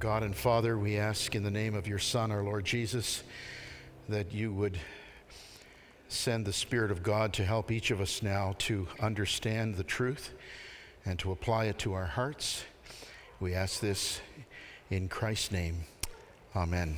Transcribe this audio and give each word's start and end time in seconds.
God 0.00 0.22
and 0.22 0.34
Father, 0.34 0.78
we 0.78 0.96
ask 0.96 1.34
in 1.34 1.42
the 1.42 1.50
name 1.50 1.74
of 1.74 1.86
your 1.86 1.98
Son, 1.98 2.32
our 2.32 2.42
Lord 2.42 2.64
Jesus, 2.64 3.22
that 4.08 4.32
you 4.32 4.50
would 4.50 4.78
send 6.08 6.46
the 6.46 6.54
Spirit 6.54 6.90
of 6.90 7.02
God 7.02 7.34
to 7.34 7.44
help 7.44 7.70
each 7.70 7.90
of 7.90 8.00
us 8.00 8.22
now 8.22 8.54
to 8.60 8.88
understand 8.98 9.74
the 9.74 9.84
truth 9.84 10.32
and 11.04 11.18
to 11.18 11.32
apply 11.32 11.66
it 11.66 11.78
to 11.80 11.92
our 11.92 12.06
hearts. 12.06 12.64
We 13.40 13.52
ask 13.52 13.80
this 13.80 14.22
in 14.88 15.10
Christ's 15.10 15.52
name. 15.52 15.84
Amen. 16.56 16.96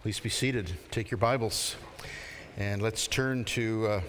Please 0.00 0.20
be 0.20 0.28
seated. 0.28 0.70
Take 0.92 1.10
your 1.10 1.18
Bibles 1.18 1.74
and 2.56 2.80
let's 2.80 3.08
turn 3.08 3.44
to 3.46 3.88
uh, 3.88 4.00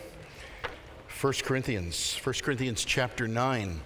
1 1.21 1.33
Corinthians, 1.41 2.19
1 2.23 2.35
Corinthians 2.43 2.85
chapter 2.85 3.27
9. 3.27 3.81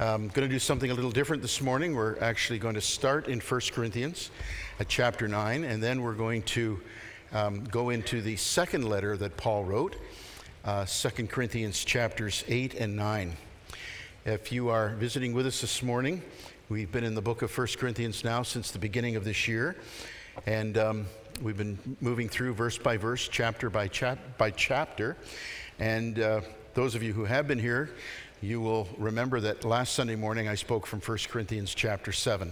I'm 0.00 0.28
going 0.28 0.48
to 0.48 0.54
do 0.54 0.58
something 0.58 0.90
a 0.90 0.94
little 0.94 1.10
different 1.10 1.42
this 1.42 1.60
morning. 1.60 1.94
We're 1.94 2.18
actually 2.20 2.58
going 2.58 2.74
to 2.74 2.80
start 2.80 3.28
in 3.28 3.38
1 3.38 3.60
Corinthians 3.74 4.30
at 4.78 4.88
chapter 4.88 5.28
9, 5.28 5.62
and 5.62 5.82
then 5.82 6.00
we're 6.00 6.14
going 6.14 6.40
to 6.44 6.80
um, 7.34 7.64
go 7.64 7.90
into 7.90 8.22
the 8.22 8.36
second 8.36 8.88
letter 8.88 9.18
that 9.18 9.36
Paul 9.36 9.62
wrote, 9.62 9.96
uh, 10.64 10.86
2 10.86 11.26
Corinthians 11.26 11.84
chapters 11.84 12.44
8 12.48 12.72
and 12.76 12.96
9. 12.96 13.36
If 14.24 14.50
you 14.50 14.70
are 14.70 14.94
visiting 14.94 15.34
with 15.34 15.46
us 15.46 15.60
this 15.60 15.82
morning, 15.82 16.22
we've 16.70 16.90
been 16.90 17.04
in 17.04 17.14
the 17.14 17.20
book 17.20 17.42
of 17.42 17.54
1 17.54 17.66
Corinthians 17.76 18.24
now 18.24 18.42
since 18.42 18.70
the 18.70 18.78
beginning 18.78 19.16
of 19.16 19.24
this 19.24 19.46
year, 19.46 19.76
and 20.46 20.78
um, 20.78 21.06
we've 21.42 21.58
been 21.58 21.78
moving 22.00 22.30
through 22.30 22.54
verse 22.54 22.78
by 22.78 22.96
verse, 22.96 23.28
chapter 23.28 23.68
by, 23.68 23.86
chap- 23.86 24.38
by 24.38 24.50
chapter. 24.50 25.18
And 25.78 26.18
uh, 26.18 26.40
those 26.72 26.94
of 26.94 27.02
you 27.02 27.12
who 27.12 27.24
have 27.24 27.46
been 27.46 27.58
here, 27.58 27.90
you 28.42 28.60
will 28.60 28.88
remember 28.96 29.38
that 29.40 29.64
last 29.64 29.94
Sunday 29.94 30.16
morning 30.16 30.48
I 30.48 30.54
spoke 30.54 30.86
from 30.86 31.00
1 31.00 31.18
Corinthians 31.28 31.74
chapter 31.74 32.10
7. 32.10 32.50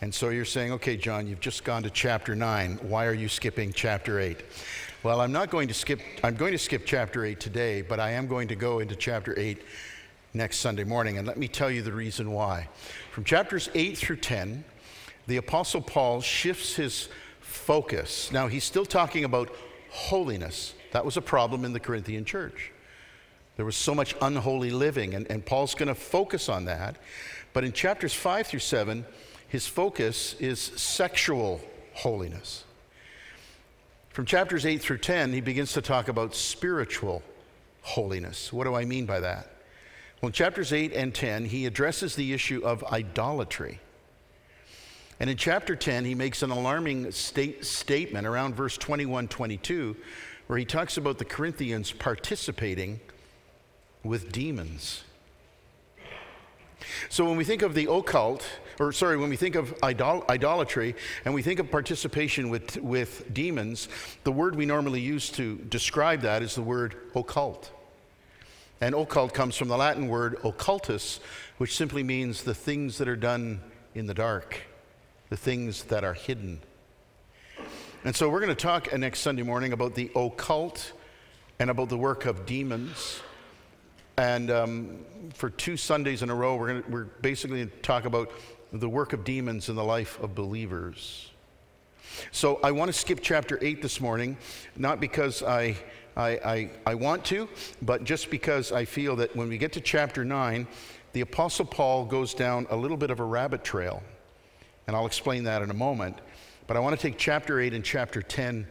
And 0.00 0.12
so 0.12 0.30
you're 0.30 0.44
saying, 0.44 0.72
okay, 0.72 0.96
John, 0.96 1.26
you've 1.26 1.40
just 1.40 1.64
gone 1.64 1.84
to 1.84 1.90
chapter 1.90 2.34
9. 2.34 2.80
Why 2.82 3.06
are 3.06 3.14
you 3.14 3.28
skipping 3.28 3.72
chapter 3.72 4.18
8? 4.18 4.42
Well, 5.04 5.20
I'm 5.20 5.30
not 5.30 5.50
going 5.50 5.68
to 5.68 5.74
skip, 5.74 6.00
I'm 6.24 6.34
going 6.34 6.52
to 6.52 6.58
skip 6.58 6.82
chapter 6.84 7.24
8 7.24 7.38
today, 7.38 7.82
but 7.82 8.00
I 8.00 8.10
am 8.10 8.26
going 8.26 8.48
to 8.48 8.56
go 8.56 8.80
into 8.80 8.96
chapter 8.96 9.38
8 9.38 9.62
next 10.34 10.58
Sunday 10.58 10.84
morning. 10.84 11.18
And 11.18 11.26
let 11.26 11.38
me 11.38 11.46
tell 11.46 11.70
you 11.70 11.82
the 11.82 11.92
reason 11.92 12.32
why. 12.32 12.68
From 13.12 13.22
chapters 13.22 13.70
8 13.74 13.96
through 13.96 14.16
10, 14.16 14.64
the 15.28 15.36
Apostle 15.36 15.82
Paul 15.82 16.20
shifts 16.20 16.74
his 16.74 17.08
focus. 17.40 18.32
Now, 18.32 18.48
he's 18.48 18.64
still 18.64 18.84
talking 18.84 19.24
about 19.24 19.54
holiness. 19.90 20.74
That 20.90 21.04
was 21.04 21.16
a 21.16 21.22
problem 21.22 21.64
in 21.64 21.72
the 21.72 21.80
Corinthian 21.80 22.24
church. 22.24 22.72
There 23.56 23.64
was 23.64 23.76
so 23.76 23.94
much 23.94 24.14
unholy 24.20 24.70
living, 24.70 25.14
and, 25.14 25.30
and 25.30 25.44
Paul's 25.44 25.74
going 25.74 25.88
to 25.88 25.94
focus 25.94 26.48
on 26.48 26.66
that. 26.66 26.96
But 27.52 27.64
in 27.64 27.72
chapters 27.72 28.12
5 28.12 28.46
through 28.46 28.60
7, 28.60 29.04
his 29.48 29.66
focus 29.66 30.34
is 30.38 30.60
sexual 30.60 31.60
holiness. 31.94 32.64
From 34.10 34.26
chapters 34.26 34.66
8 34.66 34.80
through 34.80 34.98
10, 34.98 35.32
he 35.32 35.40
begins 35.40 35.72
to 35.72 35.82
talk 35.82 36.08
about 36.08 36.34
spiritual 36.34 37.22
holiness. 37.82 38.52
What 38.52 38.64
do 38.64 38.74
I 38.74 38.84
mean 38.84 39.06
by 39.06 39.20
that? 39.20 39.50
Well, 40.20 40.28
in 40.28 40.32
chapters 40.32 40.72
8 40.72 40.92
and 40.92 41.14
10, 41.14 41.46
he 41.46 41.66
addresses 41.66 42.16
the 42.16 42.32
issue 42.32 42.62
of 42.64 42.84
idolatry. 42.84 43.80
And 45.18 45.30
in 45.30 45.36
chapter 45.36 45.76
10, 45.76 46.04
he 46.04 46.14
makes 46.14 46.42
an 46.42 46.50
alarming 46.50 47.10
state, 47.12 47.64
statement 47.64 48.26
around 48.26 48.54
verse 48.54 48.76
21 48.76 49.28
22, 49.28 49.96
where 50.46 50.58
he 50.58 50.64
talks 50.64 50.98
about 50.98 51.18
the 51.18 51.24
Corinthians 51.24 51.92
participating 51.92 53.00
with 54.06 54.32
demons. 54.32 55.04
So 57.08 57.24
when 57.24 57.36
we 57.36 57.44
think 57.44 57.62
of 57.62 57.74
the 57.74 57.90
occult, 57.90 58.44
or 58.78 58.92
sorry, 58.92 59.16
when 59.16 59.30
we 59.30 59.36
think 59.36 59.54
of 59.54 59.74
idol- 59.82 60.24
idolatry 60.28 60.94
and 61.24 61.34
we 61.34 61.42
think 61.42 61.58
of 61.58 61.70
participation 61.70 62.50
with, 62.50 62.76
with 62.78 63.32
demons, 63.32 63.88
the 64.24 64.32
word 64.32 64.54
we 64.54 64.66
normally 64.66 65.00
use 65.00 65.30
to 65.30 65.56
describe 65.56 66.20
that 66.22 66.42
is 66.42 66.54
the 66.54 66.62
word 66.62 66.96
occult. 67.14 67.70
And 68.80 68.94
occult 68.94 69.32
comes 69.32 69.56
from 69.56 69.68
the 69.68 69.76
Latin 69.76 70.08
word 70.08 70.36
occultus, 70.42 71.20
which 71.56 71.76
simply 71.76 72.02
means 72.02 72.42
the 72.42 72.54
things 72.54 72.98
that 72.98 73.08
are 73.08 73.16
done 73.16 73.60
in 73.94 74.06
the 74.06 74.14
dark, 74.14 74.60
the 75.30 75.36
things 75.36 75.84
that 75.84 76.04
are 76.04 76.14
hidden. 76.14 76.60
And 78.04 78.14
so 78.14 78.28
we're 78.28 78.40
going 78.40 78.54
to 78.54 78.62
talk 78.62 78.96
next 78.96 79.20
Sunday 79.20 79.42
morning 79.42 79.72
about 79.72 79.94
the 79.94 80.10
occult 80.14 80.92
and 81.58 81.70
about 81.70 81.88
the 81.88 81.96
work 81.96 82.26
of 82.26 82.44
demons. 82.44 83.20
And 84.18 84.50
um, 84.50 85.04
for 85.34 85.50
two 85.50 85.76
Sundays 85.76 86.22
in 86.22 86.30
a 86.30 86.34
row, 86.34 86.56
we're, 86.56 86.68
gonna, 86.68 86.84
we're 86.88 87.04
basically 87.04 87.58
going 87.58 87.70
to 87.70 87.76
talk 87.78 88.06
about 88.06 88.30
the 88.72 88.88
work 88.88 89.12
of 89.12 89.24
demons 89.24 89.68
in 89.68 89.76
the 89.76 89.84
life 89.84 90.18
of 90.20 90.34
believers. 90.34 91.30
So 92.30 92.58
I 92.62 92.70
want 92.70 92.88
to 92.88 92.92
skip 92.92 93.20
chapter 93.20 93.58
8 93.60 93.82
this 93.82 94.00
morning, 94.00 94.38
not 94.74 95.00
because 95.00 95.42
I, 95.42 95.76
I, 96.16 96.30
I, 96.30 96.70
I 96.86 96.94
want 96.94 97.26
to, 97.26 97.46
but 97.82 98.04
just 98.04 98.30
because 98.30 98.72
I 98.72 98.86
feel 98.86 99.16
that 99.16 99.36
when 99.36 99.48
we 99.48 99.58
get 99.58 99.74
to 99.74 99.80
chapter 99.82 100.24
9, 100.24 100.66
the 101.12 101.20
Apostle 101.20 101.66
Paul 101.66 102.06
goes 102.06 102.32
down 102.32 102.66
a 102.70 102.76
little 102.76 102.96
bit 102.96 103.10
of 103.10 103.20
a 103.20 103.24
rabbit 103.24 103.64
trail. 103.64 104.02
And 104.86 104.96
I'll 104.96 105.06
explain 105.06 105.44
that 105.44 105.60
in 105.60 105.70
a 105.70 105.74
moment. 105.74 106.16
But 106.66 106.78
I 106.78 106.80
want 106.80 106.98
to 106.98 107.02
take 107.02 107.18
chapter 107.18 107.60
8 107.60 107.74
and 107.74 107.84
chapter 107.84 108.22
10 108.22 108.66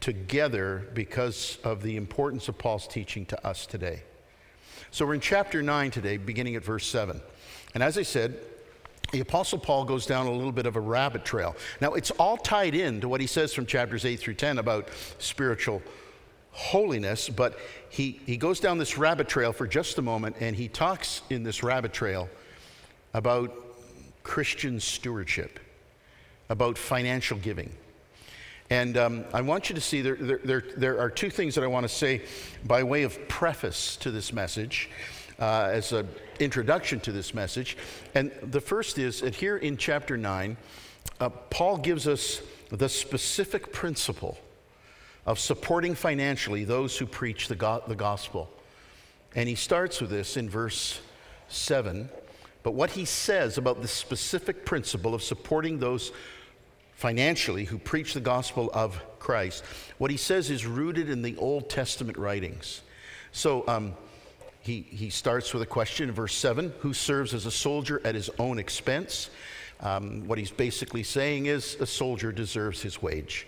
together 0.00 0.88
because 0.94 1.58
of 1.64 1.82
the 1.82 1.96
importance 1.96 2.48
of 2.48 2.56
Paul's 2.56 2.88
teaching 2.88 3.26
to 3.26 3.46
us 3.46 3.66
today. 3.66 4.04
So 4.94 5.04
we're 5.04 5.14
in 5.14 5.20
chapter 5.20 5.60
9 5.60 5.90
today, 5.90 6.18
beginning 6.18 6.54
at 6.54 6.62
verse 6.62 6.86
7. 6.86 7.20
And 7.74 7.82
as 7.82 7.98
I 7.98 8.02
said, 8.02 8.38
the 9.10 9.18
Apostle 9.18 9.58
Paul 9.58 9.84
goes 9.84 10.06
down 10.06 10.28
a 10.28 10.30
little 10.30 10.52
bit 10.52 10.66
of 10.66 10.76
a 10.76 10.80
rabbit 10.80 11.24
trail. 11.24 11.56
Now, 11.80 11.94
it's 11.94 12.12
all 12.12 12.36
tied 12.36 12.76
in 12.76 13.00
to 13.00 13.08
what 13.08 13.20
he 13.20 13.26
says 13.26 13.52
from 13.52 13.66
chapters 13.66 14.04
8 14.04 14.20
through 14.20 14.34
10 14.34 14.58
about 14.58 14.88
spiritual 15.18 15.82
holiness, 16.52 17.28
but 17.28 17.58
he, 17.90 18.20
he 18.24 18.36
goes 18.36 18.60
down 18.60 18.78
this 18.78 18.96
rabbit 18.96 19.26
trail 19.26 19.52
for 19.52 19.66
just 19.66 19.98
a 19.98 20.02
moment 20.02 20.36
and 20.38 20.54
he 20.54 20.68
talks 20.68 21.22
in 21.28 21.42
this 21.42 21.64
rabbit 21.64 21.92
trail 21.92 22.28
about 23.14 23.52
Christian 24.22 24.78
stewardship, 24.78 25.58
about 26.48 26.78
financial 26.78 27.38
giving. 27.38 27.72
And 28.70 28.96
um, 28.96 29.24
I 29.32 29.42
want 29.42 29.68
you 29.68 29.74
to 29.74 29.80
see 29.80 30.00
there, 30.00 30.16
there, 30.16 30.40
there, 30.42 30.64
there, 30.76 31.00
are 31.00 31.10
two 31.10 31.30
things 31.30 31.54
that 31.54 31.64
I 31.64 31.66
want 31.66 31.84
to 31.84 31.88
say 31.88 32.22
by 32.64 32.82
way 32.82 33.02
of 33.02 33.28
preface 33.28 33.96
to 33.96 34.10
this 34.10 34.32
message, 34.32 34.88
uh, 35.38 35.68
as 35.70 35.92
an 35.92 36.08
introduction 36.40 37.00
to 37.00 37.12
this 37.12 37.34
message. 37.34 37.76
And 38.14 38.32
the 38.42 38.60
first 38.60 38.98
is 38.98 39.20
that 39.20 39.34
here 39.34 39.58
in 39.58 39.76
chapter 39.76 40.16
9, 40.16 40.56
uh, 41.20 41.28
Paul 41.28 41.76
gives 41.78 42.08
us 42.08 42.40
the 42.70 42.88
specific 42.88 43.72
principle 43.72 44.38
of 45.26 45.38
supporting 45.38 45.94
financially 45.94 46.64
those 46.64 46.96
who 46.98 47.06
preach 47.06 47.48
the, 47.48 47.54
go- 47.54 47.82
the 47.86 47.94
gospel. 47.94 48.50
And 49.34 49.48
he 49.48 49.54
starts 49.54 50.00
with 50.00 50.10
this 50.10 50.36
in 50.36 50.48
verse 50.48 51.00
7. 51.48 52.08
But 52.62 52.72
what 52.72 52.90
he 52.90 53.04
says 53.04 53.58
about 53.58 53.82
the 53.82 53.88
specific 53.88 54.64
principle 54.64 55.14
of 55.14 55.22
supporting 55.22 55.78
those 55.78 56.12
financially 56.94 57.64
who 57.64 57.78
preach 57.78 58.14
the 58.14 58.20
gospel 58.20 58.70
of 58.72 59.00
Christ, 59.18 59.64
what 59.98 60.10
he 60.10 60.16
says 60.16 60.50
is 60.50 60.66
rooted 60.66 61.10
in 61.10 61.22
the 61.22 61.36
Old 61.36 61.68
Testament 61.68 62.16
writings. 62.18 62.82
So 63.32 63.64
um, 63.66 63.94
he, 64.60 64.82
he 64.82 65.10
starts 65.10 65.52
with 65.52 65.62
a 65.62 65.66
question 65.66 66.08
in 66.08 66.14
verse 66.14 66.34
7 66.34 66.72
who 66.80 66.92
serves 66.94 67.34
as 67.34 67.46
a 67.46 67.50
soldier 67.50 68.00
at 68.04 68.14
his 68.14 68.30
own 68.38 68.58
expense? 68.58 69.30
Um, 69.80 70.26
what 70.26 70.38
he's 70.38 70.50
basically 70.50 71.02
saying 71.02 71.46
is 71.46 71.76
a 71.80 71.86
soldier 71.86 72.32
deserves 72.32 72.80
his 72.80 73.02
wage. 73.02 73.46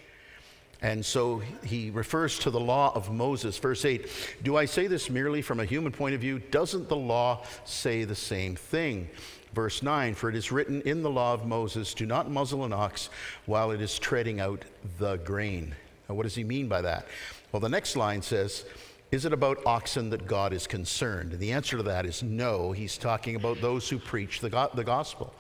And 0.82 1.04
so 1.04 1.42
he 1.64 1.90
refers 1.90 2.38
to 2.40 2.50
the 2.50 2.60
law 2.60 2.92
of 2.94 3.10
Moses. 3.10 3.56
Verse 3.58 3.84
8 3.84 4.08
Do 4.42 4.56
I 4.56 4.66
say 4.66 4.86
this 4.86 5.08
merely 5.08 5.40
from 5.40 5.60
a 5.60 5.64
human 5.64 5.92
point 5.92 6.14
of 6.14 6.20
view? 6.20 6.38
Doesn't 6.38 6.88
the 6.88 6.96
law 6.96 7.44
say 7.64 8.04
the 8.04 8.14
same 8.14 8.56
thing? 8.56 9.08
Verse 9.56 9.82
9 9.82 10.14
For 10.14 10.28
it 10.28 10.36
is 10.36 10.52
written 10.52 10.82
in 10.82 11.02
the 11.02 11.08
law 11.08 11.32
of 11.32 11.46
Moses, 11.46 11.94
Do 11.94 12.04
not 12.04 12.30
muzzle 12.30 12.66
an 12.66 12.74
ox 12.74 13.08
while 13.46 13.70
it 13.70 13.80
is 13.80 13.98
treading 13.98 14.38
out 14.38 14.66
the 14.98 15.16
grain. 15.16 15.74
Now, 16.06 16.14
what 16.14 16.24
does 16.24 16.34
he 16.34 16.44
mean 16.44 16.68
by 16.68 16.82
that? 16.82 17.06
Well, 17.50 17.60
the 17.60 17.70
next 17.70 17.96
line 17.96 18.20
says, 18.20 18.66
Is 19.10 19.24
it 19.24 19.32
about 19.32 19.64
oxen 19.64 20.10
that 20.10 20.26
God 20.26 20.52
is 20.52 20.66
concerned? 20.66 21.32
And 21.32 21.40
the 21.40 21.52
answer 21.52 21.78
to 21.78 21.82
that 21.84 22.04
is 22.04 22.22
no. 22.22 22.72
He's 22.72 22.98
talking 22.98 23.34
about 23.34 23.62
those 23.62 23.88
who 23.88 23.98
preach 23.98 24.40
the, 24.40 24.50
go- 24.50 24.68
the 24.74 24.84
gospel. 24.84 25.32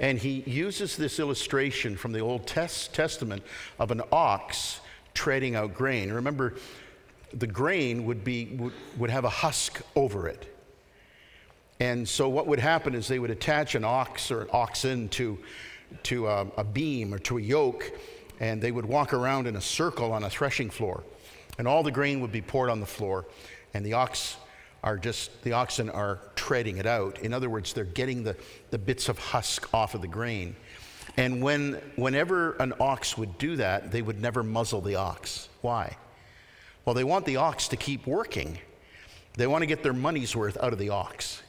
And 0.00 0.18
he 0.18 0.40
uses 0.40 0.96
this 0.96 1.20
illustration 1.20 1.96
from 1.96 2.10
the 2.10 2.18
Old 2.18 2.48
Testament 2.48 3.44
of 3.78 3.92
an 3.92 4.02
ox 4.10 4.80
treading 5.14 5.54
out 5.54 5.72
grain. 5.72 6.12
Remember, 6.12 6.54
the 7.32 7.46
grain 7.46 8.06
would, 8.06 8.24
be, 8.24 8.56
would, 8.56 8.72
would 8.98 9.10
have 9.10 9.24
a 9.24 9.30
husk 9.30 9.82
over 9.94 10.26
it. 10.26 10.51
And 11.80 12.08
so 12.08 12.28
what 12.28 12.46
would 12.46 12.58
happen 12.58 12.94
is 12.94 13.08
they 13.08 13.18
would 13.18 13.30
attach 13.30 13.74
an 13.74 13.84
ox 13.84 14.30
or 14.30 14.42
an 14.42 14.48
oxen 14.52 15.08
to, 15.10 15.38
to 16.04 16.28
a, 16.28 16.46
a 16.56 16.64
beam 16.64 17.12
or 17.12 17.18
to 17.20 17.38
a 17.38 17.40
yoke, 17.40 17.92
and 18.40 18.62
they 18.62 18.70
would 18.70 18.86
walk 18.86 19.12
around 19.12 19.46
in 19.46 19.56
a 19.56 19.60
circle 19.60 20.12
on 20.12 20.24
a 20.24 20.30
threshing 20.30 20.70
floor. 20.70 21.02
And 21.58 21.68
all 21.68 21.82
the 21.82 21.90
grain 21.90 22.20
would 22.20 22.32
be 22.32 22.40
poured 22.40 22.70
on 22.70 22.80
the 22.80 22.86
floor, 22.86 23.26
and 23.74 23.84
the 23.84 23.94
ox 23.94 24.36
are 24.82 24.96
just 24.96 25.42
the 25.42 25.52
oxen 25.52 25.90
are 25.90 26.18
treading 26.34 26.78
it 26.78 26.86
out. 26.86 27.20
In 27.20 27.32
other 27.32 27.48
words, 27.48 27.72
they're 27.72 27.84
getting 27.84 28.24
the, 28.24 28.36
the 28.70 28.78
bits 28.78 29.08
of 29.08 29.18
husk 29.18 29.72
off 29.72 29.94
of 29.94 30.00
the 30.00 30.08
grain. 30.08 30.56
And 31.16 31.42
when, 31.42 31.74
whenever 31.96 32.52
an 32.54 32.72
ox 32.80 33.18
would 33.18 33.36
do 33.38 33.56
that, 33.56 33.92
they 33.92 34.02
would 34.02 34.20
never 34.20 34.42
muzzle 34.42 34.80
the 34.80 34.96
ox. 34.96 35.48
Why? 35.60 35.96
Well, 36.84 36.94
they 36.94 37.04
want 37.04 37.26
the 37.26 37.36
ox 37.36 37.68
to 37.68 37.76
keep 37.76 38.06
working. 38.06 38.58
They 39.34 39.46
want 39.46 39.62
to 39.62 39.66
get 39.66 39.82
their 39.82 39.92
money's 39.92 40.34
worth 40.34 40.56
out 40.62 40.72
of 40.72 40.78
the 40.78 40.88
ox. 40.88 41.42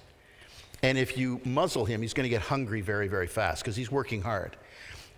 And 0.84 0.98
if 0.98 1.18
you 1.18 1.40
muzzle 1.46 1.86
him, 1.86 2.02
he's 2.02 2.14
going 2.14 2.26
to 2.26 2.30
get 2.30 2.42
hungry 2.42 2.82
very, 2.82 3.08
very 3.08 3.28
fast 3.28 3.64
because 3.64 3.76
he's 3.76 3.90
working 3.90 4.22
hard. 4.22 4.58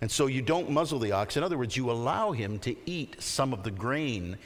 And 0.00 0.10
so 0.10 0.28
you 0.28 0.40
don't 0.40 0.70
muzzle 0.70 1.00
the 1.00 1.12
ox. 1.12 1.36
In 1.36 1.42
other 1.42 1.58
words, 1.58 1.76
you 1.76 1.90
allow 1.90 2.30
him 2.30 2.58
to 2.60 2.76
eat 2.86 3.20
some 3.20 3.52
of 3.52 3.64
the 3.64 3.70
grain 3.70 4.38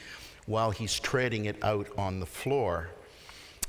while 0.46 0.70
he's 0.70 0.98
treading 0.98 1.44
it 1.44 1.62
out 1.62 1.88
on 1.98 2.20
the 2.20 2.26
floor. 2.26 2.88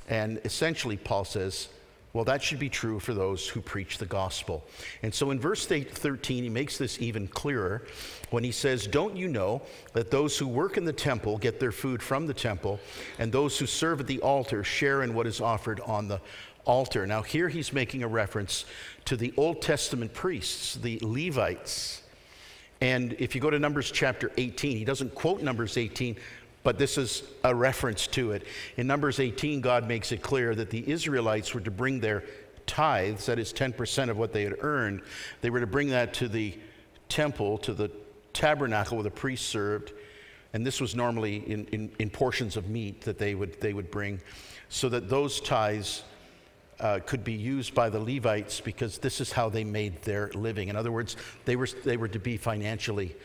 And 0.07 0.39
essentially, 0.45 0.95
Paul 0.95 1.25
says, 1.25 1.68
well, 2.13 2.25
that 2.25 2.44
should 2.44 2.59
be 2.59 2.69
true 2.69 3.00
for 3.00 3.13
those 3.13 3.48
who 3.48 3.62
preach 3.62 3.98
the 3.98 4.06
gospel. 4.06 4.65
And 5.01 5.13
so 5.13 5.31
in 5.31 5.39
verse 5.39 5.65
13, 5.65 6.44
he 6.44 6.50
makes 6.50 6.77
this 6.77 7.00
even 7.01 7.25
clearer 7.27 7.83
when 8.31 8.44
he 8.44 8.51
says, 8.51 8.86
Don't 8.86 9.15
you 9.15 9.30
know 9.30 9.62
that 9.94 10.12
those 10.12 10.38
who 10.38 10.45
work 10.45 10.75
in 10.75 10.83
the 10.83 10.92
temple 10.92 11.38
get 11.38 11.59
their 11.59 11.71
food 11.71 12.03
from 12.03 12.27
the 12.27 12.33
temple, 12.33 12.81
and 13.18 13.31
those 13.31 13.57
who 13.57 13.65
serve 13.65 14.01
at 14.01 14.07
the 14.07 14.19
altar 14.19 14.62
share 14.62 15.03
in 15.03 15.13
what 15.13 15.25
is 15.25 15.39
offered 15.39 15.80
on 15.81 16.09
the 16.09 16.19
altar? 16.66 17.06
Now, 17.08 17.22
here 17.22 17.50
he's 17.50 17.74
making 17.74 18.04
a 18.04 18.08
reference 18.08 18.66
to 19.06 19.16
the 19.16 19.34
Old 19.38 19.62
Testament 19.62 20.13
priests, 20.13 20.75
the 20.75 21.00
Levites. 21.02 22.02
And 22.81 23.13
if 23.19 23.36
you 23.36 23.42
go 23.42 23.50
to 23.50 23.60
Numbers 23.60 23.92
chapter 23.92 24.31
18, 24.38 24.78
he 24.78 24.86
doesn't 24.86 25.13
quote 25.13 25.42
Numbers 25.42 25.78
18, 25.78 26.16
but 26.63 26.78
this 26.78 26.98
is 26.98 27.24
a 27.44 27.54
reference 27.54 28.08
to 28.08 28.31
it. 28.31 28.46
In 28.78 28.88
Numbers 28.88 29.19
18, 29.19 29.62
God 29.62 29.88
makes 29.88 30.12
it 30.12 30.22
clear 30.22 30.56
that 30.56 30.69
the 30.69 30.90
Israelites 30.90 31.54
were 31.54 31.62
to 31.62 31.72
bring 31.72 32.00
their 32.00 32.24
tithes, 32.66 33.25
that 33.25 33.40
is 33.40 33.54
10% 33.54 34.10
of 34.10 34.18
what 34.18 34.34
they 34.34 34.44
had 34.44 34.56
earned, 34.62 35.02
they 35.42 35.50
were 35.50 35.60
to 35.60 35.68
bring 35.68 35.90
that 35.90 36.13
to 36.16 36.28
the 36.28 36.58
temple, 37.10 37.58
to 37.60 37.74
the 37.74 37.92
tabernacle 38.34 38.98
where 38.98 39.04
the 39.04 39.12
priests 39.12 39.48
served. 39.48 39.94
And 40.54 40.66
this 40.66 40.81
was 40.81 40.96
normally 40.96 41.38
in, 41.50 41.66
in, 41.68 41.92
in 42.00 42.10
portions 42.10 42.58
of 42.58 42.69
meat 42.69 43.02
that 43.02 43.18
they 43.18 43.36
would, 43.36 43.60
they 43.62 43.74
would 43.74 43.90
bring, 43.90 44.22
so 44.69 44.90
that 44.90 45.10
those 45.10 45.40
tithes 45.40 46.04
uh, 46.81 47.00
could 47.06 47.24
be 47.24 47.33
used 47.33 47.74
by 47.74 47.89
the 47.89 48.00
Levites 48.00 48.60
because 48.60 48.98
this 48.98 49.22
is 49.22 49.31
how 49.31 49.50
they 49.50 49.63
made 49.63 50.01
their 50.01 50.30
living. 50.33 50.68
In 50.68 50.75
other 50.75 50.92
words, 50.92 51.16
they 51.45 51.56
were, 51.56 51.68
they 51.86 51.98
were 51.98 52.07
to 52.10 52.19
be 52.19 52.38
financially. 52.38 53.16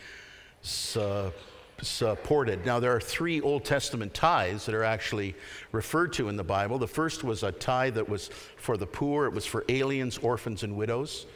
Uh, 0.94 1.30
supported. 1.82 2.64
Now, 2.64 2.80
there 2.80 2.94
are 2.94 3.00
three 3.00 3.40
Old 3.40 3.64
Testament 3.64 4.14
tithes 4.14 4.66
that 4.66 4.74
are 4.74 4.84
actually 4.84 5.34
referred 5.72 6.12
to 6.14 6.28
in 6.28 6.36
the 6.36 6.44
Bible. 6.44 6.78
The 6.78 6.86
first 6.86 7.24
was 7.24 7.42
a 7.42 7.52
tithe 7.52 7.94
that 7.94 8.08
was 8.08 8.28
for 8.56 8.76
the 8.76 8.86
poor, 8.86 9.26
it 9.26 9.32
was 9.32 9.46
for 9.46 9.64
aliens, 9.68 10.18
orphans, 10.18 10.62
and 10.62 10.76
widows. 10.76 11.26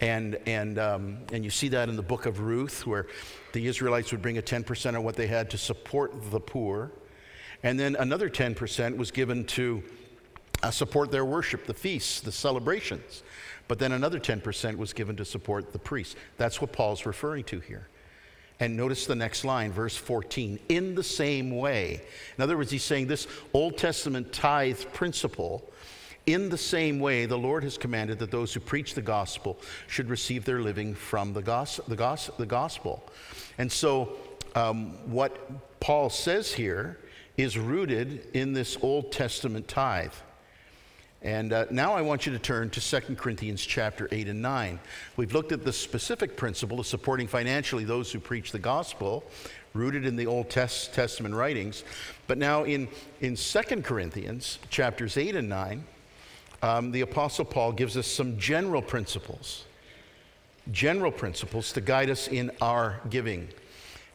And, 0.00 0.38
and, 0.46 0.78
um, 0.78 1.18
and 1.32 1.44
you 1.44 1.50
see 1.50 1.68
that 1.68 1.88
in 1.88 1.96
the 1.96 2.02
book 2.02 2.26
of 2.26 2.40
Ruth, 2.40 2.86
where 2.86 3.06
the 3.52 3.66
Israelites 3.66 4.12
would 4.12 4.22
bring 4.22 4.38
a 4.38 4.42
10% 4.42 4.96
of 4.96 5.02
what 5.02 5.16
they 5.16 5.26
had 5.26 5.50
to 5.50 5.58
support 5.58 6.30
the 6.30 6.40
poor. 6.40 6.92
And 7.64 7.78
then 7.78 7.96
another 7.96 8.30
10% 8.30 8.96
was 8.96 9.10
given 9.10 9.44
to 9.46 9.82
uh, 10.62 10.70
support 10.70 11.10
their 11.10 11.24
worship, 11.24 11.66
the 11.66 11.74
feasts, 11.74 12.20
the 12.20 12.32
celebrations. 12.32 13.22
But 13.68 13.78
then 13.78 13.92
another 13.92 14.18
10% 14.18 14.76
was 14.76 14.92
given 14.92 15.16
to 15.16 15.24
support 15.24 15.72
the 15.72 15.78
priests. 15.78 16.16
That's 16.36 16.60
what 16.60 16.72
Paul's 16.72 17.04
referring 17.06 17.44
to 17.44 17.60
here. 17.60 17.88
And 18.60 18.76
notice 18.76 19.06
the 19.06 19.14
next 19.14 19.44
line, 19.44 19.70
verse 19.70 19.96
14. 19.96 20.58
In 20.68 20.94
the 20.94 21.02
same 21.02 21.56
way. 21.56 22.02
In 22.36 22.42
other 22.42 22.56
words, 22.56 22.70
he's 22.70 22.82
saying 22.82 23.06
this 23.06 23.28
Old 23.52 23.78
Testament 23.78 24.32
tithe 24.32 24.80
principle, 24.92 25.70
in 26.26 26.48
the 26.48 26.58
same 26.58 26.98
way, 26.98 27.24
the 27.24 27.38
Lord 27.38 27.62
has 27.62 27.78
commanded 27.78 28.18
that 28.18 28.30
those 28.30 28.52
who 28.52 28.60
preach 28.60 28.94
the 28.94 29.02
gospel 29.02 29.58
should 29.86 30.10
receive 30.10 30.44
their 30.44 30.60
living 30.60 30.94
from 30.94 31.32
the, 31.32 31.40
gos- 31.40 31.80
the, 31.88 31.96
gos- 31.96 32.30
the 32.36 32.46
gospel. 32.46 33.02
And 33.58 33.70
so, 33.70 34.16
um, 34.54 35.10
what 35.10 35.80
Paul 35.80 36.10
says 36.10 36.52
here 36.52 36.98
is 37.36 37.56
rooted 37.56 38.28
in 38.34 38.52
this 38.52 38.76
Old 38.82 39.12
Testament 39.12 39.68
tithe. 39.68 40.12
And 41.28 41.52
uh, 41.52 41.66
now 41.68 41.92
I 41.92 42.00
want 42.00 42.24
you 42.24 42.32
to 42.32 42.38
turn 42.38 42.70
to 42.70 42.80
2 42.80 43.14
Corinthians 43.16 43.60
chapter 43.62 44.08
8 44.10 44.28
and 44.28 44.40
9. 44.40 44.80
We've 45.18 45.34
looked 45.34 45.52
at 45.52 45.62
the 45.62 45.74
specific 45.74 46.38
principle 46.38 46.80
of 46.80 46.86
supporting 46.86 47.26
financially 47.26 47.84
those 47.84 48.10
who 48.10 48.18
preach 48.18 48.50
the 48.50 48.58
gospel, 48.58 49.22
rooted 49.74 50.06
in 50.06 50.16
the 50.16 50.26
Old 50.26 50.48
Testament 50.48 51.34
writings. 51.34 51.84
But 52.28 52.38
now 52.38 52.64
in, 52.64 52.88
in 53.20 53.36
2 53.36 53.60
Corinthians 53.82 54.58
chapters 54.70 55.18
8 55.18 55.36
and 55.36 55.50
9, 55.50 55.84
um, 56.62 56.92
the 56.92 57.02
Apostle 57.02 57.44
Paul 57.44 57.72
gives 57.72 57.98
us 57.98 58.06
some 58.06 58.38
general 58.38 58.80
principles, 58.80 59.66
general 60.72 61.12
principles 61.12 61.72
to 61.72 61.82
guide 61.82 62.08
us 62.08 62.28
in 62.28 62.50
our 62.62 63.02
giving. 63.10 63.48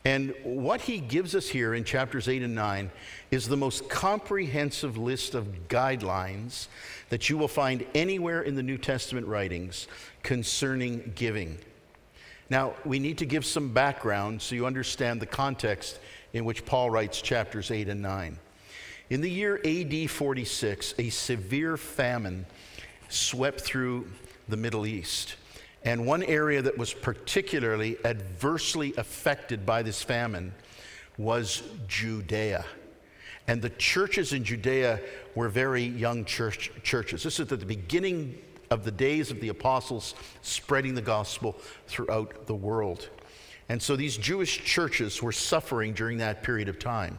And 0.06 0.34
what 0.44 0.82
he 0.82 1.00
gives 1.00 1.34
us 1.34 1.48
here 1.48 1.74
in 1.74 1.86
chapters 1.86 2.28
8 2.28 2.44
and 2.44 2.56
9 2.56 2.92
is 3.32 3.48
the 3.48 3.56
most 3.56 3.88
comprehensive 3.90 4.98
list 4.98 5.34
of 5.34 5.70
guidelines 5.70 6.68
that 7.10 7.30
you 7.30 7.38
will 7.38 7.48
find 7.48 7.86
anywhere 7.96 8.42
in 8.42 8.56
the 8.56 8.64
New 8.64 8.78
Testament 8.78 9.28
writings 9.28 9.88
concerning 10.22 11.14
giving. 11.16 11.58
Now, 12.50 12.74
we 12.84 13.00
need 13.00 13.18
to 13.20 13.26
give 13.26 13.46
some 13.46 13.74
background 13.74 14.42
so 14.42 14.56
you 14.56 14.66
understand 14.66 15.22
the 15.22 15.26
context 15.26 16.00
in 16.34 16.44
which 16.44 16.66
Paul 16.66 16.90
writes 16.90 17.22
chapters 17.22 17.72
8 17.72 17.88
and 17.88 18.02
9. 18.02 18.38
In 19.10 19.22
the 19.22 19.30
year 19.30 19.62
AD 19.64 20.10
46, 20.10 20.96
a 20.98 21.10
severe 21.10 21.78
famine 21.78 22.46
swept 23.08 23.62
through 23.62 24.10
the 24.50 24.58
Middle 24.58 24.86
East. 24.86 25.36
And 25.86 26.06
one 26.06 26.24
area 26.24 26.62
that 26.62 26.78
was 26.78 26.94
particularly 26.94 27.98
adversely 28.06 28.94
affected 28.98 29.66
by 29.66 29.84
this 29.84 30.02
famine 30.02 30.54
was 31.18 31.64
Judea. 31.88 32.66
And 33.48 33.62
the 33.62 33.70
churches 33.72 34.32
in 34.32 34.44
Judea 34.46 35.02
were 35.36 35.50
very 35.50 35.84
young 35.84 36.24
church, 36.24 36.72
churches. 36.84 37.24
This 37.24 37.40
is 37.40 37.52
at 37.52 37.60
the 37.60 37.66
beginning 37.66 38.42
of 38.72 38.86
the 38.86 38.92
days 38.92 39.30
of 39.30 39.42
the 39.42 39.50
apostles 39.50 40.16
spreading 40.42 40.96
the 40.96 41.02
gospel 41.02 41.58
throughout 41.88 42.48
the 42.48 42.56
world. 42.56 43.10
And 43.70 43.82
so 43.82 43.96
these 43.96 44.18
Jewish 44.18 44.64
churches 44.64 45.22
were 45.22 45.32
suffering 45.32 45.94
during 45.94 46.18
that 46.20 46.44
period 46.44 46.70
of 46.70 46.80
time. 46.80 47.18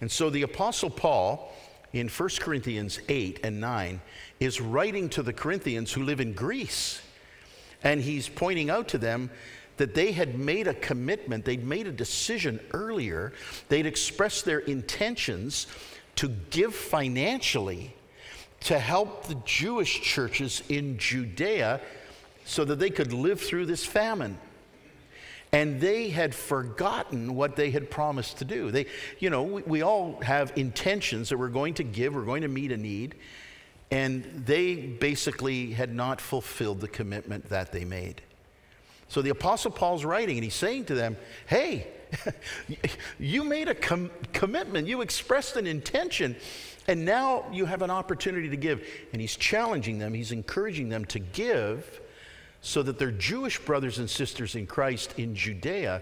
And 0.00 0.10
so 0.10 0.30
the 0.30 0.42
apostle 0.42 0.90
Paul 0.90 1.52
in 1.92 2.08
1 2.08 2.28
Corinthians 2.40 3.00
8 3.08 3.40
and 3.44 3.60
9 3.60 4.00
is 4.40 4.60
writing 4.60 5.08
to 5.10 5.22
the 5.22 5.32
Corinthians 5.32 5.92
who 5.92 6.02
live 6.02 6.20
in 6.20 6.32
Greece. 6.32 7.00
And 7.84 8.00
he's 8.00 8.28
pointing 8.28 8.70
out 8.70 8.88
to 8.88 8.98
them 8.98 9.30
that 9.76 9.94
they 9.94 10.12
had 10.12 10.38
made 10.38 10.68
a 10.68 10.74
commitment, 10.74 11.44
they'd 11.44 11.64
made 11.64 11.86
a 11.86 11.92
decision 11.92 12.60
earlier, 12.72 13.32
they'd 13.68 13.86
expressed 13.86 14.44
their 14.44 14.60
intentions 14.60 15.66
to 16.16 16.28
give 16.28 16.74
financially 16.74 17.94
to 18.60 18.78
help 18.78 19.26
the 19.26 19.34
Jewish 19.44 20.00
churches 20.02 20.62
in 20.68 20.98
Judea 20.98 21.80
so 22.44 22.64
that 22.64 22.78
they 22.78 22.90
could 22.90 23.12
live 23.12 23.40
through 23.40 23.66
this 23.66 23.84
famine. 23.84 24.38
And 25.52 25.80
they 25.80 26.08
had 26.08 26.34
forgotten 26.34 27.34
what 27.34 27.56
they 27.56 27.70
had 27.70 27.90
promised 27.90 28.38
to 28.38 28.44
do. 28.44 28.70
They, 28.70 28.86
you 29.18 29.28
know, 29.30 29.42
we, 29.42 29.62
we 29.62 29.82
all 29.82 30.18
have 30.22 30.52
intentions 30.56 31.28
that 31.28 31.38
we're 31.38 31.48
going 31.48 31.74
to 31.74 31.82
give, 31.82 32.14
we're 32.14 32.24
going 32.24 32.42
to 32.42 32.48
meet 32.48 32.72
a 32.72 32.76
need. 32.76 33.16
And 33.92 34.24
they 34.46 34.74
basically 34.74 35.72
had 35.72 35.94
not 35.94 36.18
fulfilled 36.18 36.80
the 36.80 36.88
commitment 36.88 37.50
that 37.50 37.72
they 37.72 37.84
made. 37.84 38.22
So 39.08 39.20
the 39.20 39.28
Apostle 39.28 39.70
Paul's 39.70 40.02
writing, 40.02 40.38
and 40.38 40.44
he's 40.44 40.54
saying 40.54 40.86
to 40.86 40.94
them, 40.94 41.18
Hey, 41.46 41.88
you 43.18 43.44
made 43.44 43.68
a 43.68 43.74
com- 43.74 44.10
commitment, 44.32 44.88
you 44.88 45.02
expressed 45.02 45.56
an 45.56 45.66
intention, 45.66 46.36
and 46.88 47.04
now 47.04 47.44
you 47.52 47.66
have 47.66 47.82
an 47.82 47.90
opportunity 47.90 48.48
to 48.48 48.56
give. 48.56 48.82
And 49.12 49.20
he's 49.20 49.36
challenging 49.36 49.98
them, 49.98 50.14
he's 50.14 50.32
encouraging 50.32 50.88
them 50.88 51.04
to 51.06 51.18
give 51.18 52.00
so 52.62 52.82
that 52.82 52.98
their 52.98 53.10
Jewish 53.10 53.58
brothers 53.58 53.98
and 53.98 54.08
sisters 54.08 54.54
in 54.54 54.66
Christ 54.66 55.12
in 55.18 55.34
Judea 55.34 56.00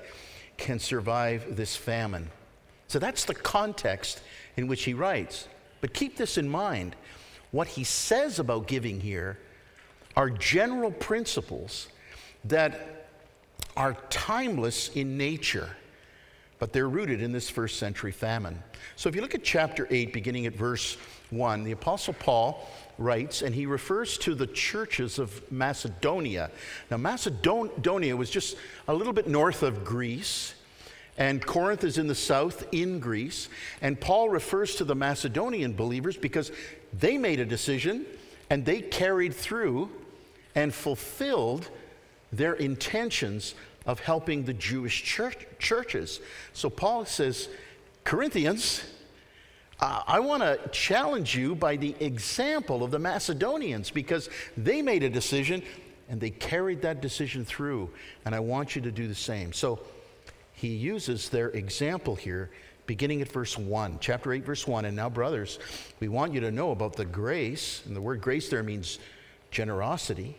can 0.58 0.78
survive 0.78 1.56
this 1.56 1.74
famine. 1.74 2.30
So 2.86 3.00
that's 3.00 3.24
the 3.24 3.34
context 3.34 4.20
in 4.56 4.68
which 4.68 4.84
he 4.84 4.94
writes. 4.94 5.48
But 5.80 5.92
keep 5.92 6.16
this 6.16 6.38
in 6.38 6.48
mind 6.48 6.94
what 7.50 7.68
he 7.68 7.84
says 7.84 8.38
about 8.38 8.66
giving 8.66 9.00
here 9.00 9.38
are 10.16 10.30
general 10.30 10.90
principles 10.90 11.88
that 12.44 13.06
are 13.76 13.96
timeless 14.10 14.88
in 14.90 15.16
nature, 15.16 15.76
but 16.58 16.72
they're 16.72 16.88
rooted 16.88 17.22
in 17.22 17.32
this 17.32 17.48
first 17.48 17.78
century 17.78 18.12
famine. 18.12 18.62
So 18.96 19.08
if 19.08 19.14
you 19.14 19.22
look 19.22 19.34
at 19.34 19.44
chapter 19.44 19.86
8, 19.90 20.12
beginning 20.12 20.46
at 20.46 20.54
verse 20.54 20.96
1, 21.30 21.64
the 21.64 21.72
Apostle 21.72 22.14
Paul 22.14 22.68
writes, 22.98 23.42
and 23.42 23.54
he 23.54 23.66
refers 23.66 24.18
to 24.18 24.34
the 24.34 24.46
churches 24.46 25.18
of 25.18 25.50
Macedonia. 25.50 26.50
Now, 26.90 26.98
Macedonia 26.98 28.16
was 28.16 28.30
just 28.30 28.56
a 28.88 28.94
little 28.94 29.12
bit 29.12 29.26
north 29.26 29.62
of 29.62 29.84
Greece. 29.84 30.54
And 31.20 31.44
Corinth 31.44 31.84
is 31.84 31.98
in 31.98 32.06
the 32.06 32.14
south 32.14 32.64
in 32.72 32.98
Greece. 32.98 33.50
And 33.82 34.00
Paul 34.00 34.30
refers 34.30 34.74
to 34.76 34.84
the 34.84 34.94
Macedonian 34.94 35.74
believers 35.74 36.16
because 36.16 36.50
they 36.98 37.18
made 37.18 37.38
a 37.38 37.44
decision 37.44 38.06
and 38.48 38.64
they 38.64 38.80
carried 38.80 39.34
through 39.34 39.90
and 40.54 40.74
fulfilled 40.74 41.68
their 42.32 42.54
intentions 42.54 43.54
of 43.84 44.00
helping 44.00 44.44
the 44.44 44.54
Jewish 44.54 45.04
church, 45.04 45.46
churches. 45.58 46.20
So 46.54 46.70
Paul 46.70 47.04
says, 47.04 47.50
Corinthians, 48.02 48.82
uh, 49.78 50.02
I 50.06 50.20
want 50.20 50.42
to 50.42 50.58
challenge 50.72 51.36
you 51.36 51.54
by 51.54 51.76
the 51.76 51.94
example 52.00 52.82
of 52.82 52.90
the 52.90 52.98
Macedonians 52.98 53.90
because 53.90 54.30
they 54.56 54.80
made 54.80 55.02
a 55.02 55.10
decision 55.10 55.62
and 56.08 56.18
they 56.18 56.30
carried 56.30 56.82
that 56.82 57.00
decision 57.00 57.44
through, 57.44 57.90
and 58.24 58.34
I 58.34 58.40
want 58.40 58.74
you 58.74 58.82
to 58.82 58.90
do 58.90 59.06
the 59.06 59.14
same. 59.14 59.52
So 59.52 59.80
he 60.60 60.68
uses 60.68 61.30
their 61.30 61.48
example 61.48 62.14
here 62.14 62.50
beginning 62.86 63.22
at 63.22 63.32
verse 63.32 63.56
1, 63.56 63.96
chapter 63.98 64.30
8, 64.30 64.44
verse 64.44 64.66
1. 64.66 64.84
And 64.84 64.94
now, 64.94 65.08
brothers, 65.08 65.58
we 66.00 66.08
want 66.08 66.34
you 66.34 66.40
to 66.40 66.50
know 66.50 66.72
about 66.72 66.96
the 66.96 67.06
grace, 67.06 67.82
and 67.86 67.96
the 67.96 68.00
word 68.00 68.20
grace 68.20 68.50
there 68.50 68.62
means 68.62 68.98
generosity, 69.50 70.36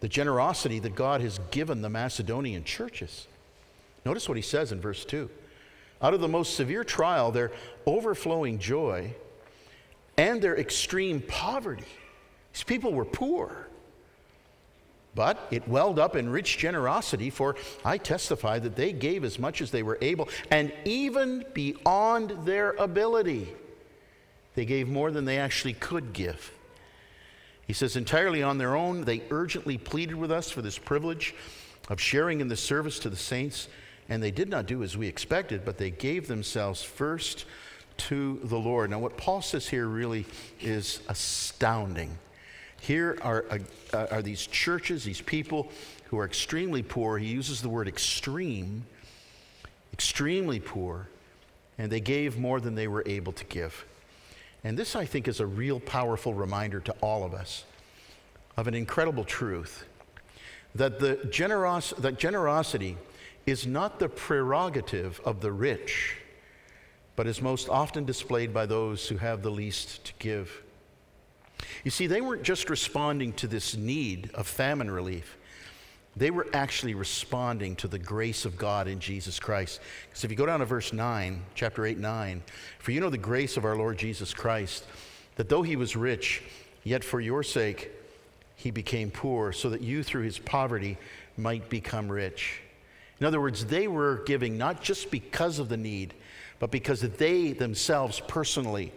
the 0.00 0.08
generosity 0.08 0.80
that 0.80 0.96
God 0.96 1.20
has 1.20 1.38
given 1.52 1.82
the 1.82 1.88
Macedonian 1.88 2.64
churches. 2.64 3.28
Notice 4.04 4.28
what 4.28 4.36
he 4.36 4.42
says 4.42 4.72
in 4.72 4.80
verse 4.80 5.04
2. 5.04 5.30
Out 6.02 6.14
of 6.14 6.20
the 6.20 6.26
most 6.26 6.54
severe 6.54 6.82
trial, 6.82 7.30
their 7.30 7.52
overflowing 7.86 8.58
joy 8.58 9.14
and 10.16 10.42
their 10.42 10.58
extreme 10.58 11.20
poverty. 11.20 11.84
These 12.52 12.64
people 12.64 12.92
were 12.92 13.04
poor. 13.04 13.67
But 15.18 15.48
it 15.50 15.66
welled 15.66 15.98
up 15.98 16.14
in 16.14 16.28
rich 16.28 16.58
generosity, 16.58 17.28
for 17.28 17.56
I 17.84 17.98
testify 17.98 18.60
that 18.60 18.76
they 18.76 18.92
gave 18.92 19.24
as 19.24 19.36
much 19.36 19.60
as 19.60 19.72
they 19.72 19.82
were 19.82 19.98
able, 20.00 20.28
and 20.48 20.72
even 20.84 21.44
beyond 21.54 22.46
their 22.46 22.70
ability. 22.74 23.48
They 24.54 24.64
gave 24.64 24.86
more 24.86 25.10
than 25.10 25.24
they 25.24 25.38
actually 25.38 25.72
could 25.72 26.12
give. 26.12 26.52
He 27.66 27.72
says, 27.72 27.96
entirely 27.96 28.44
on 28.44 28.58
their 28.58 28.76
own, 28.76 29.06
they 29.06 29.22
urgently 29.32 29.76
pleaded 29.76 30.14
with 30.14 30.30
us 30.30 30.52
for 30.52 30.62
this 30.62 30.78
privilege 30.78 31.34
of 31.88 32.00
sharing 32.00 32.40
in 32.40 32.46
the 32.46 32.56
service 32.56 33.00
to 33.00 33.10
the 33.10 33.16
saints, 33.16 33.66
and 34.08 34.22
they 34.22 34.30
did 34.30 34.48
not 34.48 34.66
do 34.66 34.84
as 34.84 34.96
we 34.96 35.08
expected, 35.08 35.64
but 35.64 35.78
they 35.78 35.90
gave 35.90 36.28
themselves 36.28 36.84
first 36.84 37.44
to 37.96 38.38
the 38.44 38.56
Lord. 38.56 38.90
Now, 38.90 39.00
what 39.00 39.16
Paul 39.16 39.42
says 39.42 39.66
here 39.66 39.88
really 39.88 40.26
is 40.60 41.00
astounding. 41.08 42.16
Here 42.80 43.18
are, 43.22 43.44
uh, 43.92 44.06
are 44.10 44.22
these 44.22 44.46
churches, 44.46 45.04
these 45.04 45.20
people 45.20 45.70
who 46.04 46.18
are 46.18 46.24
extremely 46.24 46.82
poor. 46.82 47.18
He 47.18 47.26
uses 47.26 47.60
the 47.60 47.68
word 47.68 47.88
extreme, 47.88 48.84
extremely 49.92 50.60
poor, 50.60 51.08
and 51.76 51.92
they 51.92 52.00
gave 52.00 52.38
more 52.38 52.60
than 52.60 52.74
they 52.74 52.88
were 52.88 53.02
able 53.06 53.32
to 53.32 53.44
give. 53.44 53.84
And 54.64 54.78
this, 54.78 54.96
I 54.96 55.04
think, 55.04 55.28
is 55.28 55.40
a 55.40 55.46
real 55.46 55.80
powerful 55.80 56.34
reminder 56.34 56.80
to 56.80 56.92
all 57.00 57.24
of 57.24 57.34
us 57.34 57.64
of 58.56 58.66
an 58.66 58.74
incredible 58.74 59.24
truth 59.24 59.84
that, 60.74 60.98
the 60.98 61.16
generos- 61.30 61.96
that 61.96 62.18
generosity 62.18 62.96
is 63.46 63.66
not 63.66 63.98
the 63.98 64.08
prerogative 64.08 65.20
of 65.24 65.40
the 65.40 65.52
rich, 65.52 66.16
but 67.16 67.26
is 67.26 67.40
most 67.40 67.68
often 67.68 68.04
displayed 68.04 68.52
by 68.52 68.66
those 68.66 69.08
who 69.08 69.16
have 69.16 69.42
the 69.42 69.50
least 69.50 70.04
to 70.04 70.12
give. 70.18 70.62
You 71.84 71.90
see, 71.90 72.06
they 72.06 72.20
weren't 72.20 72.42
just 72.42 72.70
responding 72.70 73.32
to 73.34 73.46
this 73.46 73.76
need 73.76 74.30
of 74.34 74.46
famine 74.46 74.90
relief. 74.90 75.36
They 76.16 76.30
were 76.30 76.48
actually 76.52 76.94
responding 76.94 77.76
to 77.76 77.88
the 77.88 77.98
grace 77.98 78.44
of 78.44 78.58
God 78.58 78.88
in 78.88 78.98
Jesus 78.98 79.38
Christ. 79.38 79.80
Because 80.08 80.24
if 80.24 80.30
you 80.30 80.36
go 80.36 80.46
down 80.46 80.60
to 80.60 80.66
verse 80.66 80.92
9, 80.92 81.42
chapter 81.54 81.86
8, 81.86 81.98
9, 81.98 82.42
for 82.80 82.90
you 82.90 83.00
know 83.00 83.10
the 83.10 83.18
grace 83.18 83.56
of 83.56 83.64
our 83.64 83.76
Lord 83.76 83.98
Jesus 83.98 84.34
Christ, 84.34 84.84
that 85.36 85.48
though 85.48 85.62
he 85.62 85.76
was 85.76 85.94
rich, 85.94 86.42
yet 86.82 87.04
for 87.04 87.20
your 87.20 87.44
sake 87.44 87.92
he 88.56 88.72
became 88.72 89.12
poor, 89.12 89.52
so 89.52 89.70
that 89.70 89.80
you 89.80 90.02
through 90.02 90.22
his 90.22 90.40
poverty 90.40 90.98
might 91.36 91.70
become 91.70 92.10
rich. 92.10 92.60
In 93.20 93.26
other 93.26 93.40
words, 93.40 93.64
they 93.64 93.86
were 93.86 94.22
giving 94.26 94.58
not 94.58 94.82
just 94.82 95.12
because 95.12 95.60
of 95.60 95.68
the 95.68 95.76
need, 95.76 96.14
but 96.58 96.72
because 96.72 97.00
they 97.00 97.52
themselves 97.52 98.20
personally 98.26 98.92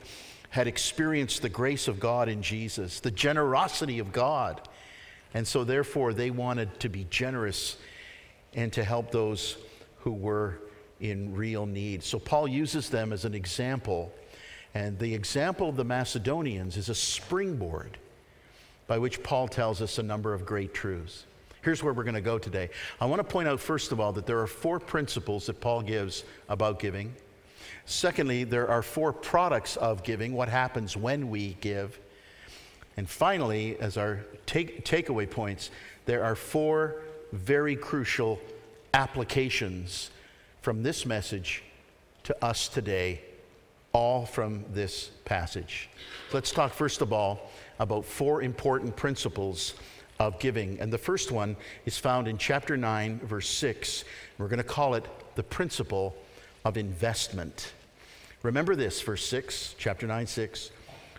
had 0.52 0.68
experienced 0.68 1.42
the 1.42 1.50
grace 1.50 1.88
of 1.88 2.00
God 2.00 2.30
in 2.30 2.42
Jesus, 2.42 3.00
the 3.00 3.10
generosity 3.10 4.00
of 4.00 4.12
God. 4.12 4.62
And 5.34 5.48
so, 5.48 5.64
therefore, 5.64 6.14
they 6.14 6.30
wanted 6.30 6.80
to 6.82 6.90
be 6.90 7.08
generous 7.10 7.78
and 8.54 8.72
to 8.74 8.84
help 8.84 9.12
those 9.12 9.58
who 10.00 10.12
were 10.12 10.60
in 11.00 11.34
real 11.34 11.66
need. 11.66 12.04
So, 12.04 12.20
Paul 12.20 12.50
uses 12.50 12.90
them 12.90 13.14
as 13.14 13.24
an 13.24 13.34
example. 13.34 14.14
And 14.74 15.00
the 15.00 15.16
example 15.16 15.70
of 15.70 15.78
the 15.78 15.86
Macedonians 15.86 16.76
is 16.76 16.90
a 16.90 16.96
springboard 16.96 17.98
by 18.88 18.98
which 18.98 19.24
Paul 19.24 19.48
tells 19.48 19.82
us 19.82 20.00
a 20.00 20.04
number 20.04 20.34
of 20.34 20.46
great 20.46 20.74
truths. 20.74 21.26
Here's 21.62 21.82
where 21.82 21.94
we're 21.94 22.04
going 22.04 22.16
to 22.16 22.22
go 22.22 22.38
today. 22.38 22.72
I 23.00 23.06
want 23.06 23.20
to 23.20 23.24
point 23.24 23.48
out, 23.48 23.62
first 23.62 23.94
of 23.94 24.02
all, 24.02 24.12
that 24.14 24.26
there 24.26 24.40
are 24.40 24.48
four 24.48 24.82
principles 24.82 25.46
that 25.46 25.62
Paul 25.62 25.82
gives 25.82 26.26
about 26.50 26.80
giving. 26.80 27.16
Secondly, 27.86 28.44
there 28.44 28.70
are 28.70 28.82
four 28.82 29.12
products 29.12 29.78
of 29.78 30.04
giving, 30.04 30.34
what 30.34 30.50
happens 30.50 30.96
when 30.96 31.30
we 31.30 31.58
give. 31.62 32.00
And 32.98 33.10
finally, 33.10 33.78
as 33.80 33.98
our 33.98 34.20
take, 34.46 34.86
takeaway 34.86 35.30
points, 35.30 35.72
there 36.06 36.24
are 36.24 36.36
four 36.36 37.02
very 37.32 37.76
crucial 37.76 38.40
applications 38.94 40.12
from 40.62 40.84
this 40.84 41.06
message 41.06 41.64
to 42.24 42.46
us 42.46 42.68
today, 42.68 43.22
all 43.94 44.26
from 44.26 44.64
this 44.74 45.12
passage. 45.26 45.90
Let's 46.32 46.52
talk 46.52 46.74
first 46.74 47.02
of 47.02 47.12
all 47.12 47.50
about 47.80 48.06
four 48.06 48.44
important 48.44 48.96
principles 48.96 49.74
of 50.20 50.40
giving. 50.40 50.80
And 50.80 50.94
the 50.94 50.98
first 50.98 51.32
one 51.32 51.56
is 51.86 51.98
found 51.98 52.28
in 52.28 52.38
chapter 52.38 52.78
9, 52.78 53.20
verse 53.24 53.50
6. 53.50 54.06
We're 54.38 54.48
going 54.48 54.58
to 54.58 54.64
call 54.64 54.94
it 54.94 55.08
the 55.36 55.44
principle 55.44 56.16
of 56.64 56.78
investment. 56.78 57.74
Remember 58.44 58.76
this, 58.76 59.02
verse 59.02 59.26
6, 59.26 59.76
chapter 59.78 60.08
9, 60.08 60.28
6. 60.28 60.72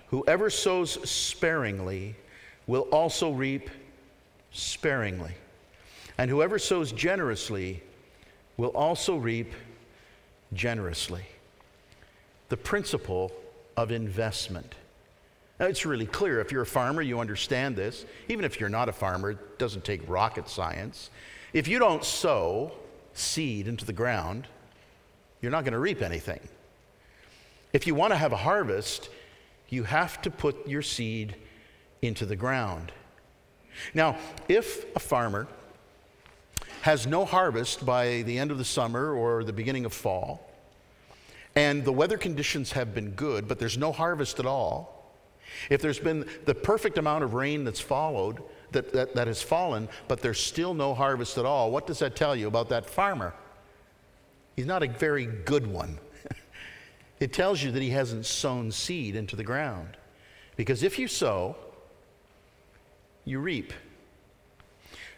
Whoever 0.08 0.50
sows 0.50 1.08
sparingly 1.08 2.16
will 2.66 2.82
also 2.92 3.30
reap 3.30 3.70
sparingly. 4.52 5.32
And 6.18 6.30
whoever 6.30 6.58
sows 6.58 6.92
generously 6.92 7.82
will 8.56 8.70
also 8.70 9.16
reap 9.16 9.52
generously. 10.52 11.24
The 12.48 12.56
principle 12.56 13.32
of 13.76 13.90
investment. 13.90 14.74
Now, 15.58 15.66
it's 15.66 15.86
really 15.86 16.06
clear. 16.06 16.40
If 16.40 16.52
you're 16.52 16.62
a 16.62 16.66
farmer, 16.66 17.02
you 17.02 17.20
understand 17.20 17.76
this. 17.76 18.04
Even 18.28 18.44
if 18.44 18.60
you're 18.60 18.68
not 18.68 18.88
a 18.88 18.92
farmer, 18.92 19.30
it 19.30 19.58
doesn't 19.58 19.84
take 19.84 20.06
rocket 20.08 20.48
science. 20.48 21.10
If 21.52 21.68
you 21.68 21.78
don't 21.78 22.04
sow 22.04 22.72
seed 23.14 23.68
into 23.68 23.84
the 23.84 23.92
ground, 23.92 24.46
you're 25.42 25.50
not 25.50 25.64
going 25.64 25.72
to 25.72 25.78
reap 25.78 26.00
anything. 26.00 26.40
If 27.72 27.86
you 27.86 27.94
want 27.94 28.12
to 28.12 28.16
have 28.16 28.32
a 28.32 28.36
harvest, 28.36 29.10
you 29.68 29.82
have 29.84 30.22
to 30.22 30.30
put 30.30 30.66
your 30.68 30.82
seed 30.82 31.34
into 32.00 32.24
the 32.24 32.36
ground. 32.36 32.92
Now, 33.92 34.16
if 34.48 34.84
a 34.94 34.98
farmer 34.98 35.48
has 36.82 37.06
no 37.06 37.24
harvest 37.24 37.84
by 37.84 38.22
the 38.22 38.38
end 38.38 38.50
of 38.50 38.58
the 38.58 38.64
summer 38.64 39.12
or 39.12 39.44
the 39.44 39.52
beginning 39.52 39.84
of 39.84 39.92
fall, 39.92 40.48
and 41.54 41.84
the 41.84 41.92
weather 41.92 42.18
conditions 42.18 42.72
have 42.72 42.94
been 42.94 43.10
good, 43.10 43.48
but 43.48 43.58
there's 43.58 43.78
no 43.78 43.92
harvest 43.92 44.38
at 44.38 44.46
all, 44.46 45.14
if 45.70 45.82
there's 45.82 45.98
been 45.98 46.26
the 46.44 46.54
perfect 46.54 46.98
amount 46.98 47.24
of 47.24 47.34
rain 47.34 47.64
that's 47.64 47.80
followed, 47.80 48.42
that, 48.72 48.92
that, 48.92 49.14
that 49.14 49.26
has 49.26 49.42
fallen, 49.42 49.88
but 50.08 50.20
there's 50.20 50.40
still 50.40 50.74
no 50.74 50.94
harvest 50.94 51.38
at 51.38 51.44
all, 51.44 51.70
what 51.70 51.86
does 51.86 51.98
that 51.98 52.16
tell 52.16 52.34
you 52.34 52.48
about 52.48 52.68
that 52.70 52.88
farmer? 52.88 53.34
He's 54.56 54.66
not 54.66 54.82
a 54.82 54.88
very 54.88 55.26
good 55.26 55.66
one. 55.66 55.98
it 57.20 57.32
tells 57.32 57.62
you 57.62 57.70
that 57.72 57.82
he 57.82 57.90
hasn't 57.90 58.26
sown 58.26 58.70
seed 58.70 59.16
into 59.16 59.36
the 59.36 59.44
ground. 59.44 59.96
Because 60.56 60.82
if 60.82 60.98
you 60.98 61.08
sow, 61.08 61.56
you 63.24 63.38
reap. 63.38 63.72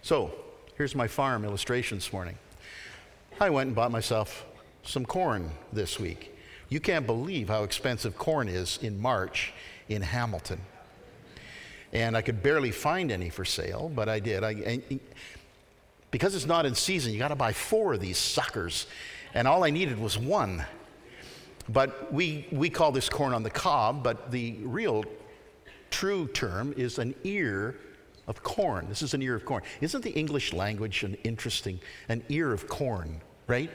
So, 0.02 0.32
here's 0.76 0.94
my 0.94 1.08
farm 1.08 1.44
illustration 1.44 1.98
this 1.98 2.12
morning. 2.12 2.38
I 3.40 3.50
went 3.50 3.68
and 3.68 3.76
bought 3.76 3.90
myself 3.90 4.44
some 4.84 5.04
corn 5.04 5.50
this 5.72 5.98
week. 5.98 6.36
You 6.68 6.80
can't 6.80 7.06
believe 7.06 7.48
how 7.48 7.64
expensive 7.64 8.16
corn 8.16 8.48
is 8.48 8.78
in 8.82 9.00
March 9.00 9.52
in 9.88 10.02
Hamilton. 10.02 10.60
And 11.92 12.16
I 12.16 12.22
could 12.22 12.42
barely 12.42 12.70
find 12.70 13.10
any 13.10 13.30
for 13.30 13.44
sale, 13.44 13.90
but 13.94 14.08
I 14.08 14.20
did. 14.20 14.42
I, 14.42 14.80
because 16.10 16.34
it's 16.34 16.46
not 16.46 16.66
in 16.66 16.74
season, 16.74 17.12
you 17.12 17.18
got 17.18 17.28
to 17.28 17.36
buy 17.36 17.52
four 17.52 17.94
of 17.94 18.00
these 18.00 18.18
suckers 18.18 18.86
and 19.34 19.46
all 19.48 19.64
I 19.64 19.70
needed 19.70 19.98
was 19.98 20.16
one. 20.16 20.64
But 21.68 22.12
we, 22.12 22.46
we 22.52 22.70
call 22.70 22.92
this 22.92 23.08
corn 23.08 23.34
on 23.34 23.42
the 23.42 23.50
cob, 23.50 24.02
but 24.02 24.30
the 24.30 24.56
real 24.62 25.04
true 25.90 26.28
term 26.28 26.74
is 26.76 26.98
an 26.98 27.14
ear 27.24 27.76
of 28.26 28.42
corn. 28.42 28.88
This 28.88 29.02
is 29.02 29.14
an 29.14 29.22
ear 29.22 29.34
of 29.34 29.44
corn. 29.44 29.62
Isn't 29.80 30.02
the 30.02 30.10
English 30.10 30.52
language 30.52 31.04
an 31.04 31.14
interesting, 31.24 31.80
an 32.08 32.22
ear 32.28 32.52
of 32.52 32.68
corn, 32.68 33.20
right? 33.46 33.70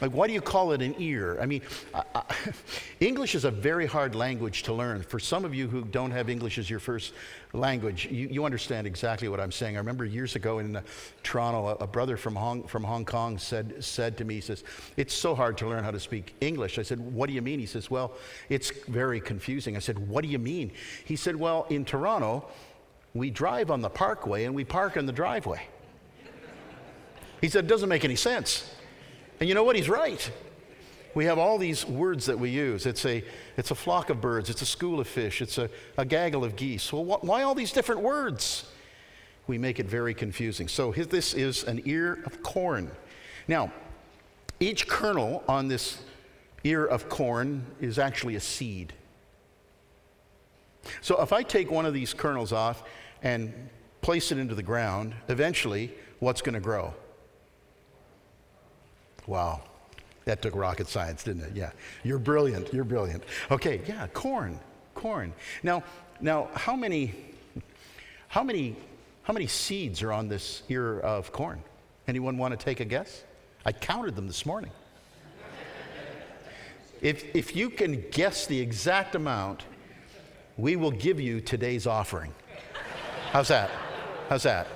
Like, 0.00 0.12
why 0.12 0.26
do 0.26 0.32
you 0.32 0.40
call 0.40 0.72
it 0.72 0.82
an 0.82 0.94
ear? 0.98 1.38
I 1.40 1.46
mean, 1.46 1.62
I, 1.92 2.02
I, 2.14 2.22
English 3.00 3.34
is 3.34 3.44
a 3.44 3.50
very 3.50 3.86
hard 3.86 4.14
language 4.14 4.62
to 4.64 4.72
learn. 4.72 5.02
For 5.02 5.18
some 5.18 5.44
of 5.44 5.54
you 5.54 5.66
who 5.66 5.84
don't 5.84 6.12
have 6.12 6.28
English 6.28 6.58
as 6.58 6.70
your 6.70 6.78
first 6.78 7.12
language, 7.52 8.06
you, 8.10 8.28
you 8.28 8.44
understand 8.44 8.86
exactly 8.86 9.28
what 9.28 9.40
I'm 9.40 9.50
saying. 9.50 9.76
I 9.76 9.78
remember 9.78 10.04
years 10.04 10.36
ago 10.36 10.60
in 10.60 10.76
uh, 10.76 10.82
Toronto, 11.22 11.68
a, 11.68 11.84
a, 11.84 11.86
brother 11.86 12.16
from 12.16 12.36
Hong, 12.36 12.62
from 12.64 12.84
Hong 12.84 13.04
Kong 13.04 13.38
said, 13.38 13.82
said 13.82 14.16
to 14.18 14.24
me, 14.24 14.34
he 14.34 14.40
says, 14.40 14.62
It's 14.96 15.14
so 15.14 15.34
hard 15.34 15.58
to 15.58 15.68
learn 15.68 15.82
how 15.82 15.90
to 15.90 16.00
speak 16.00 16.34
English. 16.40 16.78
I 16.78 16.82
said, 16.82 17.00
What 17.00 17.28
do 17.28 17.32
you 17.32 17.42
mean? 17.42 17.58
He 17.58 17.66
says, 17.66 17.90
Well, 17.90 18.12
it's 18.48 18.70
very 18.86 19.20
confusing. 19.20 19.76
I 19.76 19.80
said, 19.80 19.98
What 19.98 20.22
do 20.22 20.28
you 20.28 20.38
mean? 20.38 20.70
He 21.04 21.16
said, 21.16 21.34
Well, 21.34 21.66
in 21.70 21.84
Toronto, 21.84 22.46
we 23.14 23.30
drive 23.30 23.70
on 23.70 23.80
the 23.80 23.90
parkway 23.90 24.44
and 24.44 24.54
we 24.54 24.64
park 24.64 24.96
in 24.96 25.06
the 25.06 25.12
driveway. 25.12 25.66
He 27.40 27.48
said, 27.48 27.64
It 27.64 27.68
doesn't 27.68 27.88
make 27.88 28.04
any 28.04 28.16
sense. 28.16 28.70
And 29.40 29.48
you 29.48 29.54
know 29.54 29.64
what? 29.64 29.76
He's 29.76 29.88
right. 29.88 30.30
We 31.14 31.24
have 31.24 31.38
all 31.38 31.58
these 31.58 31.84
words 31.86 32.26
that 32.26 32.38
we 32.38 32.50
use. 32.50 32.86
It's 32.86 33.04
a, 33.04 33.24
it's 33.56 33.70
a 33.70 33.74
flock 33.74 34.10
of 34.10 34.20
birds, 34.20 34.50
it's 34.50 34.62
a 34.62 34.66
school 34.66 35.00
of 35.00 35.08
fish, 35.08 35.40
it's 35.42 35.58
a, 35.58 35.68
a 35.96 36.04
gaggle 36.04 36.44
of 36.44 36.54
geese. 36.54 36.92
Well, 36.92 37.04
wh- 37.04 37.24
why 37.24 37.42
all 37.42 37.54
these 37.54 37.72
different 37.72 38.02
words? 38.02 38.70
We 39.46 39.58
make 39.58 39.80
it 39.80 39.86
very 39.86 40.14
confusing. 40.14 40.68
So, 40.68 40.92
his, 40.92 41.08
this 41.08 41.32
is 41.34 41.64
an 41.64 41.82
ear 41.86 42.22
of 42.26 42.42
corn. 42.42 42.90
Now, 43.48 43.72
each 44.60 44.86
kernel 44.86 45.42
on 45.48 45.68
this 45.68 46.02
ear 46.64 46.84
of 46.84 47.08
corn 47.08 47.64
is 47.80 47.98
actually 47.98 48.36
a 48.36 48.40
seed. 48.40 48.92
So, 51.00 51.20
if 51.22 51.32
I 51.32 51.42
take 51.42 51.70
one 51.70 51.86
of 51.86 51.94
these 51.94 52.12
kernels 52.12 52.52
off 52.52 52.84
and 53.22 53.52
place 54.02 54.30
it 54.30 54.38
into 54.38 54.54
the 54.54 54.62
ground, 54.62 55.14
eventually, 55.28 55.94
what's 56.18 56.42
going 56.42 56.54
to 56.54 56.60
grow? 56.60 56.92
Wow. 59.28 59.60
That 60.24 60.42
took 60.42 60.56
rocket 60.56 60.88
science, 60.88 61.22
didn't 61.22 61.42
it? 61.42 61.52
Yeah. 61.54 61.70
You're 62.02 62.18
brilliant. 62.18 62.72
You're 62.72 62.84
brilliant. 62.84 63.22
Okay, 63.50 63.82
yeah, 63.86 64.08
corn. 64.08 64.58
Corn. 64.94 65.32
Now, 65.62 65.84
now 66.20 66.48
how 66.54 66.74
many 66.74 67.14
how 68.26 68.42
many 68.42 68.76
how 69.22 69.32
many 69.32 69.46
seeds 69.46 70.02
are 70.02 70.12
on 70.12 70.28
this 70.28 70.62
ear 70.68 70.98
of 71.00 71.30
corn? 71.32 71.62
Anyone 72.08 72.38
want 72.38 72.58
to 72.58 72.62
take 72.62 72.80
a 72.80 72.84
guess? 72.84 73.22
I 73.64 73.72
counted 73.72 74.16
them 74.16 74.26
this 74.26 74.46
morning. 74.46 74.70
if, 77.02 77.36
if 77.36 77.54
you 77.54 77.68
can 77.68 78.04
guess 78.10 78.46
the 78.46 78.58
exact 78.58 79.14
amount, 79.14 79.64
we 80.56 80.76
will 80.76 80.90
give 80.90 81.20
you 81.20 81.40
today's 81.40 81.86
offering. 81.86 82.32
How's 83.30 83.48
that? 83.48 83.70
How's 84.30 84.44
that? 84.44 84.66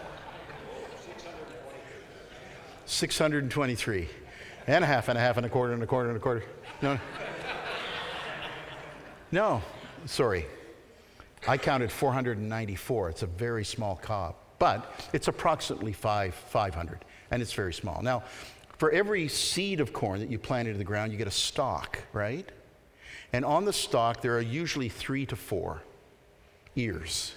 623 2.85 4.09
and 4.67 4.85
a 4.85 4.87
half 4.87 5.09
and 5.09 5.19
a 5.19 5.21
half 5.21 5.37
and 5.37 5.47
a 5.47 5.49
quarter 5.49 5.73
and 5.73 5.83
a 5.83 5.87
quarter 5.87 6.09
and 6.09 6.17
a 6.17 6.21
quarter. 6.21 6.45
No. 6.81 6.99
No, 9.31 9.63
sorry. 10.05 10.47
I 11.49 11.57
counted 11.57 11.91
494. 11.91 13.11
It's 13.11 13.23
a 13.23 13.27
very 13.27 13.65
small 13.65 13.97
cob, 13.97 14.37
but 14.59 15.09
it's 15.13 15.27
approximately 15.29 15.93
five, 15.93 16.35
500, 16.35 17.05
and 17.31 17.43
it's 17.43 17.53
very 17.53 17.73
small. 17.73 18.03
Now, 18.03 18.23
for 18.77 18.91
every 18.91 19.29
seed 19.29 19.81
of 19.81 19.93
corn 19.93 20.21
that 20.21 20.31
you 20.31 20.39
plant 20.39 20.69
into 20.69 20.79
the 20.79 20.85
ground, 20.85 21.13
you 21.13 21.19
get 21.19 21.27
a 21.27 21.33
stalk, 21.33 21.99
right? 22.13 22.49
And 23.33 23.45
on 23.45 23.65
the 23.65 23.73
stalk, 23.73 24.21
there 24.21 24.37
are 24.37 24.43
usually 24.43 24.89
three 24.89 25.25
to 25.27 25.37
four 25.37 25.83
ears. 26.77 27.35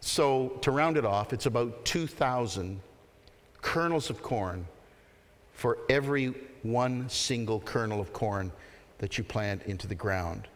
So, 0.00 0.58
to 0.62 0.70
round 0.70 0.96
it 0.96 1.04
off, 1.04 1.32
it's 1.32 1.46
about 1.46 1.84
2,000 1.84 2.80
kernels 3.62 4.10
of 4.10 4.22
corn 4.22 4.66
for 5.60 5.76
every 5.90 6.32
one 6.62 7.06
single 7.10 7.60
kernel 7.60 8.00
of 8.00 8.14
corn 8.14 8.50
that 8.96 9.18
you 9.18 9.24
plant 9.24 9.62
into 9.64 9.86
the 9.86 9.94
ground. 9.94 10.48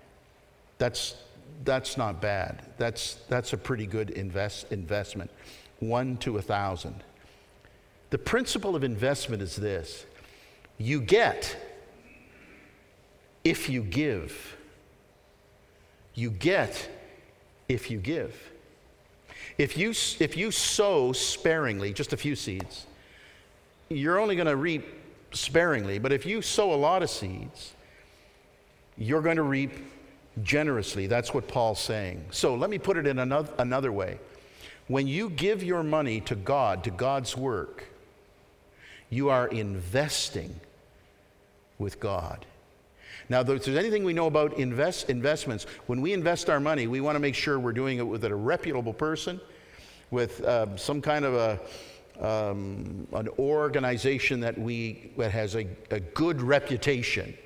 That's, 0.79 1.17
that's 1.63 1.99
not 1.99 2.23
bad. 2.23 2.63
That's, 2.79 3.17
that's 3.29 3.53
a 3.53 3.59
pretty 3.59 3.85
good 3.85 4.09
invest, 4.09 4.73
investment. 4.73 5.31
One 5.81 6.17
to 6.19 6.39
a 6.39 6.43
thousand. 6.43 7.05
The 8.09 8.17
principle 8.17 8.75
of 8.75 8.83
investment 8.83 9.43
is 9.43 9.57
this 9.57 10.07
you 10.79 11.03
get 11.03 11.55
if 13.45 13.69
you 13.69 13.83
give. 13.83 14.57
You 16.15 16.31
get 16.31 16.89
if 17.69 17.91
you 17.91 17.99
give. 17.99 18.35
If 19.59 19.77
you, 19.77 19.91
if 19.91 20.35
you 20.35 20.51
sow 20.51 21.13
sparingly, 21.13 21.93
just 21.93 22.15
a 22.15 22.17
few 22.17 22.35
seeds, 22.35 22.87
you're 23.89 24.19
only 24.19 24.37
going 24.37 24.47
to 24.47 24.57
reap 24.57 24.87
sparingly. 25.33 25.99
But 25.99 26.13
if 26.13 26.27
you 26.27 26.43
sow 26.43 26.73
a 26.73 26.77
lot 26.77 27.03
of 27.03 27.11
seeds, 27.11 27.75
you're 28.97 29.23
going 29.23 29.37
to 29.37 29.43
reap 29.43 29.73
generously. 30.43 31.07
That's 31.07 31.33
what 31.33 31.49
Paul's 31.49 31.81
saying. 31.81 32.25
So 32.31 32.55
let 32.55 32.71
me 32.71 32.79
put 32.79 32.97
it 32.97 33.07
in 33.07 33.19
another, 33.19 33.53
another 33.59 33.93
way. 33.93 34.19
When 34.89 35.07
you 35.07 35.31
give 35.31 35.63
your 35.63 35.83
money 35.83 36.21
to 36.23 36.35
God, 36.35 36.85
to 36.85 36.91
God's 36.91 37.37
work, 37.37 37.85
you 39.11 39.31
are 39.31 39.49
investing 39.49 40.61
with 41.79 42.01
God. 42.01 42.45
Now, 43.29 43.41
if 43.41 43.47
there's 43.47 43.69
anything 43.69 44.05
we 44.05 44.13
know 44.13 44.27
about 44.27 44.59
invest, 44.59 45.09
investments, 45.09 45.67
when 45.87 46.03
we 46.03 46.13
invest 46.13 46.51
our 46.51 46.61
money, 46.61 46.87
we 46.87 47.01
want 47.01 47.17
to 47.17 47.21
make 47.21 47.35
sure 47.35 47.59
we're 47.59 47.73
doing 47.73 47.99
it 47.99 48.07
with 48.07 48.25
a 48.25 48.35
reputable 48.35 48.93
person, 48.93 49.41
with 50.11 50.43
uh, 50.43 50.77
some 50.77 51.01
kind 51.01 51.25
of 51.25 51.35
a 51.35 51.61
um, 52.21 53.07
an 53.13 53.29
organization 53.39 54.41
that, 54.41 54.59
we, 54.59 55.11
that 55.19 55.33
has 55.33 55.55
a, 55.57 55.67
a 55.91 56.01
good 56.01 56.41
reputation. 56.41 57.37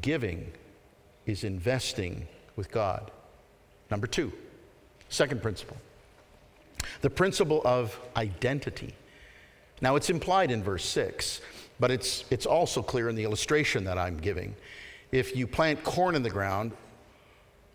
Giving 0.00 0.52
is 1.26 1.44
investing 1.44 2.28
with 2.56 2.70
God. 2.70 3.10
Number 3.90 4.06
two, 4.06 4.32
second 5.08 5.42
principle 5.42 5.76
the 7.02 7.10
principle 7.10 7.62
of 7.64 7.98
identity. 8.16 8.94
Now, 9.80 9.96
it's 9.96 10.10
implied 10.10 10.50
in 10.50 10.62
verse 10.62 10.84
6, 10.84 11.40
but 11.78 11.90
it's, 11.90 12.24
it's 12.30 12.46
also 12.46 12.82
clear 12.82 13.08
in 13.08 13.16
the 13.16 13.24
illustration 13.24 13.84
that 13.84 13.98
I'm 13.98 14.18
giving. 14.18 14.54
If 15.12 15.34
you 15.34 15.46
plant 15.46 15.82
corn 15.82 16.14
in 16.14 16.22
the 16.22 16.30
ground, 16.30 16.72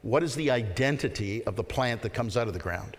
what 0.04 0.22
is 0.22 0.36
the 0.36 0.52
identity 0.52 1.44
of 1.46 1.56
the 1.56 1.64
plant 1.64 2.02
that 2.04 2.14
comes 2.14 2.38
out 2.38 2.48
of 2.48 2.54
the 2.54 2.60
ground? 2.60 2.98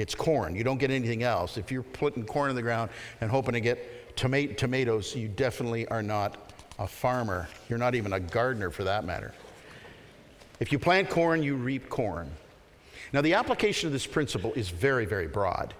It's 0.00 0.14
corn. 0.14 0.54
You 0.54 0.64
don't 0.64 0.78
get 0.78 0.90
anything 0.90 1.22
else. 1.22 1.56
If 1.56 1.72
you're 1.72 1.82
putting 1.82 2.24
corn 2.24 2.50
in 2.50 2.56
the 2.56 2.62
ground 2.62 2.90
and 3.20 3.30
hoping 3.30 3.54
to 3.54 3.60
get 3.60 4.16
toma- 4.16 4.54
tomatoes, 4.54 5.14
you 5.14 5.28
definitely 5.28 5.86
are 5.88 6.02
not 6.02 6.52
a 6.78 6.86
farmer. 6.86 7.48
You're 7.68 7.78
not 7.78 7.94
even 7.94 8.12
a 8.12 8.20
gardener 8.20 8.70
for 8.70 8.84
that 8.84 9.04
matter. 9.04 9.34
If 10.60 10.72
you 10.72 10.78
plant 10.78 11.10
corn, 11.10 11.42
you 11.42 11.56
reap 11.56 11.88
corn. 11.88 12.30
Now, 13.12 13.22
the 13.22 13.34
application 13.34 13.86
of 13.86 13.92
this 13.92 14.06
principle 14.06 14.52
is 14.54 14.68
very, 14.68 15.06
very 15.06 15.26
broad. 15.26 15.74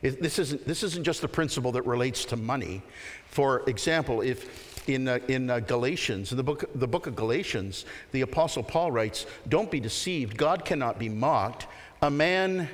It, 0.00 0.20
this, 0.20 0.38
isn't, 0.38 0.66
this 0.66 0.82
isn't 0.82 1.04
just 1.04 1.22
a 1.22 1.28
principle 1.28 1.72
that 1.72 1.82
relates 1.82 2.24
to 2.26 2.36
money. 2.36 2.82
For 3.26 3.68
example, 3.68 4.20
if 4.20 4.88
in, 4.88 5.06
uh, 5.06 5.20
in 5.28 5.48
uh, 5.48 5.60
Galatians, 5.60 6.32
in 6.32 6.36
the 6.36 6.42
book, 6.42 6.64
the 6.74 6.88
book 6.88 7.06
of 7.06 7.14
Galatians, 7.14 7.84
the 8.10 8.22
Apostle 8.22 8.64
Paul 8.64 8.90
writes, 8.90 9.26
Don't 9.48 9.70
be 9.70 9.78
deceived, 9.78 10.36
God 10.36 10.64
cannot 10.64 10.98
be 10.98 11.08
mocked. 11.08 11.68
A 12.00 12.10
man 12.10 12.68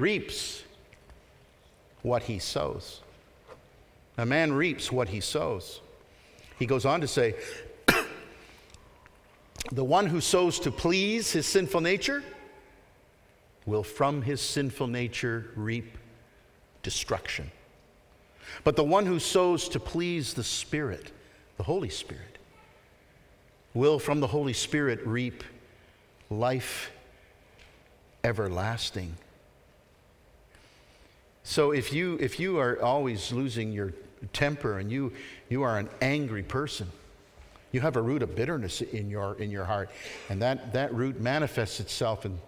reaps 0.00 0.62
what 2.02 2.22
he 2.24 2.38
sows. 2.38 3.00
A 4.16 4.26
man 4.26 4.52
reaps 4.52 4.90
what 4.90 5.08
he 5.08 5.20
sows. 5.20 5.80
He 6.58 6.66
goes 6.66 6.84
on 6.84 7.00
to 7.00 7.08
say, 7.08 7.34
The 9.72 9.84
one 9.84 10.06
who 10.06 10.20
sows 10.20 10.58
to 10.60 10.70
please 10.70 11.32
his 11.32 11.46
sinful 11.46 11.80
nature 11.80 12.22
will 13.66 13.84
from 13.84 14.22
his 14.22 14.40
sinful 14.40 14.86
nature 14.86 15.50
reap 15.54 15.98
destruction. 16.82 17.50
But 18.64 18.76
the 18.76 18.84
one 18.84 19.06
who 19.06 19.18
sows 19.18 19.68
to 19.70 19.80
please 19.80 20.34
the 20.34 20.44
Spirit, 20.44 21.12
the 21.58 21.62
Holy 21.62 21.90
Spirit, 21.90 22.38
will 23.74 23.98
from 23.98 24.20
the 24.20 24.26
Holy 24.26 24.54
Spirit 24.54 25.06
reap 25.06 25.44
life 26.30 26.90
everlasting. 28.24 29.14
So 31.48 31.70
if 31.70 31.94
you, 31.94 32.18
if 32.20 32.38
you 32.38 32.58
are 32.58 32.78
always 32.82 33.32
losing 33.32 33.72
your 33.72 33.94
temper 34.34 34.80
and 34.80 34.92
you, 34.92 35.14
you 35.48 35.62
are 35.62 35.78
an 35.78 35.88
angry 36.02 36.42
person, 36.42 36.86
you 37.72 37.80
have 37.80 37.96
a 37.96 38.02
root 38.02 38.22
of 38.22 38.36
bitterness 38.36 38.82
in 38.82 39.08
your, 39.08 39.34
in 39.40 39.50
your 39.50 39.64
heart, 39.64 39.88
and 40.28 40.42
that, 40.42 40.74
that 40.74 40.92
root 40.92 41.22
manifests 41.22 41.80
itself 41.80 42.26
in, 42.26 42.38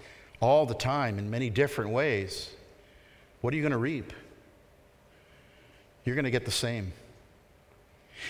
all 0.41 0.67
the 0.67 0.75
time 0.75 1.19
in 1.19 1.31
many 1.31 1.49
different 1.49 1.93
ways. 1.93 2.51
What 3.41 3.55
are 3.55 3.57
you 3.57 3.63
going 3.63 3.73
to 3.73 3.79
reap? 3.79 4.13
You're 6.05 6.15
going 6.15 6.27
to 6.27 6.31
get 6.31 6.45
the 6.45 6.51
same. 6.51 6.93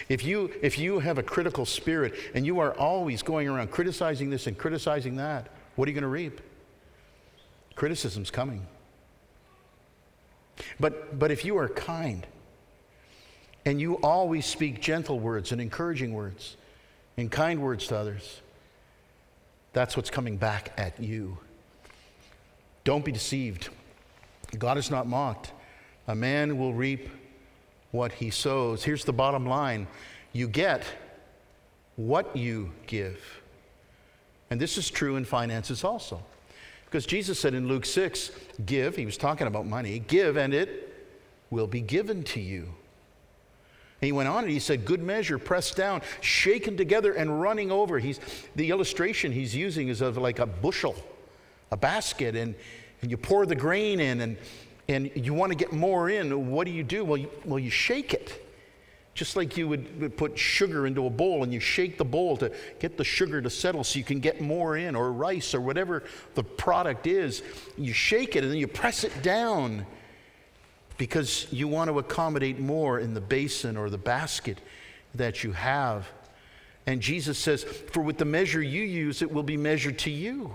If 0.08 0.24
you, 0.24 0.52
if 0.62 0.78
you 0.78 1.00
have 1.00 1.18
a 1.18 1.22
critical 1.24 1.66
spirit 1.66 2.14
and 2.32 2.46
you 2.46 2.60
are 2.60 2.74
always 2.74 3.24
going 3.24 3.48
around 3.48 3.72
criticizing 3.72 4.30
this 4.30 4.46
and 4.46 4.56
criticizing 4.56 5.16
that, 5.16 5.48
what 5.74 5.88
are 5.88 5.90
you 5.90 5.96
going 5.96 6.02
to 6.02 6.08
reap? 6.08 6.40
Criticism's 7.74 8.30
coming. 8.30 8.64
But, 10.78 11.18
but 11.18 11.30
if 11.30 11.44
you 11.44 11.56
are 11.58 11.68
kind, 11.68 12.26
and 13.64 13.80
you 13.80 13.94
always 13.96 14.46
speak 14.46 14.80
gentle 14.80 15.18
words 15.18 15.52
and 15.52 15.60
encouraging 15.60 16.12
words 16.12 16.56
and 17.16 17.30
kind 17.30 17.62
words 17.62 17.86
to 17.88 17.96
others, 17.96 18.40
that's 19.72 19.96
what's 19.96 20.10
coming 20.10 20.36
back 20.36 20.72
at 20.76 21.00
you. 21.00 21.38
Don't 22.84 23.04
be 23.04 23.12
deceived. 23.12 23.68
God 24.58 24.78
is 24.78 24.90
not 24.90 25.06
mocked. 25.06 25.52
A 26.08 26.14
man 26.14 26.58
will 26.58 26.74
reap 26.74 27.08
what 27.92 28.12
he 28.12 28.30
sows. 28.30 28.82
Here's 28.82 29.04
the 29.04 29.12
bottom 29.12 29.46
line 29.46 29.86
you 30.32 30.48
get 30.48 30.84
what 31.96 32.36
you 32.36 32.72
give. 32.86 33.20
And 34.48 34.60
this 34.60 34.78
is 34.78 34.90
true 34.90 35.16
in 35.16 35.24
finances 35.24 35.84
also. 35.84 36.22
Because 36.90 37.06
Jesus 37.06 37.38
said 37.38 37.54
in 37.54 37.68
Luke 37.68 37.86
6, 37.86 38.32
give, 38.66 38.96
he 38.96 39.06
was 39.06 39.16
talking 39.16 39.46
about 39.46 39.64
money, 39.64 40.00
give 40.00 40.36
and 40.36 40.52
it 40.52 40.92
will 41.48 41.68
be 41.68 41.80
given 41.80 42.24
to 42.24 42.40
you. 42.40 42.62
And 42.62 44.06
he 44.06 44.10
went 44.10 44.28
on 44.28 44.42
and 44.42 44.52
he 44.52 44.58
said, 44.58 44.84
Good 44.84 45.00
measure, 45.00 45.38
pressed 45.38 45.76
down, 45.76 46.02
shaken 46.20 46.76
together, 46.76 47.12
and 47.12 47.40
running 47.40 47.70
over. 47.70 48.00
He's, 48.00 48.18
the 48.56 48.70
illustration 48.70 49.30
he's 49.30 49.54
using 49.54 49.86
is 49.86 50.00
of 50.00 50.16
like 50.16 50.40
a 50.40 50.46
bushel, 50.46 50.96
a 51.70 51.76
basket, 51.76 52.34
and, 52.34 52.56
and 53.02 53.10
you 53.10 53.16
pour 53.16 53.46
the 53.46 53.54
grain 53.54 54.00
in, 54.00 54.20
and, 54.20 54.36
and 54.88 55.12
you 55.14 55.32
want 55.32 55.52
to 55.52 55.56
get 55.56 55.72
more 55.72 56.10
in. 56.10 56.50
What 56.50 56.64
do 56.64 56.72
you 56.72 56.82
do? 56.82 57.04
Well, 57.04 57.18
you, 57.18 57.30
well, 57.44 57.60
you 57.60 57.70
shake 57.70 58.14
it. 58.14 58.49
Just 59.14 59.36
like 59.36 59.56
you 59.56 59.68
would, 59.68 60.16
put 60.16 60.38
sugar 60.38 60.86
into 60.86 61.06
a 61.06 61.10
bowl 61.10 61.42
and 61.42 61.52
you 61.52 61.60
shake 61.60 61.98
the 61.98 62.04
bowl 62.04 62.36
to 62.38 62.52
get 62.78 62.96
the 62.96 63.04
sugar 63.04 63.42
to 63.42 63.50
settle 63.50 63.84
so 63.84 63.98
you 63.98 64.04
can 64.04 64.20
get 64.20 64.40
more 64.40 64.76
in, 64.76 64.94
or 64.94 65.12
rice, 65.12 65.54
or 65.54 65.60
whatever 65.60 66.04
the 66.34 66.44
product 66.44 67.06
is. 67.06 67.42
You 67.76 67.92
shake 67.92 68.36
it 68.36 68.44
and 68.44 68.52
then 68.52 68.58
you 68.58 68.68
press 68.68 69.04
it 69.04 69.22
down 69.22 69.84
because 70.96 71.46
you 71.50 71.66
want 71.66 71.90
to 71.90 71.98
accommodate 71.98 72.60
more 72.60 73.00
in 73.00 73.14
the 73.14 73.20
basin 73.20 73.76
or 73.76 73.90
the 73.90 73.98
basket 73.98 74.58
that 75.14 75.42
you 75.42 75.52
have. 75.52 76.06
And 76.86 77.00
Jesus 77.00 77.38
says, 77.38 77.64
For 77.64 78.02
with 78.02 78.18
the 78.18 78.24
measure 78.24 78.62
you 78.62 78.82
use, 78.82 79.22
it 79.22 79.32
will 79.32 79.42
be 79.42 79.56
measured 79.56 79.98
to 80.00 80.10
you. 80.10 80.52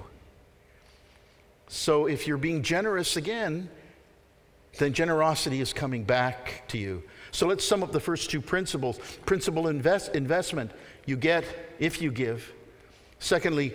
So 1.68 2.06
if 2.06 2.28
you're 2.28 2.38
being 2.38 2.62
generous 2.62 3.18
again, 3.18 3.70
then 4.78 4.94
generosity 4.94 5.62
is 5.62 5.74
coming 5.74 6.04
back 6.04 6.64
to 6.70 6.78
you. 6.78 7.04
So 7.36 7.48
let's 7.48 7.68
sum 7.68 7.84
up 7.84 7.92
the 7.92 8.00
first 8.00 8.30
two 8.30 8.40
principles. 8.40 8.98
Principle 9.26 9.68
invest, 9.68 10.16
investment, 10.16 10.72
you 11.06 11.18
get 11.18 11.44
if 11.80 12.02
you 12.02 12.10
give. 12.10 12.50
Secondly, 13.20 13.74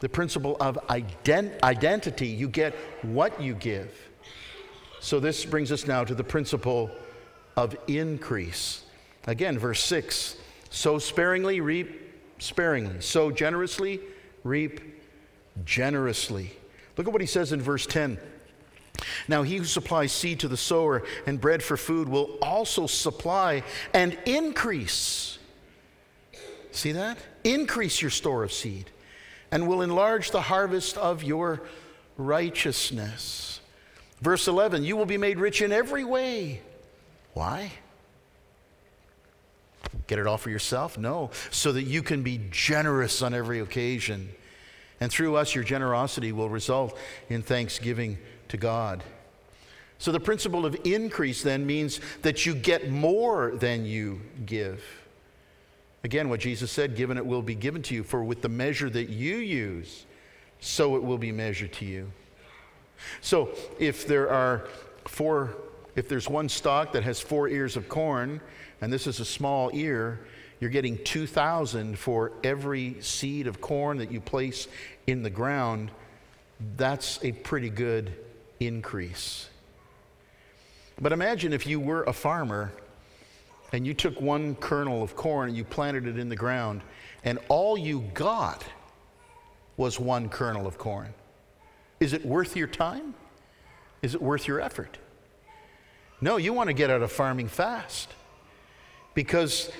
the 0.00 0.08
principle 0.08 0.56
of 0.58 0.78
ident- 0.88 1.60
identity, 1.62 2.28
you 2.28 2.48
get 2.48 2.74
what 3.02 3.38
you 3.38 3.56
give. 3.56 3.94
So 5.00 5.20
this 5.20 5.44
brings 5.44 5.70
us 5.70 5.86
now 5.86 6.02
to 6.04 6.14
the 6.14 6.24
principle 6.24 6.90
of 7.58 7.76
increase. 7.88 8.84
Again, 9.26 9.58
verse 9.58 9.82
6 9.84 10.36
sow 10.70 10.98
sparingly, 10.98 11.60
reap 11.60 12.10
sparingly. 12.38 13.02
Sow 13.02 13.30
generously, 13.30 14.00
reap 14.44 14.80
generously. 15.66 16.56
Look 16.96 17.06
at 17.06 17.12
what 17.12 17.20
he 17.20 17.26
says 17.26 17.52
in 17.52 17.60
verse 17.60 17.84
10. 17.84 18.16
Now, 19.28 19.42
he 19.42 19.56
who 19.56 19.64
supplies 19.64 20.12
seed 20.12 20.40
to 20.40 20.48
the 20.48 20.56
sower 20.56 21.02
and 21.26 21.40
bread 21.40 21.62
for 21.62 21.76
food 21.76 22.08
will 22.08 22.38
also 22.40 22.86
supply 22.86 23.62
and 23.92 24.16
increase. 24.26 25.38
See 26.70 26.92
that? 26.92 27.18
Increase 27.44 28.00
your 28.02 28.10
store 28.10 28.44
of 28.44 28.52
seed 28.52 28.90
and 29.50 29.68
will 29.68 29.82
enlarge 29.82 30.30
the 30.30 30.40
harvest 30.40 30.96
of 30.98 31.22
your 31.22 31.62
righteousness. 32.16 33.60
Verse 34.20 34.48
11, 34.48 34.84
you 34.84 34.96
will 34.96 35.06
be 35.06 35.18
made 35.18 35.38
rich 35.38 35.62
in 35.62 35.72
every 35.72 36.04
way. 36.04 36.60
Why? 37.34 37.72
Get 40.06 40.18
it 40.18 40.26
all 40.26 40.38
for 40.38 40.50
yourself? 40.50 40.98
No, 40.98 41.30
so 41.50 41.72
that 41.72 41.82
you 41.82 42.02
can 42.02 42.22
be 42.22 42.40
generous 42.50 43.22
on 43.22 43.34
every 43.34 43.60
occasion. 43.60 44.30
And 45.00 45.10
through 45.10 45.36
us, 45.36 45.54
your 45.54 45.64
generosity 45.64 46.32
will 46.32 46.48
result 46.48 46.96
in 47.28 47.42
thanksgiving 47.42 48.18
to 48.54 48.58
God. 48.58 49.02
So 49.98 50.12
the 50.12 50.20
principle 50.20 50.64
of 50.64 50.76
increase 50.84 51.42
then 51.42 51.66
means 51.66 52.00
that 52.22 52.46
you 52.46 52.54
get 52.54 52.88
more 52.88 53.50
than 53.56 53.84
you 53.84 54.20
give. 54.46 54.82
Again, 56.04 56.28
what 56.28 56.40
Jesus 56.40 56.70
said, 56.70 56.94
given 56.94 57.16
it 57.16 57.26
will 57.26 57.42
be 57.42 57.54
given 57.56 57.82
to 57.82 57.94
you, 57.94 58.04
for 58.04 58.22
with 58.22 58.42
the 58.42 58.48
measure 58.48 58.88
that 58.90 59.08
you 59.08 59.36
use, 59.36 60.06
so 60.60 60.94
it 60.94 61.02
will 61.02 61.18
be 61.18 61.32
measured 61.32 61.72
to 61.74 61.84
you. 61.84 62.12
So 63.20 63.50
if 63.80 64.06
there 64.06 64.30
are 64.30 64.68
four, 65.08 65.56
if 65.96 66.08
there's 66.08 66.28
one 66.28 66.48
stalk 66.48 66.92
that 66.92 67.02
has 67.02 67.20
four 67.20 67.48
ears 67.48 67.76
of 67.76 67.88
corn, 67.88 68.40
and 68.80 68.92
this 68.92 69.06
is 69.06 69.18
a 69.18 69.24
small 69.24 69.70
ear, 69.72 70.20
you're 70.60 70.70
getting 70.70 71.02
2,000 71.02 71.98
for 71.98 72.32
every 72.44 73.00
seed 73.00 73.48
of 73.48 73.60
corn 73.60 73.98
that 73.98 74.12
you 74.12 74.20
place 74.20 74.68
in 75.06 75.22
the 75.22 75.30
ground. 75.30 75.90
That's 76.76 77.18
a 77.24 77.32
pretty 77.32 77.70
good 77.70 78.14
increase. 78.60 79.48
But 81.00 81.12
imagine 81.12 81.52
if 81.52 81.66
you 81.66 81.80
were 81.80 82.04
a 82.04 82.12
farmer 82.12 82.72
and 83.72 83.86
you 83.86 83.94
took 83.94 84.20
one 84.20 84.54
kernel 84.56 85.02
of 85.02 85.16
corn 85.16 85.48
and 85.48 85.56
you 85.56 85.64
planted 85.64 86.06
it 86.06 86.18
in 86.18 86.28
the 86.28 86.36
ground, 86.36 86.82
and 87.24 87.38
all 87.48 87.76
you 87.76 88.04
got 88.14 88.64
was 89.76 89.98
one 89.98 90.28
kernel 90.28 90.66
of 90.66 90.78
corn. 90.78 91.12
Is 91.98 92.12
it 92.12 92.24
worth 92.24 92.56
your 92.56 92.68
time? 92.68 93.14
Is 94.02 94.14
it 94.14 94.22
worth 94.22 94.46
your 94.46 94.60
effort? 94.60 94.98
No, 96.20 96.36
you 96.36 96.52
want 96.52 96.68
to 96.68 96.74
get 96.74 96.90
out 96.90 97.02
of 97.02 97.10
farming 97.10 97.48
fast 97.48 98.10
because 99.14 99.70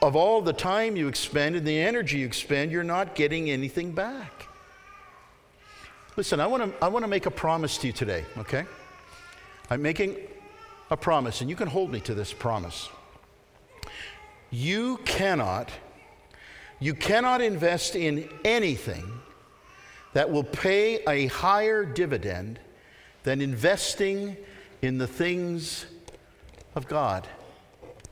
of 0.00 0.16
all 0.16 0.42
the 0.42 0.52
time 0.52 0.96
you 0.96 1.08
expend 1.08 1.54
and 1.56 1.66
the 1.66 1.78
energy 1.78 2.18
you 2.18 2.26
expend, 2.26 2.72
you're 2.72 2.82
not 2.82 3.14
getting 3.14 3.50
anything 3.50 3.92
back. 3.92 4.41
Listen, 6.14 6.40
I 6.40 6.46
want 6.46 6.62
to 6.62 6.84
I 6.84 6.88
want 6.88 7.04
to 7.04 7.08
make 7.08 7.24
a 7.24 7.30
promise 7.30 7.78
to 7.78 7.86
you 7.86 7.92
today, 7.92 8.26
okay? 8.36 8.66
I'm 9.70 9.80
making 9.80 10.16
a 10.90 10.96
promise, 10.96 11.40
and 11.40 11.48
you 11.48 11.56
can 11.56 11.68
hold 11.68 11.90
me 11.90 12.00
to 12.00 12.14
this 12.14 12.34
promise. 12.34 12.90
You 14.50 14.98
cannot, 15.06 15.70
you 16.80 16.92
cannot 16.92 17.40
invest 17.40 17.96
in 17.96 18.28
anything 18.44 19.20
that 20.12 20.30
will 20.30 20.44
pay 20.44 21.02
a 21.08 21.28
higher 21.28 21.86
dividend 21.86 22.60
than 23.22 23.40
investing 23.40 24.36
in 24.82 24.98
the 24.98 25.06
things 25.06 25.86
of 26.74 26.86
God. 26.88 27.26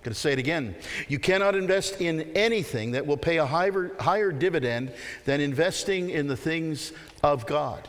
I'm 0.01 0.05
going 0.05 0.15
to 0.15 0.21
say 0.21 0.33
it 0.33 0.39
again. 0.39 0.75
You 1.09 1.19
cannot 1.19 1.55
invest 1.55 2.01
in 2.01 2.23
anything 2.35 2.93
that 2.93 3.07
will 3.07 3.19
pay 3.19 3.37
a 3.37 3.45
higher, 3.45 3.91
higher 4.01 4.33
dividend 4.33 4.95
than 5.27 5.43
investing 5.43 6.09
in 6.09 6.27
the 6.27 6.39
things 6.39 6.95
of 7.23 7.45
God. 7.45 7.87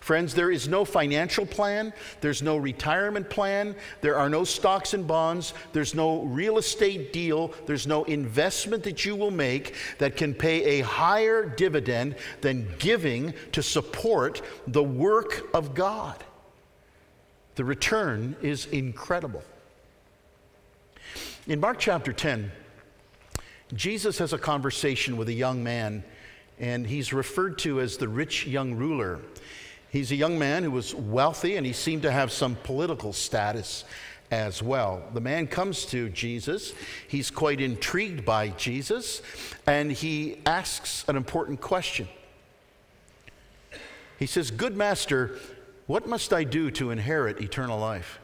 Friends, 0.00 0.34
there 0.34 0.50
is 0.50 0.66
no 0.66 0.84
financial 0.84 1.46
plan, 1.46 1.92
there's 2.20 2.42
no 2.42 2.56
retirement 2.56 3.30
plan, 3.30 3.76
there 4.00 4.16
are 4.18 4.28
no 4.28 4.42
stocks 4.42 4.92
and 4.92 5.06
bonds, 5.06 5.54
there's 5.72 5.94
no 5.94 6.22
real 6.22 6.58
estate 6.58 7.12
deal, 7.12 7.54
there's 7.66 7.86
no 7.86 8.02
investment 8.04 8.82
that 8.82 9.04
you 9.04 9.14
will 9.14 9.30
make 9.30 9.76
that 9.98 10.16
can 10.16 10.34
pay 10.34 10.80
a 10.80 10.84
higher 10.84 11.44
dividend 11.44 12.16
than 12.40 12.66
giving 12.80 13.34
to 13.52 13.62
support 13.62 14.42
the 14.66 14.82
work 14.82 15.48
of 15.54 15.76
God. 15.76 16.24
The 17.54 17.64
return 17.64 18.34
is 18.42 18.66
incredible. 18.66 19.44
In 21.48 21.60
Mark 21.60 21.78
chapter 21.78 22.12
10, 22.12 22.52
Jesus 23.72 24.18
has 24.18 24.34
a 24.34 24.38
conversation 24.38 25.16
with 25.16 25.30
a 25.30 25.32
young 25.32 25.64
man, 25.64 26.04
and 26.58 26.86
he's 26.86 27.14
referred 27.14 27.56
to 27.60 27.80
as 27.80 27.96
the 27.96 28.06
rich 28.06 28.46
young 28.46 28.74
ruler. 28.74 29.20
He's 29.88 30.12
a 30.12 30.14
young 30.14 30.38
man 30.38 30.62
who 30.62 30.70
was 30.70 30.94
wealthy 30.94 31.56
and 31.56 31.64
he 31.64 31.72
seemed 31.72 32.02
to 32.02 32.12
have 32.12 32.30
some 32.30 32.54
political 32.54 33.14
status 33.14 33.86
as 34.30 34.62
well. 34.62 35.02
The 35.14 35.22
man 35.22 35.46
comes 35.46 35.86
to 35.86 36.10
Jesus. 36.10 36.74
He's 37.08 37.30
quite 37.30 37.62
intrigued 37.62 38.26
by 38.26 38.48
Jesus 38.50 39.22
and 39.66 39.90
he 39.90 40.40
asks 40.44 41.06
an 41.08 41.16
important 41.16 41.62
question. 41.62 42.08
He 44.18 44.26
says, 44.26 44.50
Good 44.50 44.76
master, 44.76 45.38
what 45.86 46.06
must 46.06 46.34
I 46.34 46.44
do 46.44 46.70
to 46.72 46.90
inherit 46.90 47.40
eternal 47.40 47.78
life? 47.78 48.20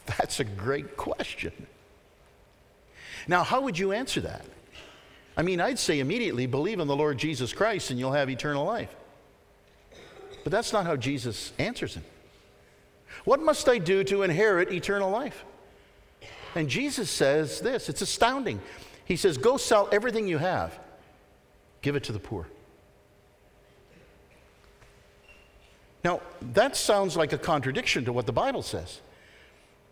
That's 0.18 0.40
a 0.40 0.44
great 0.44 0.96
question. 0.96 1.52
Now, 3.28 3.44
how 3.44 3.60
would 3.60 3.78
you 3.78 3.92
answer 3.92 4.20
that? 4.22 4.44
I 5.36 5.42
mean, 5.42 5.60
I'd 5.60 5.78
say 5.78 6.00
immediately 6.00 6.46
believe 6.46 6.80
in 6.80 6.88
the 6.88 6.96
Lord 6.96 7.18
Jesus 7.18 7.52
Christ 7.52 7.90
and 7.90 7.98
you'll 7.98 8.12
have 8.12 8.28
eternal 8.28 8.64
life. 8.64 8.94
But 10.42 10.50
that's 10.50 10.72
not 10.72 10.86
how 10.86 10.96
Jesus 10.96 11.52
answers 11.58 11.94
him. 11.94 12.04
What 13.24 13.40
must 13.40 13.68
I 13.68 13.78
do 13.78 14.02
to 14.04 14.22
inherit 14.22 14.72
eternal 14.72 15.10
life? 15.10 15.44
And 16.54 16.68
Jesus 16.68 17.10
says 17.10 17.60
this 17.60 17.88
it's 17.88 18.02
astounding. 18.02 18.60
He 19.04 19.16
says, 19.16 19.38
Go 19.38 19.56
sell 19.56 19.88
everything 19.92 20.28
you 20.28 20.38
have, 20.38 20.78
give 21.80 21.96
it 21.96 22.04
to 22.04 22.12
the 22.12 22.18
poor. 22.18 22.46
Now, 26.04 26.20
that 26.54 26.76
sounds 26.76 27.16
like 27.16 27.32
a 27.32 27.38
contradiction 27.38 28.04
to 28.06 28.12
what 28.12 28.26
the 28.26 28.32
Bible 28.32 28.62
says. 28.62 29.00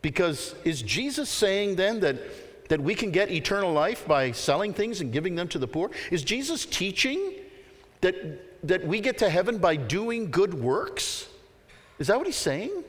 Because 0.02 0.54
is 0.64 0.82
Jesus 0.82 1.28
saying 1.28 1.76
then 1.76 2.00
that, 2.00 2.68
that 2.68 2.80
we 2.80 2.94
can 2.94 3.10
get 3.10 3.30
eternal 3.30 3.72
life 3.72 4.06
by 4.06 4.32
selling 4.32 4.72
things 4.72 5.00
and 5.00 5.12
giving 5.12 5.34
them 5.34 5.48
to 5.48 5.58
the 5.58 5.66
poor? 5.66 5.90
Is 6.10 6.22
Jesus 6.22 6.64
teaching 6.64 7.34
that, 8.00 8.66
that 8.66 8.86
we 8.86 9.00
get 9.00 9.18
to 9.18 9.28
heaven 9.28 9.58
by 9.58 9.76
doing 9.76 10.30
good 10.30 10.54
works? 10.54 11.28
Is 11.98 12.06
that 12.06 12.16
what 12.16 12.26
he's 12.26 12.36
saying? 12.36 12.84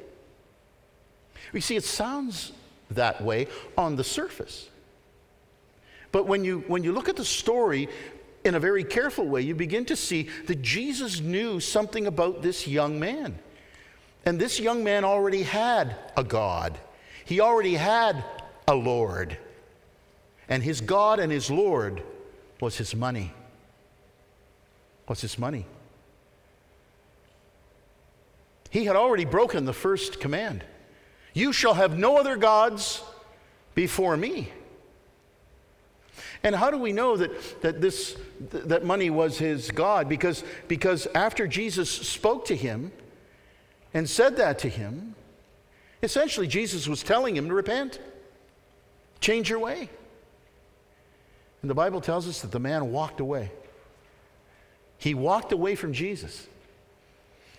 You 1.53 1.61
see, 1.61 1.75
it 1.75 1.83
sounds 1.83 2.53
that 2.91 3.21
way 3.21 3.47
on 3.77 3.95
the 3.95 4.03
surface. 4.03 4.69
But 6.11 6.27
when 6.27 6.43
you, 6.43 6.63
when 6.67 6.83
you 6.83 6.91
look 6.91 7.09
at 7.09 7.15
the 7.15 7.25
story 7.25 7.89
in 8.43 8.55
a 8.55 8.59
very 8.59 8.83
careful 8.83 9.25
way, 9.27 9.41
you 9.41 9.55
begin 9.55 9.85
to 9.85 9.95
see 9.95 10.29
that 10.47 10.61
Jesus 10.61 11.19
knew 11.19 11.59
something 11.59 12.07
about 12.07 12.41
this 12.41 12.67
young 12.67 12.99
man. 12.99 13.37
And 14.25 14.39
this 14.39 14.59
young 14.59 14.83
man 14.83 15.03
already 15.03 15.43
had 15.43 15.95
a 16.15 16.23
God, 16.23 16.77
he 17.31 17.39
already 17.39 17.75
had 17.75 18.25
a 18.67 18.75
Lord. 18.75 19.37
And 20.49 20.61
his 20.61 20.81
God 20.81 21.17
and 21.17 21.31
his 21.31 21.49
Lord 21.49 22.03
was 22.59 22.77
his 22.77 22.93
money. 22.93 23.31
Was 25.07 25.21
his 25.21 25.39
money. 25.39 25.65
He 28.69 28.83
had 28.83 28.97
already 28.97 29.23
broken 29.23 29.63
the 29.63 29.71
first 29.71 30.19
command 30.19 30.65
You 31.33 31.53
shall 31.53 31.75
have 31.75 31.97
no 31.97 32.17
other 32.17 32.35
gods 32.35 33.01
before 33.75 34.17
me. 34.17 34.51
And 36.43 36.53
how 36.53 36.69
do 36.69 36.77
we 36.77 36.91
know 36.91 37.15
that, 37.15 37.61
that, 37.61 37.79
this, 37.79 38.17
that 38.49 38.83
money 38.83 39.09
was 39.09 39.37
his 39.37 39.71
God? 39.71 40.09
Because, 40.09 40.43
because 40.67 41.07
after 41.15 41.47
Jesus 41.47 41.89
spoke 41.89 42.43
to 42.47 42.57
him 42.57 42.91
and 43.93 44.09
said 44.09 44.35
that 44.35 44.59
to 44.59 44.67
him, 44.67 45.15
essentially 46.03 46.47
Jesus 46.47 46.87
was 46.87 47.03
telling 47.03 47.35
him 47.35 47.47
to 47.47 47.53
repent, 47.53 47.99
change 49.19 49.49
your 49.49 49.59
way. 49.59 49.89
And 51.61 51.69
the 51.69 51.75
Bible 51.75 52.01
tells 52.01 52.27
us 52.27 52.41
that 52.41 52.51
the 52.51 52.59
man 52.59 52.91
walked 52.91 53.19
away. 53.19 53.51
He 54.97 55.13
walked 55.13 55.51
away 55.51 55.75
from 55.75 55.93
Jesus. 55.93 56.47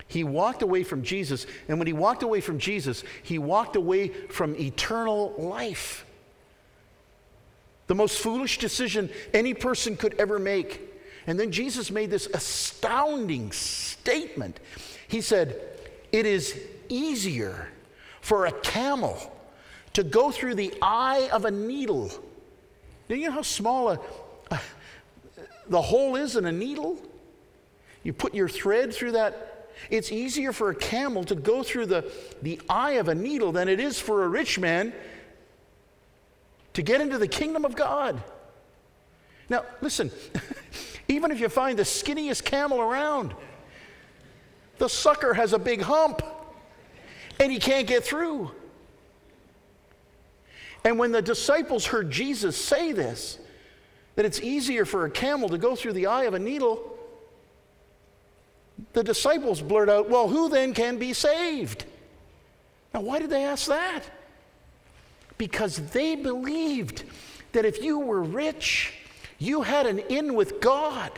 He 0.08 0.24
walked 0.24 0.62
away 0.62 0.82
from 0.82 1.02
Jesus, 1.02 1.46
and 1.68 1.78
when 1.78 1.86
he 1.86 1.92
walked 1.94 2.22
away 2.22 2.40
from 2.42 2.58
Jesus, 2.58 3.02
he 3.22 3.38
walked 3.38 3.76
away 3.76 4.08
from 4.08 4.54
eternal 4.56 5.34
life. 5.38 6.04
The 7.86 7.94
most 7.94 8.18
foolish 8.18 8.58
decision 8.58 9.10
any 9.32 9.54
person 9.54 9.96
could 9.96 10.14
ever 10.18 10.38
make. 10.38 10.80
And 11.26 11.38
then 11.38 11.52
Jesus 11.52 11.90
made 11.90 12.10
this 12.10 12.26
astounding 12.26 13.52
statement. 13.52 14.60
He 15.08 15.20
said, 15.20 15.60
It 16.10 16.26
is 16.26 16.60
easier 16.88 17.68
for 18.22 18.46
a 18.46 18.52
camel 18.52 19.18
to 19.92 20.02
go 20.02 20.30
through 20.30 20.54
the 20.54 20.72
eye 20.80 21.28
of 21.32 21.44
a 21.44 21.50
needle. 21.50 22.10
Do 23.08 23.16
you 23.16 23.26
know 23.26 23.32
how 23.32 23.42
small 23.42 23.90
a, 23.90 24.00
a, 24.50 24.60
the 25.68 25.82
hole 25.82 26.16
is 26.16 26.36
in 26.36 26.46
a 26.46 26.52
needle? 26.52 26.98
You 28.02 28.14
put 28.14 28.34
your 28.34 28.48
thread 28.48 28.94
through 28.94 29.12
that. 29.12 29.68
It's 29.90 30.12
easier 30.12 30.52
for 30.52 30.70
a 30.70 30.74
camel 30.74 31.24
to 31.24 31.34
go 31.34 31.62
through 31.62 31.86
the, 31.86 32.10
the 32.40 32.60
eye 32.68 32.92
of 32.92 33.08
a 33.08 33.14
needle 33.14 33.52
than 33.52 33.68
it 33.68 33.80
is 33.80 33.98
for 33.98 34.24
a 34.24 34.28
rich 34.28 34.58
man 34.58 34.94
to 36.74 36.82
get 36.82 37.00
into 37.00 37.18
the 37.18 37.28
kingdom 37.28 37.64
of 37.64 37.74
God. 37.74 38.22
Now, 39.48 39.64
listen, 39.80 40.10
even 41.08 41.32
if 41.32 41.40
you 41.40 41.48
find 41.48 41.78
the 41.78 41.82
skinniest 41.82 42.44
camel 42.44 42.80
around, 42.80 43.34
the 44.78 44.88
sucker 44.88 45.34
has 45.34 45.52
a 45.52 45.58
big 45.58 45.82
hump 45.82 46.22
and 47.40 47.50
he 47.50 47.58
can't 47.58 47.86
get 47.86 48.04
through. 48.04 48.50
And 50.84 50.98
when 50.98 51.12
the 51.12 51.22
disciples 51.22 51.86
heard 51.86 52.10
Jesus 52.10 52.56
say 52.56 52.92
this, 52.92 53.38
that 54.16 54.24
it's 54.24 54.40
easier 54.40 54.84
for 54.84 55.04
a 55.04 55.10
camel 55.10 55.48
to 55.48 55.58
go 55.58 55.76
through 55.76 55.92
the 55.94 56.06
eye 56.06 56.24
of 56.24 56.34
a 56.34 56.38
needle, 56.38 56.98
the 58.92 59.04
disciples 59.04 59.62
blurt 59.62 59.88
out, 59.88 60.10
Well, 60.10 60.28
who 60.28 60.48
then 60.48 60.74
can 60.74 60.98
be 60.98 61.12
saved? 61.12 61.84
Now, 62.92 63.00
why 63.00 63.20
did 63.20 63.30
they 63.30 63.44
ask 63.44 63.68
that? 63.68 64.04
because 65.42 65.78
they 65.90 66.14
believed 66.14 67.02
that 67.50 67.64
if 67.64 67.82
you 67.82 67.98
were 67.98 68.22
rich, 68.22 68.92
you 69.40 69.62
had 69.62 69.86
an 69.86 69.98
in 69.98 70.34
with 70.34 70.60
God, 70.60 71.10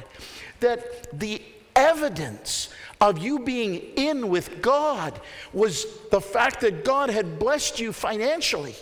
that 0.60 1.18
the 1.20 1.42
evidence 1.76 2.70
of 3.10 3.18
you 3.18 3.38
being 3.38 3.74
in 3.96 4.28
with 4.28 4.62
God 4.62 5.20
was 5.52 5.86
the 6.10 6.20
fact 6.20 6.60
that 6.62 6.84
God 6.84 7.10
had 7.10 7.38
blessed 7.38 7.78
you 7.78 7.92
financially. 7.92 8.74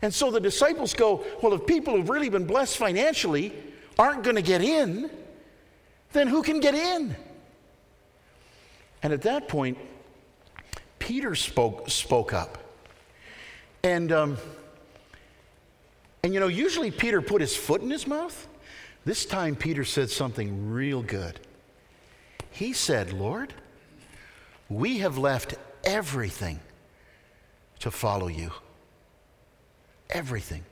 And 0.00 0.14
so 0.14 0.30
the 0.30 0.38
disciples 0.38 0.94
go, 0.94 1.24
Well, 1.42 1.54
if 1.54 1.66
people 1.66 1.96
who've 1.96 2.08
really 2.08 2.28
been 2.28 2.46
blessed 2.46 2.76
financially 2.76 3.52
aren't 3.98 4.22
going 4.22 4.36
to 4.36 4.42
get 4.42 4.62
in, 4.62 5.10
then 6.12 6.28
who 6.28 6.42
can 6.42 6.60
get 6.60 6.74
in? 6.74 7.16
And 9.02 9.12
at 9.12 9.22
that 9.22 9.48
point, 9.48 9.76
Peter 11.00 11.34
spoke, 11.34 11.90
spoke 11.90 12.32
up. 12.32 12.58
And 13.82 14.12
um, 14.12 14.36
and 16.22 16.32
you 16.32 16.38
know, 16.38 16.48
usually 16.48 16.90
Peter 16.92 17.20
put 17.20 17.40
his 17.40 17.56
foot 17.56 17.82
in 17.82 17.90
his 17.90 18.06
mouth. 18.06 18.46
This 19.04 19.24
time, 19.24 19.56
Peter 19.56 19.84
said 19.84 20.10
something 20.10 20.70
real 20.70 21.02
good. 21.02 21.40
He 22.58 22.72
said, 22.72 23.12
Lord, 23.12 23.54
we 24.68 24.98
have 24.98 25.16
left 25.16 25.54
everything 25.84 26.58
to 27.78 27.92
follow 27.92 28.26
you. 28.26 28.50
Everything. 30.10 30.64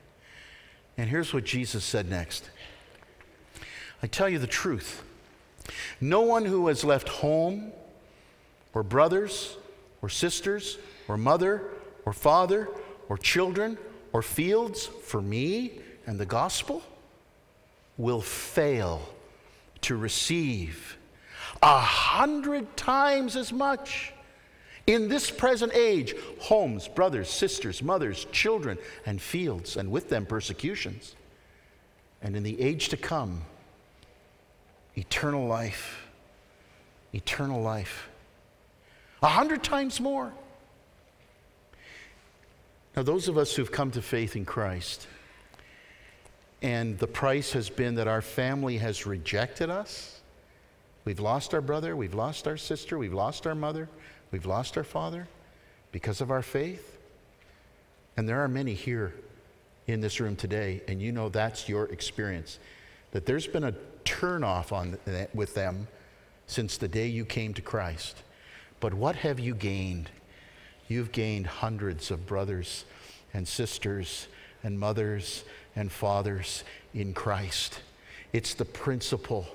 And 0.97 1.09
here's 1.09 1.33
what 1.33 1.45
Jesus 1.45 1.85
said 1.85 2.09
next 2.09 2.49
I 4.03 4.07
tell 4.07 4.27
you 4.27 4.37
the 4.37 4.47
truth. 4.47 5.01
No 6.01 6.23
one 6.23 6.43
who 6.43 6.67
has 6.67 6.83
left 6.83 7.07
home, 7.07 7.71
or 8.73 8.83
brothers, 8.83 9.55
or 10.01 10.09
sisters, 10.09 10.77
or 11.07 11.15
mother, 11.15 11.69
or 12.03 12.11
father, 12.11 12.67
or 13.07 13.17
children, 13.17 13.77
or 14.11 14.21
fields 14.21 14.87
for 14.87 15.21
me 15.21 15.79
and 16.05 16.19
the 16.19 16.25
gospel 16.25 16.83
will 17.95 18.19
fail 18.19 19.07
to 19.79 19.95
receive 19.95 20.96
a 21.61 21.79
hundred 21.79 22.77
times 22.77 23.35
as 23.35 23.51
much 23.51 24.13
in 24.87 25.09
this 25.09 25.29
present 25.29 25.73
age 25.73 26.15
homes, 26.39 26.87
brothers, 26.87 27.29
sisters, 27.29 27.83
mothers, 27.83 28.25
children, 28.31 28.77
and 29.05 29.21
fields, 29.21 29.75
and 29.75 29.91
with 29.91 30.09
them 30.09 30.25
persecutions. 30.25 31.15
And 32.21 32.35
in 32.35 32.43
the 32.43 32.59
age 32.59 32.89
to 32.89 32.97
come, 32.97 33.41
eternal 34.95 35.45
life. 35.45 36.07
Eternal 37.13 37.61
life. 37.61 38.09
A 39.21 39.27
hundred 39.27 39.63
times 39.63 39.99
more. 39.99 40.33
Now, 42.95 43.03
those 43.03 43.27
of 43.27 43.37
us 43.37 43.55
who've 43.55 43.71
come 43.71 43.91
to 43.91 44.01
faith 44.01 44.35
in 44.35 44.45
Christ, 44.45 45.05
and 46.61 46.97
the 46.97 47.07
price 47.07 47.51
has 47.51 47.69
been 47.69 47.95
that 47.95 48.07
our 48.07 48.23
family 48.23 48.77
has 48.77 49.05
rejected 49.05 49.69
us, 49.69 50.16
we've 51.07 51.21
lost 51.21 51.53
our 51.53 51.61
brother, 51.61 51.95
we've 51.95 52.13
lost 52.13 52.49
our 52.49 52.57
sister, 52.57 52.97
we've 52.97 53.13
lost 53.13 53.47
our 53.47 53.55
mother, 53.55 53.87
we've 54.29 54.45
lost 54.45 54.75
our 54.75 54.83
father 54.83 55.25
because 55.93 56.19
of 56.19 56.31
our 56.31 56.41
faith. 56.41 56.97
And 58.17 58.27
there 58.27 58.43
are 58.43 58.49
many 58.49 58.73
here 58.73 59.13
in 59.87 60.01
this 60.01 60.19
room 60.19 60.35
today, 60.35 60.81
and 60.85 61.01
you 61.01 61.13
know 61.13 61.29
that's 61.29 61.69
your 61.69 61.85
experience. 61.85 62.59
That 63.11 63.25
there's 63.25 63.47
been 63.47 63.63
a 63.63 63.73
turnoff 64.03 64.73
on 64.73 64.97
with 65.33 65.53
them 65.53 65.87
since 66.45 66.75
the 66.75 66.89
day 66.89 67.07
you 67.07 67.23
came 67.23 67.53
to 67.53 67.61
Christ. 67.61 68.21
But 68.81 68.93
what 68.93 69.15
have 69.15 69.39
you 69.39 69.55
gained? 69.55 70.09
You've 70.89 71.13
gained 71.13 71.47
hundreds 71.47 72.11
of 72.11 72.27
brothers 72.27 72.83
and 73.33 73.47
sisters 73.47 74.27
and 74.61 74.77
mothers 74.77 75.45
and 75.73 75.89
fathers 75.89 76.65
in 76.93 77.13
Christ. 77.13 77.79
It's 78.33 78.53
the 78.53 78.65
principle 78.65 79.47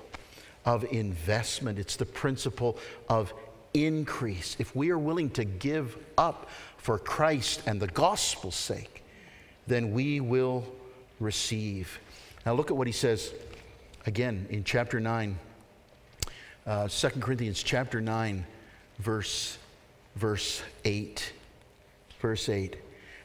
of 0.65 0.83
investment, 0.85 1.79
it's 1.79 1.95
the 1.95 2.05
principle 2.05 2.77
of 3.09 3.33
increase. 3.73 4.55
If 4.59 4.75
we 4.75 4.91
are 4.91 4.97
willing 4.97 5.29
to 5.31 5.43
give 5.43 5.97
up 6.17 6.49
for 6.77 6.99
Christ 6.99 7.61
and 7.65 7.81
the 7.81 7.87
gospel's 7.87 8.55
sake, 8.55 9.03
then 9.67 9.93
we 9.93 10.19
will 10.19 10.65
receive. 11.19 11.99
Now, 12.45 12.53
look 12.53 12.71
at 12.71 12.77
what 12.77 12.87
he 12.87 12.93
says 12.93 13.33
again 14.05 14.47
in 14.49 14.63
chapter 14.63 14.99
9, 14.99 15.37
uh, 16.65 16.87
2 16.87 17.09
Corinthians 17.19 17.63
chapter 17.63 18.01
9, 18.01 18.45
verse 18.99 19.57
verse 20.15 20.61
8. 20.85 21.33
Verse 22.19 22.49
8. 22.49 22.77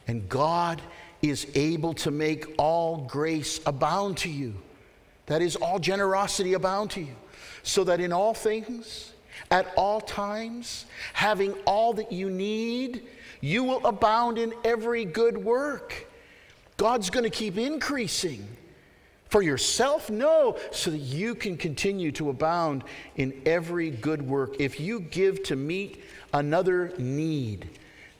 And 0.07 0.27
God 0.27 0.81
is 1.21 1.47
able 1.55 1.93
to 1.95 2.11
make 2.11 2.45
all 2.57 2.97
grace 2.97 3.59
abound 3.65 4.17
to 4.17 4.29
you. 4.29 4.55
That 5.27 5.41
is, 5.41 5.55
all 5.55 5.79
generosity 5.79 6.53
abound 6.53 6.91
to 6.91 7.01
you. 7.01 7.15
So 7.63 7.83
that 7.85 7.99
in 7.99 8.11
all 8.11 8.33
things, 8.33 9.13
at 9.51 9.71
all 9.75 10.01
times, 10.01 10.85
having 11.13 11.53
all 11.65 11.93
that 11.93 12.11
you 12.11 12.29
need, 12.29 13.03
you 13.41 13.63
will 13.63 13.85
abound 13.85 14.37
in 14.37 14.53
every 14.63 15.05
good 15.05 15.37
work. 15.37 16.07
God's 16.77 17.09
going 17.09 17.23
to 17.23 17.29
keep 17.29 17.57
increasing. 17.57 18.47
For 19.29 19.43
yourself? 19.43 20.09
No, 20.09 20.57
so 20.71 20.89
that 20.89 20.97
you 20.97 21.35
can 21.35 21.55
continue 21.55 22.11
to 22.13 22.31
abound 22.31 22.83
in 23.15 23.39
every 23.45 23.91
good 23.91 24.23
work. 24.23 24.55
If 24.59 24.79
you 24.79 25.01
give 25.01 25.43
to 25.43 25.55
meet 25.55 26.03
another 26.33 26.93
need, 26.97 27.69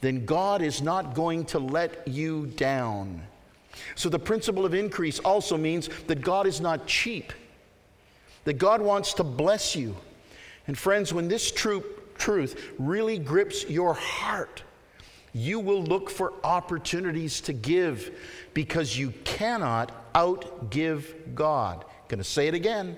then 0.02 0.26
God 0.26 0.62
is 0.62 0.82
not 0.82 1.16
going 1.16 1.46
to 1.46 1.60
let 1.60 2.08
you 2.08 2.46
down. 2.46 3.24
So 3.96 4.10
the 4.10 4.20
principle 4.20 4.66
of 4.66 4.74
increase 4.74 5.20
also 5.20 5.58
means 5.58 5.90
that 6.08 6.22
God 6.22 6.46
is 6.46 6.62
not 6.62 6.86
cheap, 6.86 7.34
that 8.46 8.54
God 8.58 8.82
wants 8.82 9.14
to 9.16 9.24
bless 9.24 9.76
you. 9.76 9.96
And 10.68 10.78
friends, 10.78 11.14
when 11.14 11.28
this 11.28 11.52
true, 11.52 11.84
truth 12.18 12.72
really 12.78 13.18
grips 13.18 13.70
your 13.70 13.94
heart, 13.94 14.64
you 15.34 15.60
will 15.60 15.84
look 15.84 16.10
for 16.10 16.34
opportunities 16.44 17.42
to 17.42 17.54
give 17.54 18.12
because 18.54 18.98
you 18.98 19.12
cannot 19.24 20.14
outgive 20.14 21.36
God. 21.36 21.86
I'm 21.86 22.08
going 22.08 22.18
to 22.18 22.24
say 22.24 22.48
it 22.48 22.54
again. 22.54 22.98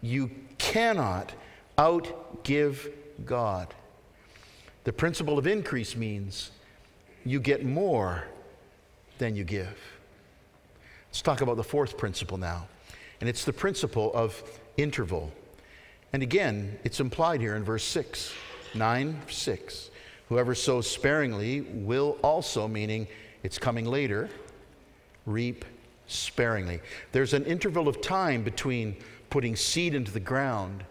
You 0.00 0.30
cannot 0.58 1.32
outgive 1.78 2.92
God. 3.24 3.74
The 4.84 4.92
principle 4.92 5.38
of 5.38 5.46
increase 5.46 5.96
means 5.96 6.50
you 7.24 7.40
get 7.40 7.64
more 7.64 8.24
than 9.18 9.36
you 9.36 9.44
give. 9.44 9.78
Let's 11.08 11.22
talk 11.22 11.40
about 11.40 11.56
the 11.56 11.64
fourth 11.64 11.96
principle 11.96 12.36
now, 12.36 12.66
and 13.20 13.28
it's 13.28 13.44
the 13.44 13.52
principle 13.52 14.10
of 14.14 14.42
interval. 14.76 15.32
And 16.12 16.22
again, 16.22 16.78
it's 16.84 17.00
implied 17.00 17.40
here 17.40 17.56
in 17.56 17.64
verse 17.64 17.84
6, 17.84 18.32
9, 18.74 19.22
6. 19.28 19.90
Whoever 20.28 20.54
sows 20.54 20.90
sparingly 20.90 21.60
will 21.60 22.18
also, 22.22 22.68
meaning 22.68 23.06
it's 23.42 23.58
coming 23.58 23.84
later, 23.84 24.28
reap 25.26 25.64
sparingly. 26.06 26.80
There's 27.12 27.32
an 27.34 27.44
interval 27.44 27.88
of 27.88 28.00
time 28.00 28.42
between 28.42 28.96
putting 29.30 29.56
seed 29.56 29.94
into 29.94 30.12
the 30.12 30.20
ground 30.20 30.84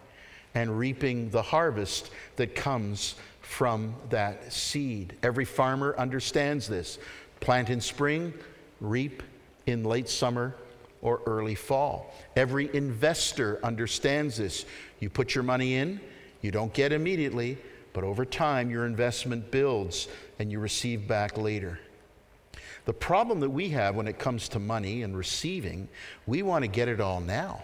and 0.54 0.78
reaping 0.78 1.30
the 1.30 1.42
harvest 1.42 2.10
that 2.36 2.54
comes 2.54 3.14
from 3.40 3.94
that 4.10 4.52
seed. 4.52 5.14
Every 5.22 5.44
farmer 5.44 5.94
understands 5.96 6.68
this. 6.68 6.98
Plant 7.40 7.70
in 7.70 7.80
spring, 7.80 8.34
reap 8.80 9.22
in 9.66 9.84
late 9.84 10.08
summer 10.08 10.54
or 11.02 11.20
early 11.26 11.54
fall. 11.54 12.14
Every 12.34 12.74
investor 12.74 13.60
understands 13.62 14.38
this. 14.38 14.64
You 15.00 15.10
put 15.10 15.34
your 15.34 15.44
money 15.44 15.74
in, 15.74 16.00
you 16.40 16.50
don't 16.50 16.72
get 16.72 16.92
immediately, 16.92 17.58
but 17.92 18.04
over 18.04 18.24
time 18.24 18.70
your 18.70 18.86
investment 18.86 19.50
builds 19.50 20.08
and 20.38 20.50
you 20.50 20.60
receive 20.60 21.06
back 21.06 21.36
later. 21.36 21.78
The 22.84 22.92
problem 22.92 23.40
that 23.40 23.50
we 23.50 23.68
have 23.70 23.94
when 23.94 24.08
it 24.08 24.18
comes 24.18 24.48
to 24.50 24.58
money 24.58 25.02
and 25.02 25.16
receiving, 25.16 25.88
we 26.26 26.42
want 26.42 26.64
to 26.64 26.68
get 26.68 26.88
it 26.88 27.00
all 27.00 27.20
now. 27.20 27.62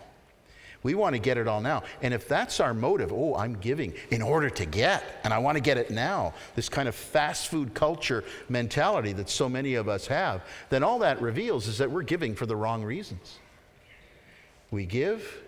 We 0.83 0.95
want 0.95 1.15
to 1.15 1.19
get 1.19 1.39
it 1.39 1.49
all 1.49 1.61
now. 1.61 1.83
And 2.03 2.15
if 2.15 2.29
that's 2.29 2.61
our 2.61 2.73
motive, 2.73 3.13
oh, 3.13 3.35
I'm 3.35 3.55
giving 3.55 3.95
in 4.11 4.23
order 4.23 4.49
to 4.51 4.65
get, 4.65 5.03
and 5.25 5.35
I 5.35 5.39
want 5.39 5.57
to 5.57 5.61
get 5.61 5.77
it 5.77 5.91
now, 5.91 6.35
this 6.55 6.69
kind 6.69 6.89
of 6.89 6.95
fast 6.95 7.49
food 7.49 7.75
culture 7.75 8.25
mentality 8.49 9.13
that 9.15 9.29
so 9.29 9.49
many 9.49 9.75
of 9.75 9.89
us 9.89 10.07
have, 10.07 10.43
then 10.71 10.85
all 10.85 11.01
that 11.01 11.21
reveals 11.21 11.67
is 11.67 11.79
that 11.79 11.91
we're 11.91 12.03
giving 12.03 12.35
for 12.35 12.47
the 12.47 12.55
wrong 12.55 12.85
reasons. 12.85 13.39
We 14.71 14.87
give, 14.87 15.41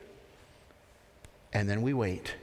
and 1.53 1.69
then 1.69 1.83
we 1.83 1.95
wait. 1.95 2.35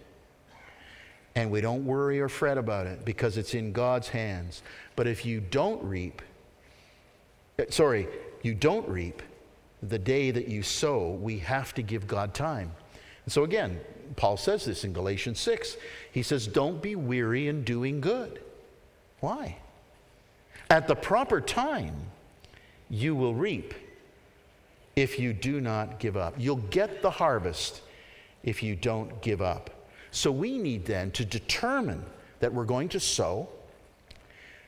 And 1.36 1.52
we 1.52 1.62
don't 1.62 1.86
worry 1.86 2.20
or 2.20 2.30
fret 2.30 2.58
about 2.58 2.88
it 2.88 3.06
because 3.06 3.38
it's 3.38 3.54
in 3.54 3.74
God's 3.74 4.10
hands. 4.10 4.64
But 4.96 5.08
if 5.08 5.26
you 5.26 5.42
don't 5.42 5.84
reap, 5.84 6.22
eh, 7.60 7.66
sorry, 7.70 8.08
you 8.42 8.56
don't 8.56 8.88
reap, 8.88 9.22
the 9.84 10.00
day 10.00 10.32
that 10.32 10.48
you 10.48 10.64
sow, 10.64 11.12
we 11.12 11.40
have 11.40 11.74
to 11.76 11.82
give 11.82 12.08
God 12.08 12.34
time. 12.34 12.72
And 13.26 13.32
so 13.32 13.44
again, 13.44 13.80
Paul 14.16 14.38
says 14.38 14.66
this 14.66 14.84
in 14.84 14.94
Galatians 14.94 15.40
6. 15.40 15.78
He 16.12 16.24
says, 16.24 16.48
Don't 16.48 16.82
be 16.82 16.96
weary 16.96 17.48
in 17.48 17.64
doing 17.64 18.02
good. 18.02 18.42
Why? 19.20 19.58
At 20.70 20.88
the 20.88 20.96
proper 20.96 21.42
time, 21.42 21.96
you 22.90 23.16
will 23.16 23.36
reap 23.36 23.74
if 24.96 25.20
you 25.20 25.34
do 25.34 25.62
not 25.62 26.00
give 26.00 26.18
up. 26.18 26.36
You'll 26.38 26.56
get 26.58 27.02
the 27.02 27.12
harvest 27.12 27.82
if 28.44 28.64
you 28.64 28.76
don't 28.76 29.22
give 29.22 29.42
up. 29.42 29.70
So 30.12 30.32
we 30.32 30.58
need 30.58 30.86
then 30.86 31.12
to 31.12 31.26
determine 31.26 32.04
that 32.40 32.54
we're 32.54 32.66
going 32.66 32.90
to 32.90 33.00
sow, 33.00 33.50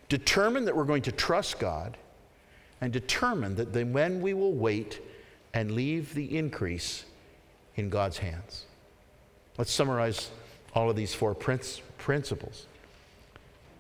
determine 0.08 0.66
that 0.66 0.76
we're 0.76 0.84
going 0.84 1.02
to 1.04 1.12
trust 1.12 1.60
God 1.60 1.98
and 2.82 2.94
determine 2.94 3.56
that 3.56 3.74
then 3.74 3.94
when 3.94 4.22
we 4.22 4.34
will 4.34 4.54
wait 4.54 5.02
and 5.54 5.72
leave 5.72 6.14
the 6.14 6.38
increase 6.38 7.06
in 7.76 7.90
God's 7.90 8.18
hands. 8.18 8.66
Let's 9.58 9.72
summarize 9.72 10.30
all 10.74 10.90
of 10.90 10.96
these 10.96 11.14
four 11.14 11.36
principles. 11.36 12.68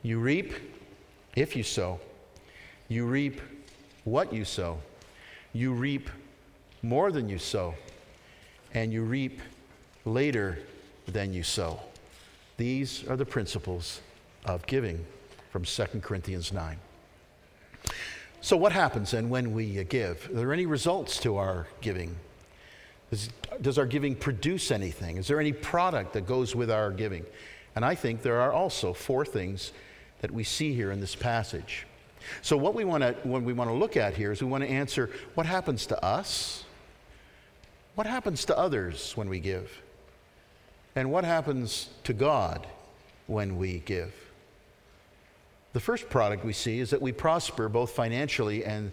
You 0.03 0.19
reap 0.19 0.53
if 1.35 1.55
you 1.55 1.63
sow, 1.63 1.99
you 2.87 3.05
reap 3.05 3.39
what 4.03 4.33
you 4.33 4.43
sow, 4.43 4.79
you 5.53 5.73
reap 5.73 6.09
more 6.81 7.11
than 7.11 7.29
you 7.29 7.37
sow, 7.37 7.75
and 8.73 8.91
you 8.91 9.03
reap 9.03 9.41
later 10.05 10.59
than 11.05 11.33
you 11.33 11.43
sow. 11.43 11.79
These 12.57 13.07
are 13.07 13.15
the 13.15 13.25
principles 13.25 14.01
of 14.45 14.65
giving 14.65 15.05
from 15.51 15.63
2 15.63 15.83
Corinthians 16.01 16.51
9. 16.51 16.77
So, 18.41 18.55
what 18.55 18.71
happens 18.71 19.11
then 19.11 19.29
when 19.29 19.53
we 19.53 19.83
give? 19.83 20.29
Are 20.29 20.33
there 20.33 20.53
any 20.53 20.65
results 20.65 21.19
to 21.21 21.37
our 21.37 21.67
giving? 21.81 22.15
Does, 23.09 23.29
does, 23.61 23.77
our 23.77 23.85
giving 23.85 24.15
produce 24.15 24.71
anything? 24.71 25.17
Is 25.17 25.27
there 25.27 25.39
any 25.39 25.51
product 25.51 26.13
that 26.13 26.25
goes 26.25 26.55
with 26.55 26.71
our 26.71 26.91
giving? 26.91 27.25
And 27.75 27.83
I 27.83 27.95
think 27.95 28.21
there 28.21 28.39
are 28.39 28.53
also 28.53 28.93
four 28.93 29.25
things 29.25 29.73
that 30.21 30.31
we 30.31 30.43
see 30.43 30.73
here 30.73 30.91
in 30.91 30.99
this 30.99 31.15
passage. 31.15 31.85
So, 32.41 32.55
what 32.55 32.75
we 32.75 32.85
want 32.85 33.03
to 33.03 33.13
when 33.23 33.43
we 33.43 33.53
want 33.53 33.69
to 33.69 33.73
look 33.73 33.97
at 33.97 34.15
here 34.15 34.31
is 34.31 34.41
we 34.41 34.47
want 34.47 34.63
to 34.63 34.69
answer 34.69 35.09
what 35.35 35.45
happens 35.45 35.85
to 35.87 36.05
us, 36.05 36.63
what 37.95 38.07
happens 38.07 38.45
to 38.45 38.57
others 38.57 39.13
when 39.17 39.27
we 39.27 39.39
give, 39.39 39.81
and 40.95 41.11
what 41.11 41.25
happens 41.25 41.89
to 42.05 42.13
God 42.13 42.67
when 43.27 43.57
we 43.57 43.79
give. 43.79 44.13
The 45.73 45.79
first 45.79 46.09
product 46.09 46.43
we 46.43 46.53
see 46.53 46.79
is 46.79 46.89
that 46.89 47.01
we 47.01 47.11
prosper 47.11 47.69
both 47.69 47.91
financially 47.91 48.65
and 48.65 48.91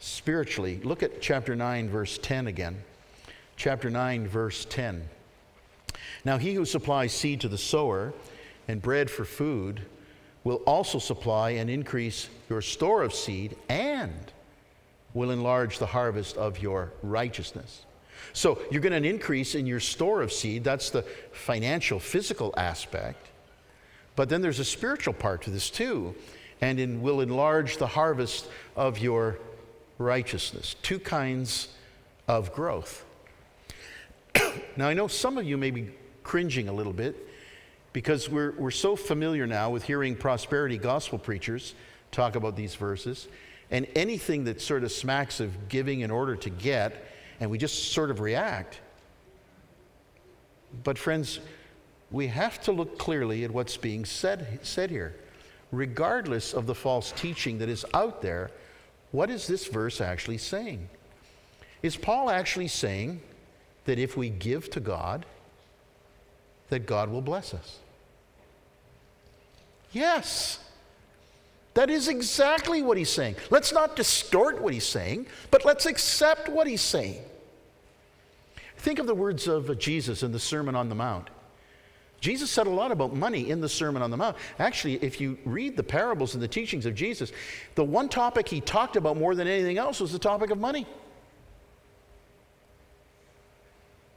spiritually. 0.00 0.80
Look 0.82 1.02
at 1.02 1.20
chapter 1.20 1.54
9, 1.54 1.88
verse 1.88 2.18
10 2.18 2.48
again. 2.48 2.82
Chapter 3.56 3.88
9, 3.88 4.26
verse 4.26 4.64
10. 4.68 5.08
Now, 6.24 6.38
he 6.38 6.54
who 6.54 6.64
supplies 6.64 7.12
seed 7.12 7.40
to 7.42 7.48
the 7.48 7.58
sower 7.58 8.12
and 8.66 8.82
bread 8.82 9.10
for 9.10 9.24
food 9.24 9.82
will 10.42 10.62
also 10.66 10.98
supply 10.98 11.50
and 11.50 11.70
increase 11.70 12.28
your 12.48 12.62
store 12.62 13.02
of 13.02 13.14
seed 13.14 13.56
and 13.68 14.32
will 15.14 15.30
enlarge 15.30 15.78
the 15.78 15.86
harvest 15.86 16.36
of 16.36 16.58
your 16.60 16.92
righteousness. 17.02 17.84
So, 18.32 18.60
you're 18.70 18.82
going 18.82 19.00
to 19.00 19.08
increase 19.08 19.54
in 19.54 19.66
your 19.66 19.80
store 19.80 20.22
of 20.22 20.32
seed. 20.32 20.64
That's 20.64 20.90
the 20.90 21.02
financial, 21.32 22.00
physical 22.00 22.52
aspect. 22.56 23.28
But 24.18 24.28
then 24.28 24.40
there's 24.42 24.58
a 24.58 24.64
spiritual 24.64 25.14
part 25.14 25.42
to 25.42 25.50
this 25.50 25.70
too, 25.70 26.12
and 26.60 26.80
in, 26.80 27.02
will 27.02 27.20
enlarge 27.20 27.76
the 27.76 27.86
harvest 27.86 28.48
of 28.74 28.98
your 28.98 29.38
righteousness. 29.96 30.74
Two 30.82 30.98
kinds 30.98 31.68
of 32.26 32.52
growth. 32.52 33.04
now, 34.76 34.88
I 34.88 34.94
know 34.94 35.06
some 35.06 35.38
of 35.38 35.44
you 35.44 35.56
may 35.56 35.70
be 35.70 35.90
cringing 36.24 36.68
a 36.68 36.72
little 36.72 36.92
bit 36.92 37.28
because 37.92 38.28
we're, 38.28 38.54
we're 38.58 38.72
so 38.72 38.96
familiar 38.96 39.46
now 39.46 39.70
with 39.70 39.84
hearing 39.84 40.16
prosperity 40.16 40.78
gospel 40.78 41.20
preachers 41.20 41.76
talk 42.10 42.34
about 42.34 42.56
these 42.56 42.74
verses, 42.74 43.28
and 43.70 43.86
anything 43.94 44.42
that 44.42 44.60
sort 44.60 44.82
of 44.82 44.90
smacks 44.90 45.38
of 45.38 45.68
giving 45.68 46.00
in 46.00 46.10
order 46.10 46.34
to 46.34 46.50
get, 46.50 47.06
and 47.38 47.52
we 47.52 47.56
just 47.56 47.92
sort 47.92 48.10
of 48.10 48.18
react. 48.18 48.80
But, 50.82 50.98
friends, 50.98 51.38
we 52.10 52.28
have 52.28 52.60
to 52.62 52.72
look 52.72 52.98
clearly 52.98 53.44
at 53.44 53.50
what's 53.50 53.76
being 53.76 54.04
said, 54.04 54.60
said 54.62 54.90
here. 54.90 55.14
Regardless 55.70 56.54
of 56.54 56.66
the 56.66 56.74
false 56.74 57.12
teaching 57.12 57.58
that 57.58 57.68
is 57.68 57.84
out 57.92 58.22
there, 58.22 58.50
what 59.12 59.30
is 59.30 59.46
this 59.46 59.66
verse 59.66 60.00
actually 60.00 60.38
saying? 60.38 60.88
Is 61.82 61.96
Paul 61.96 62.30
actually 62.30 62.68
saying 62.68 63.20
that 63.84 63.98
if 63.98 64.16
we 64.16 64.30
give 64.30 64.70
to 64.70 64.80
God, 64.80 65.26
that 66.70 66.86
God 66.86 67.10
will 67.10 67.20
bless 67.20 67.52
us? 67.52 67.78
Yes. 69.92 70.58
That 71.74 71.90
is 71.90 72.08
exactly 72.08 72.82
what 72.82 72.96
he's 72.96 73.10
saying. 73.10 73.36
Let's 73.50 73.72
not 73.72 73.96
distort 73.96 74.60
what 74.60 74.72
he's 74.72 74.86
saying, 74.86 75.26
but 75.50 75.64
let's 75.64 75.86
accept 75.86 76.48
what 76.48 76.66
he's 76.66 76.80
saying. 76.80 77.22
Think 78.78 78.98
of 78.98 79.06
the 79.06 79.14
words 79.14 79.46
of 79.46 79.78
Jesus 79.78 80.22
in 80.22 80.32
the 80.32 80.38
Sermon 80.38 80.74
on 80.74 80.88
the 80.88 80.94
Mount. 80.94 81.28
Jesus 82.20 82.50
said 82.50 82.66
a 82.66 82.70
lot 82.70 82.90
about 82.90 83.14
money 83.14 83.50
in 83.50 83.60
the 83.60 83.68
Sermon 83.68 84.02
on 84.02 84.10
the 84.10 84.16
Mount. 84.16 84.36
Actually, 84.58 84.94
if 84.96 85.20
you 85.20 85.38
read 85.44 85.76
the 85.76 85.82
parables 85.82 86.34
and 86.34 86.42
the 86.42 86.48
teachings 86.48 86.84
of 86.84 86.94
Jesus, 86.94 87.30
the 87.76 87.84
one 87.84 88.08
topic 88.08 88.48
he 88.48 88.60
talked 88.60 88.96
about 88.96 89.16
more 89.16 89.34
than 89.34 89.46
anything 89.46 89.78
else 89.78 90.00
was 90.00 90.10
the 90.10 90.18
topic 90.18 90.50
of 90.50 90.58
money. 90.58 90.86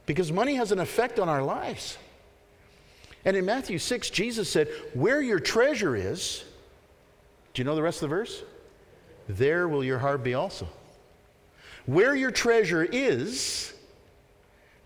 Because 0.04 0.32
money 0.32 0.56
has 0.56 0.72
an 0.72 0.80
effect 0.80 1.20
on 1.20 1.28
our 1.28 1.42
lives. 1.42 1.96
And 3.24 3.36
in 3.36 3.44
Matthew 3.44 3.78
6, 3.78 4.10
Jesus 4.10 4.48
said, 4.48 4.68
Where 4.94 5.22
your 5.22 5.38
treasure 5.38 5.94
is, 5.94 6.42
do 7.54 7.62
you 7.62 7.64
know 7.64 7.76
the 7.76 7.82
rest 7.82 8.02
of 8.02 8.10
the 8.10 8.16
verse? 8.16 8.42
There 9.28 9.68
will 9.68 9.84
your 9.84 10.00
heart 10.00 10.24
be 10.24 10.34
also. 10.34 10.66
Where 11.86 12.16
your 12.16 12.32
treasure 12.32 12.82
is, 12.82 13.72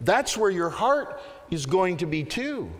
that's 0.03 0.37
where 0.37 0.51
your 0.51 0.69
heart 0.69 1.21
is 1.51 1.65
going 1.65 1.99
to 1.99 2.07
be 2.07 2.23
too. 2.25 2.71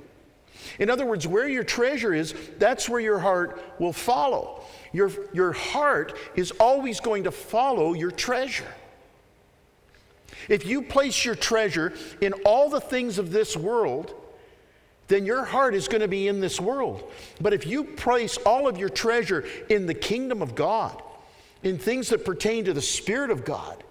In 0.79 0.91
other 0.91 1.07
words, 1.07 1.27
where 1.27 1.49
your 1.49 1.65
treasure 1.65 2.15
is, 2.15 2.35
that's 2.59 2.89
where 2.89 3.01
your 3.01 3.19
heart 3.19 3.61
will 3.79 3.93
follow. 3.93 4.63
Your, 4.93 5.11
your 5.33 5.53
heart 5.53 6.17
is 6.35 6.51
always 6.53 7.01
going 7.01 7.25
to 7.25 7.31
follow 7.31 7.95
your 7.95 8.11
treasure. 8.11 8.73
If 10.49 10.67
you 10.67 10.83
place 10.83 11.25
your 11.25 11.35
treasure 11.35 11.93
in 12.21 12.33
all 12.45 12.69
the 12.69 12.81
things 12.81 13.19
of 13.19 13.33
this 13.33 13.57
world, 13.57 14.15
then 15.09 15.25
your 15.25 15.45
heart 15.45 15.75
is 15.75 15.89
going 15.89 16.01
to 16.01 16.09
be 16.09 16.29
in 16.29 16.41
this 16.41 16.61
world. 16.61 17.11
But 17.41 17.53
if 17.53 17.67
you 17.67 17.85
place 17.85 18.37
all 18.39 18.69
of 18.69 18.79
your 18.79 18.89
treasure 18.89 19.45
in 19.69 19.87
the 19.87 19.95
kingdom 19.95 20.43
of 20.43 20.55
God, 20.55 21.03
in 21.63 21.79
things 21.79 22.09
that 22.11 22.25
pertain 22.25 22.65
to 22.65 22.73
the 22.73 22.83
Spirit 22.83 23.31
of 23.31 23.45
God, 23.45 23.83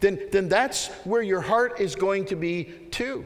then, 0.00 0.20
then 0.30 0.48
that's 0.48 0.88
where 1.04 1.22
your 1.22 1.40
heart 1.40 1.80
is 1.80 1.94
going 1.94 2.26
to 2.26 2.36
be 2.36 2.64
too. 2.90 3.24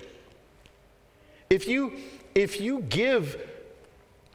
If 1.50 1.66
you, 1.66 1.92
if 2.34 2.60
you 2.60 2.80
give 2.82 3.48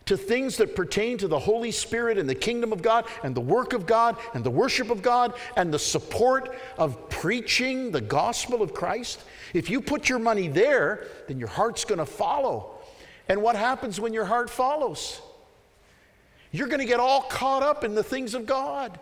to 0.05 0.17
things 0.17 0.57
that 0.57 0.75
pertain 0.75 1.17
to 1.17 1.27
the 1.27 1.39
Holy 1.39 1.71
Spirit 1.71 2.17
and 2.17 2.29
the 2.29 2.35
kingdom 2.35 2.71
of 2.71 2.81
God 2.81 3.05
and 3.23 3.33
the 3.33 3.41
work 3.41 3.73
of 3.73 3.85
God 3.85 4.17
and 4.33 4.43
the 4.43 4.51
worship 4.51 4.89
of 4.89 5.01
God 5.01 5.33
and 5.55 5.73
the 5.73 5.79
support 5.79 6.55
of 6.77 7.09
preaching 7.09 7.91
the 7.91 8.01
gospel 8.01 8.61
of 8.61 8.73
Christ, 8.73 9.23
if 9.53 9.69
you 9.69 9.81
put 9.81 10.09
your 10.09 10.19
money 10.19 10.47
there, 10.47 11.07
then 11.27 11.39
your 11.39 11.47
heart's 11.47 11.85
going 11.85 11.99
to 11.99 12.05
follow. 12.05 12.71
And 13.27 13.41
what 13.41 13.55
happens 13.55 13.99
when 13.99 14.13
your 14.13 14.25
heart 14.25 14.49
follows? 14.49 15.21
You're 16.51 16.67
going 16.67 16.79
to 16.79 16.85
get 16.85 16.99
all 16.99 17.21
caught 17.21 17.63
up 17.63 17.83
in 17.83 17.95
the 17.95 18.03
things 18.03 18.35
of 18.35 18.45
God. 18.45 18.99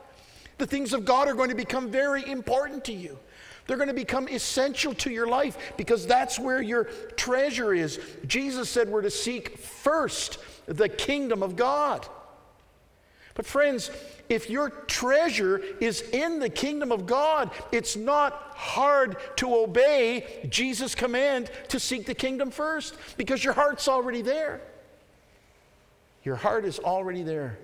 The 0.59 0.67
things 0.67 0.93
of 0.93 1.03
God 1.03 1.27
are 1.27 1.33
going 1.33 1.49
to 1.49 1.55
become 1.55 1.89
very 1.89 2.27
important 2.29 2.85
to 2.85 2.93
you. 2.93 3.17
They're 3.65 3.77
going 3.77 3.87
to 3.87 3.93
become 3.93 4.27
essential 4.27 4.93
to 4.95 5.09
your 5.09 5.27
life 5.27 5.57
because 5.77 6.05
that's 6.05 6.37
where 6.37 6.61
your 6.61 6.85
treasure 7.15 7.73
is. 7.73 7.99
Jesus 8.27 8.69
said 8.69 8.89
we're 8.89 9.01
to 9.01 9.11
seek 9.11 9.57
first 9.57 10.37
the 10.65 10.89
kingdom 10.89 11.41
of 11.41 11.55
God. 11.55 12.07
But, 13.35 13.45
friends, 13.47 13.89
if 14.29 14.49
your 14.49 14.69
treasure 14.69 15.59
is 15.79 16.01
in 16.01 16.39
the 16.39 16.49
kingdom 16.49 16.91
of 16.91 17.07
God, 17.07 17.49
it's 17.71 17.95
not 17.95 18.53
hard 18.55 19.17
to 19.37 19.55
obey 19.55 20.47
Jesus' 20.49 20.93
command 20.93 21.49
to 21.69 21.79
seek 21.79 22.05
the 22.05 22.13
kingdom 22.13 22.51
first 22.51 22.95
because 23.17 23.43
your 23.43 23.53
heart's 23.53 23.87
already 23.87 24.21
there. 24.21 24.61
Your 26.23 26.35
heart 26.35 26.63
is 26.63 26.77
already 26.79 27.23
there. 27.23 27.57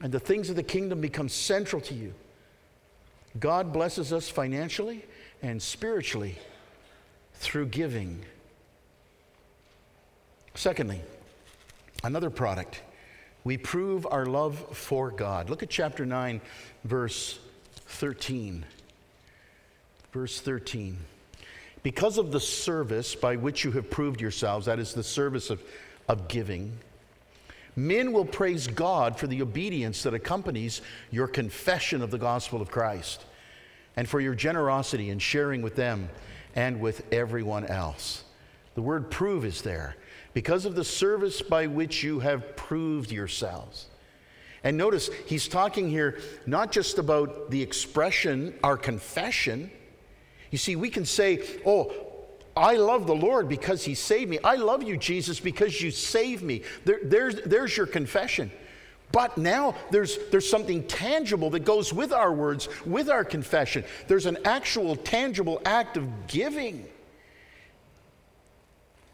And 0.00 0.12
the 0.12 0.20
things 0.20 0.50
of 0.50 0.56
the 0.56 0.62
kingdom 0.62 1.00
become 1.00 1.28
central 1.28 1.82
to 1.82 1.94
you. 1.94 2.14
God 3.38 3.72
blesses 3.72 4.12
us 4.12 4.28
financially 4.28 5.04
and 5.42 5.62
spiritually 5.62 6.38
through 7.34 7.66
giving. 7.66 8.24
Secondly, 10.54 11.00
another 12.02 12.30
product. 12.30 12.82
We 13.44 13.56
prove 13.56 14.06
our 14.10 14.26
love 14.26 14.76
for 14.76 15.10
God. 15.10 15.48
Look 15.48 15.62
at 15.62 15.70
chapter 15.70 16.04
9, 16.04 16.40
verse 16.84 17.38
13. 17.86 18.66
Verse 20.12 20.40
13. 20.40 20.98
Because 21.82 22.18
of 22.18 22.32
the 22.32 22.40
service 22.40 23.14
by 23.14 23.36
which 23.36 23.64
you 23.64 23.70
have 23.72 23.88
proved 23.88 24.20
yourselves, 24.20 24.66
that 24.66 24.78
is 24.78 24.92
the 24.92 25.02
service 25.02 25.48
of, 25.48 25.62
of 26.08 26.28
giving, 26.28 26.76
men 27.86 28.12
will 28.12 28.24
praise 28.24 28.66
God 28.66 29.18
for 29.18 29.26
the 29.26 29.42
obedience 29.42 30.02
that 30.02 30.14
accompanies 30.14 30.82
your 31.10 31.26
confession 31.26 32.02
of 32.02 32.10
the 32.10 32.18
gospel 32.18 32.60
of 32.60 32.70
Christ 32.70 33.24
and 33.96 34.08
for 34.08 34.20
your 34.20 34.34
generosity 34.34 35.10
in 35.10 35.18
sharing 35.18 35.62
with 35.62 35.76
them 35.76 36.08
and 36.54 36.80
with 36.80 37.02
everyone 37.12 37.66
else. 37.66 38.24
The 38.74 38.82
word 38.82 39.10
prove 39.10 39.44
is 39.44 39.62
there 39.62 39.96
because 40.32 40.64
of 40.64 40.74
the 40.74 40.84
service 40.84 41.42
by 41.42 41.66
which 41.66 42.02
you 42.02 42.20
have 42.20 42.56
proved 42.56 43.10
yourselves. 43.10 43.86
And 44.62 44.76
notice, 44.76 45.10
he's 45.26 45.48
talking 45.48 45.88
here 45.88 46.18
not 46.46 46.70
just 46.70 46.98
about 46.98 47.50
the 47.50 47.62
expression, 47.62 48.54
our 48.62 48.76
confession. 48.76 49.70
You 50.50 50.58
see, 50.58 50.76
we 50.76 50.90
can 50.90 51.04
say, 51.04 51.46
Oh, 51.64 52.09
I 52.60 52.76
love 52.76 53.06
the 53.06 53.14
Lord 53.14 53.48
because 53.48 53.86
he 53.86 53.94
saved 53.94 54.30
me. 54.30 54.38
I 54.44 54.56
love 54.56 54.82
you, 54.82 54.98
Jesus, 54.98 55.40
because 55.40 55.80
you 55.80 55.90
saved 55.90 56.42
me. 56.42 56.60
There, 56.84 57.00
there's, 57.02 57.36
there's 57.46 57.74
your 57.74 57.86
confession. 57.86 58.50
But 59.12 59.38
now 59.38 59.74
there's, 59.90 60.18
there's 60.30 60.48
something 60.48 60.86
tangible 60.86 61.48
that 61.50 61.60
goes 61.60 61.90
with 61.90 62.12
our 62.12 62.30
words, 62.30 62.68
with 62.84 63.08
our 63.08 63.24
confession. 63.24 63.82
There's 64.08 64.26
an 64.26 64.36
actual 64.44 64.94
tangible 64.94 65.62
act 65.64 65.96
of 65.96 66.26
giving. 66.26 66.86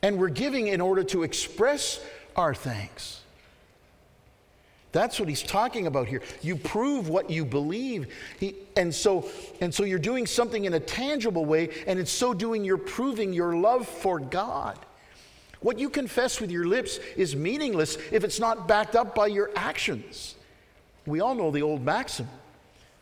And 0.02 0.18
we're 0.18 0.28
giving 0.28 0.66
in 0.66 0.80
order 0.80 1.04
to 1.04 1.22
express 1.22 2.00
our 2.34 2.52
thanks. 2.52 3.22
That's 4.96 5.20
what 5.20 5.28
he's 5.28 5.42
talking 5.42 5.86
about 5.86 6.08
here. 6.08 6.22
You 6.40 6.56
prove 6.56 7.10
what 7.10 7.28
you 7.28 7.44
believe. 7.44 8.14
He, 8.40 8.54
and, 8.76 8.94
so, 8.94 9.28
and 9.60 9.74
so 9.74 9.84
you're 9.84 9.98
doing 9.98 10.24
something 10.24 10.64
in 10.64 10.72
a 10.72 10.80
tangible 10.80 11.44
way, 11.44 11.68
and 11.86 11.98
in 11.98 12.06
so 12.06 12.32
doing, 12.32 12.64
you're 12.64 12.78
proving 12.78 13.34
your 13.34 13.54
love 13.54 13.86
for 13.86 14.18
God. 14.18 14.78
What 15.60 15.78
you 15.78 15.90
confess 15.90 16.40
with 16.40 16.50
your 16.50 16.66
lips 16.66 16.98
is 17.14 17.36
meaningless 17.36 17.98
if 18.10 18.24
it's 18.24 18.40
not 18.40 18.66
backed 18.66 18.96
up 18.96 19.14
by 19.14 19.26
your 19.26 19.50
actions. 19.54 20.34
We 21.04 21.20
all 21.20 21.34
know 21.34 21.50
the 21.50 21.60
old 21.60 21.84
maxim 21.84 22.28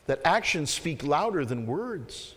that 0.07 0.21
actions 0.25 0.71
speak 0.71 1.05
louder 1.05 1.45
than 1.45 1.65
words. 1.65 2.35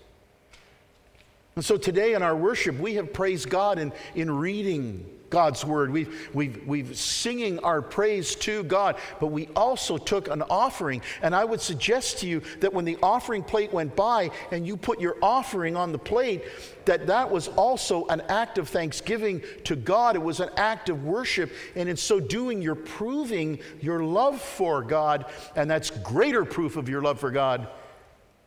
And 1.56 1.66
so 1.66 1.78
today 1.78 2.14
in 2.14 2.22
our 2.22 2.36
worship, 2.36 2.78
we 2.78 2.94
have 2.94 3.12
praised 3.12 3.50
God 3.50 3.80
in, 3.80 3.92
in 4.14 4.30
reading 4.30 5.17
God's 5.30 5.66
word. 5.66 5.92
We've, 5.92 6.30
we've, 6.34 6.66
we've 6.66 6.98
singing 6.98 7.60
our 7.60 7.82
praise 7.82 8.36
to 8.36 8.64
God, 8.64 8.98
but 9.20 9.28
we 9.28 9.48
also 9.56 9.98
took 9.98 10.30
an 10.30 10.42
offering. 10.44 11.02
And 11.22 11.36
I 11.36 11.44
would 11.46 11.62
suggest 11.62 12.20
to 12.20 12.28
you 12.28 12.42
that 12.60 12.74
when 12.74 12.86
the 12.86 12.98
offering 13.04 13.44
plate 13.44 13.74
went 13.74 13.96
by 13.96 14.32
and 14.52 14.66
you 14.66 14.78
put 14.78 15.00
your 15.00 15.18
offering 15.22 15.76
on 15.76 15.92
the 15.92 16.00
plate, 16.00 16.44
that 16.86 17.08
that 17.08 17.30
was 17.30 17.50
also 17.50 18.06
an 18.08 18.22
act 18.30 18.58
of 18.58 18.70
thanksgiving 18.70 19.42
to 19.66 19.76
God. 19.76 20.16
It 20.16 20.22
was 20.22 20.40
an 20.40 20.50
act 20.56 20.90
of 20.90 21.04
worship. 21.04 21.52
And 21.76 21.90
in 21.90 21.98
so 21.98 22.20
doing, 22.20 22.62
you're 22.62 22.76
proving 22.76 23.60
your 23.82 24.04
love 24.04 24.42
for 24.42 24.82
God. 24.82 25.26
And 25.56 25.70
that's 25.70 25.90
greater 25.90 26.46
proof 26.46 26.78
of 26.78 26.88
your 26.88 27.02
love 27.02 27.20
for 27.20 27.32
God 27.32 27.68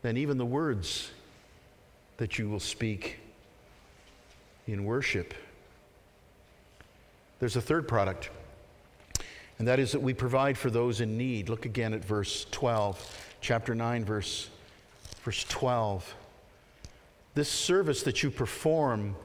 than 0.03 0.17
even 0.17 0.39
the 0.39 0.47
words 0.47 1.11
that 2.17 2.39
you 2.39 2.49
will 2.49 2.61
speak 2.61 3.19
in 4.67 4.85
worship. 4.85 5.35
There's 7.41 7.57
a 7.57 7.61
third 7.63 7.89
product, 7.89 8.29
and 9.59 9.67
that 9.67 9.79
is 9.79 9.93
that 9.93 10.01
we 10.01 10.13
provide 10.13 10.59
for 10.59 10.71
those 10.71 11.01
in 11.01 11.17
need. 11.17 11.49
Look 11.49 11.65
again 11.65 11.95
at 11.95 12.05
verse 12.05 12.47
12, 12.51 13.35
chapter 13.41 13.75
9, 13.75 14.05
verse, 14.05 14.51
verse 15.23 15.45
12. 15.49 16.15
This 17.35 17.49
service 17.49 18.03
that 18.03 18.23
you 18.23 18.31
perform 18.31 19.17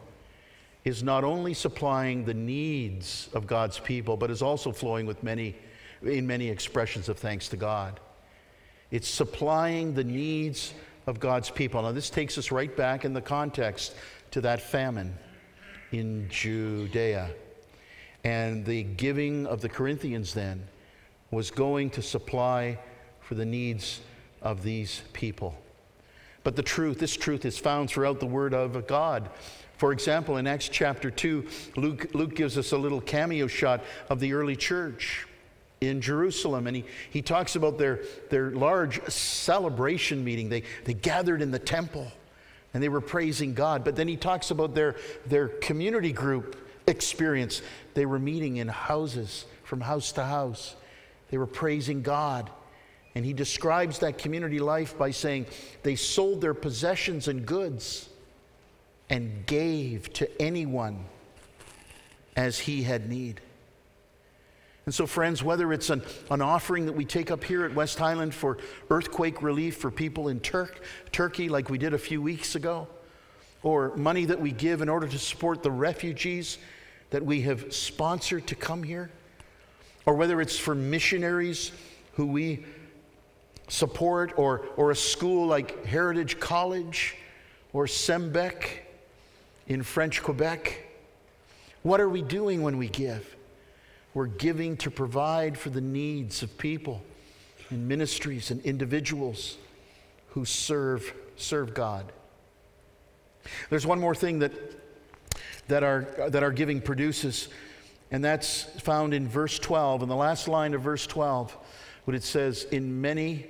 is 0.85 1.03
not 1.03 1.25
only 1.25 1.53
supplying 1.53 2.23
the 2.23 2.33
needs 2.33 3.27
of 3.33 3.47
God's 3.47 3.79
people, 3.79 4.15
but 4.15 4.31
is 4.31 4.41
also 4.41 4.71
flowing 4.71 5.05
with 5.05 5.21
many, 5.21 5.53
in 6.01 6.25
many 6.25 6.47
expressions 6.49 7.09
of 7.09 7.17
thanks 7.19 7.49
to 7.49 7.57
God. 7.57 7.99
It's 8.91 9.09
supplying 9.09 9.93
the 9.93 10.05
needs 10.05 10.73
of 11.05 11.19
God's 11.19 11.49
people. 11.49 11.81
Now, 11.81 11.91
this 11.91 12.09
takes 12.09 12.37
us 12.37 12.49
right 12.49 12.73
back 12.77 13.03
in 13.03 13.11
the 13.11 13.21
context 13.21 13.93
to 14.31 14.39
that 14.41 14.61
famine 14.61 15.17
in 15.91 16.29
Judea. 16.29 17.31
And 18.25 18.65
the 18.65 18.81
giving 18.81 19.45
of 19.45 19.61
the 19.61 19.69
Corinthians 19.69 20.33
then 20.33 20.67
was 21.29 21.51
going 21.51 21.91
to 21.91 22.01
supply 22.01 22.79
for 23.21 23.35
the 23.35 23.45
needs 23.45 24.01
of 24.41 24.63
these 24.63 25.03
people. 25.13 25.55
But 26.43 26.55
the 26.55 26.63
truth, 26.63 26.97
this 26.97 27.15
truth 27.15 27.45
is 27.45 27.59
found 27.59 27.87
throughout 27.87 28.19
the 28.19 28.25
Word 28.25 28.55
of 28.55 28.87
God. 28.87 29.29
For 29.77 29.91
example, 29.91 30.37
in 30.37 30.47
Acts 30.47 30.69
chapter 30.69 31.11
2, 31.11 31.47
Luke, 31.75 32.07
Luke 32.15 32.35
gives 32.35 32.57
us 32.57 32.71
a 32.71 32.77
little 32.77 32.99
cameo 32.99 33.45
shot 33.45 33.83
of 34.09 34.19
the 34.19 34.33
early 34.33 34.55
church 34.55 35.27
in 35.79 36.01
Jerusalem. 36.01 36.65
And 36.65 36.77
he, 36.77 36.85
he 37.11 37.21
talks 37.21 37.55
about 37.55 37.77
their, 37.77 38.01
their 38.31 38.49
large 38.51 39.03
celebration 39.07 40.23
meeting. 40.23 40.49
They, 40.49 40.63
they 40.85 40.95
gathered 40.95 41.43
in 41.43 41.51
the 41.51 41.59
temple 41.59 42.11
and 42.73 42.81
they 42.81 42.89
were 42.89 43.01
praising 43.01 43.53
God. 43.53 43.83
But 43.83 43.95
then 43.95 44.07
he 44.07 44.17
talks 44.17 44.49
about 44.49 44.73
their, 44.73 44.95
their 45.27 45.47
community 45.47 46.11
group 46.11 46.64
experience. 46.87 47.61
They 47.93 48.05
were 48.05 48.19
meeting 48.19 48.57
in 48.57 48.67
houses, 48.67 49.45
from 49.63 49.81
house 49.81 50.11
to 50.13 50.23
house. 50.23 50.75
They 51.29 51.37
were 51.37 51.47
praising 51.47 52.01
God. 52.01 52.49
And 53.15 53.25
he 53.25 53.33
describes 53.33 53.99
that 53.99 54.17
community 54.17 54.59
life 54.59 54.97
by 54.97 55.11
saying 55.11 55.47
they 55.83 55.95
sold 55.95 56.41
their 56.41 56.53
possessions 56.53 57.27
and 57.27 57.45
goods 57.45 58.09
and 59.09 59.45
gave 59.45 60.11
to 60.13 60.41
anyone 60.41 61.05
as 62.35 62.59
he 62.59 62.83
had 62.83 63.09
need. 63.09 63.39
And 64.85 64.93
so, 64.93 65.07
friends, 65.07 65.41
whether 65.41 65.73
it's 65.73 65.89
an, 65.89 66.03
an 66.29 66.41
offering 66.41 66.85
that 66.85 66.93
we 66.93 67.05
take 67.05 67.31
up 67.31 67.43
here 67.43 67.65
at 67.65 67.73
West 67.73 67.97
Highland 67.97 68.35
for 68.35 68.57
earthquake 68.89 69.41
relief 69.41 69.77
for 69.77 69.89
people 69.89 70.27
in 70.27 70.39
Turk, 70.39 70.83
Turkey, 71.11 71.49
like 71.49 71.69
we 71.69 71.79
did 71.79 71.93
a 71.93 71.97
few 71.97 72.21
weeks 72.21 72.55
ago, 72.55 72.87
or 73.65 73.95
money 73.95 74.25
that 74.25 74.39
we 74.39 74.51
give 74.51 74.83
in 74.83 74.87
order 74.87 75.07
to 75.07 75.17
support 75.17 75.63
the 75.63 75.71
refugees 75.71 76.59
that 77.09 77.25
we 77.25 77.41
have 77.41 77.73
sponsored 77.73 78.45
to 78.45 78.53
come 78.53 78.83
here, 78.83 79.09
or 80.05 80.13
whether 80.13 80.39
it's 80.39 80.57
for 80.57 80.75
missionaries 80.75 81.71
who 82.13 82.27
we 82.27 82.63
support, 83.67 84.31
or, 84.37 84.67
or 84.77 84.91
a 84.91 84.95
school 84.95 85.47
like 85.47 85.83
Heritage 85.83 86.39
College 86.39 87.15
or 87.73 87.87
SEMBEQ 87.87 88.67
in 89.65 89.81
French 89.81 90.21
Quebec, 90.21 90.85
what 91.81 91.99
are 91.99 92.09
we 92.09 92.21
doing 92.21 92.61
when 92.61 92.77
we 92.77 92.87
give? 92.87 93.35
We're 94.13 94.27
giving 94.27 94.77
to 94.77 94.91
provide 94.91 95.57
for 95.57 95.71
the 95.71 95.81
needs 95.81 96.43
of 96.43 96.55
people 96.59 97.01
and 97.71 97.87
ministries 97.87 98.51
and 98.51 98.63
individuals 98.63 99.57
who 100.29 100.45
serve, 100.45 101.11
serve 101.35 101.73
God. 101.73 102.11
There's 103.69 103.85
one 103.85 103.99
more 103.99 104.15
thing 104.15 104.39
that, 104.39 104.53
that, 105.67 105.83
our, 105.83 106.07
that 106.29 106.43
our 106.43 106.51
giving 106.51 106.81
produces, 106.81 107.49
and 108.11 108.23
that's 108.23 108.63
found 108.81 109.13
in 109.13 109.27
verse 109.27 109.59
12, 109.59 110.03
in 110.03 110.09
the 110.09 110.15
last 110.15 110.47
line 110.47 110.73
of 110.73 110.81
verse 110.81 111.07
12, 111.07 111.55
when 112.05 112.15
it 112.15 112.23
says, 112.23 112.65
In 112.71 113.01
many 113.01 113.47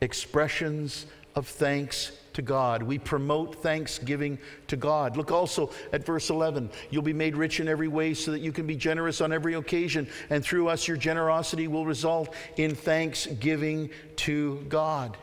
expressions 0.00 1.06
of 1.34 1.46
thanks 1.46 2.12
to 2.38 2.42
God. 2.42 2.84
We 2.84 2.98
promote 2.98 3.62
thanksgiving 3.62 4.38
to 4.68 4.76
God. 4.76 5.16
Look 5.16 5.32
also 5.32 5.70
at 5.92 6.06
verse 6.06 6.30
11. 6.30 6.70
You'll 6.90 7.02
be 7.02 7.12
made 7.12 7.36
rich 7.36 7.58
in 7.58 7.66
every 7.66 7.88
way 7.88 8.14
so 8.14 8.30
that 8.30 8.40
you 8.40 8.52
can 8.52 8.64
be 8.64 8.76
generous 8.76 9.20
on 9.20 9.32
every 9.32 9.54
occasion, 9.54 10.08
and 10.30 10.44
through 10.44 10.68
us, 10.68 10.86
your 10.86 10.96
generosity 10.96 11.66
will 11.66 11.84
result 11.84 12.32
in 12.56 12.76
thanksgiving 12.76 13.90
to 14.16 14.64
God. 14.68 15.16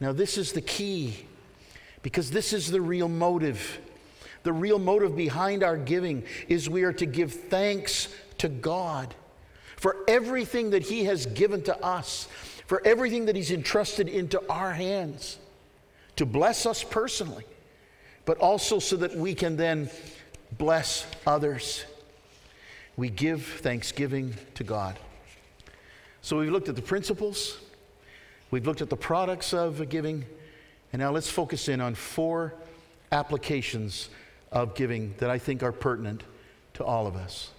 Now, 0.00 0.12
this 0.12 0.38
is 0.38 0.52
the 0.52 0.62
key 0.62 1.26
because 2.04 2.30
this 2.30 2.52
is 2.52 2.70
the 2.70 2.82
real 2.82 3.08
motive. 3.08 3.80
The 4.42 4.52
real 4.52 4.78
motive 4.78 5.16
behind 5.16 5.62
our 5.62 5.78
giving 5.78 6.22
is 6.48 6.68
we 6.68 6.82
are 6.82 6.92
to 6.92 7.06
give 7.06 7.32
thanks 7.32 8.14
to 8.38 8.50
God 8.50 9.14
for 9.78 9.96
everything 10.06 10.70
that 10.70 10.82
He 10.82 11.04
has 11.04 11.24
given 11.24 11.62
to 11.62 11.82
us, 11.82 12.28
for 12.66 12.82
everything 12.84 13.24
that 13.24 13.36
He's 13.36 13.50
entrusted 13.50 14.06
into 14.06 14.40
our 14.50 14.74
hands 14.74 15.38
to 16.16 16.26
bless 16.26 16.66
us 16.66 16.84
personally, 16.84 17.46
but 18.26 18.36
also 18.36 18.78
so 18.78 18.96
that 18.96 19.16
we 19.16 19.34
can 19.34 19.56
then 19.56 19.88
bless 20.58 21.06
others. 21.26 21.86
We 22.98 23.08
give 23.08 23.46
thanksgiving 23.46 24.34
to 24.56 24.62
God. 24.62 24.98
So 26.20 26.38
we've 26.38 26.52
looked 26.52 26.68
at 26.68 26.76
the 26.76 26.82
principles, 26.82 27.60
we've 28.50 28.66
looked 28.66 28.82
at 28.82 28.90
the 28.90 28.96
products 28.96 29.54
of 29.54 29.88
giving, 29.88 30.26
and 30.94 31.00
now 31.00 31.10
let's 31.10 31.28
focus 31.28 31.68
in 31.68 31.80
on 31.80 31.96
four 31.96 32.54
applications 33.10 34.10
of 34.52 34.76
giving 34.76 35.12
that 35.18 35.28
I 35.28 35.38
think 35.38 35.64
are 35.64 35.72
pertinent 35.72 36.22
to 36.74 36.84
all 36.84 37.08
of 37.08 37.16
us. 37.16 37.50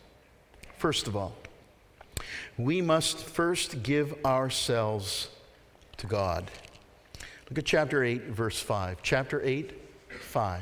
First 0.77 1.05
of 1.05 1.17
all, 1.17 1.35
we 2.57 2.81
must 2.81 3.17
first 3.17 3.83
give 3.83 4.15
ourselves 4.23 5.27
to 5.97 6.07
God. 6.07 6.49
Look 7.49 7.59
at 7.59 7.65
chapter 7.65 8.05
8, 8.05 8.27
verse 8.27 8.61
5. 8.61 8.99
Chapter 9.03 9.41
8, 9.43 9.73
5. 10.21 10.61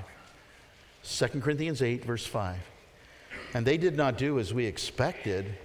2 1.03 1.28
Corinthians 1.41 1.84
8, 1.84 2.03
verse 2.03 2.26
5. 2.26 2.57
And 3.53 3.67
they 3.67 3.78
did 3.78 3.95
not 3.95 4.17
do 4.17 4.39
as 4.39 4.51
we 4.51 4.65
expected, 4.65 5.59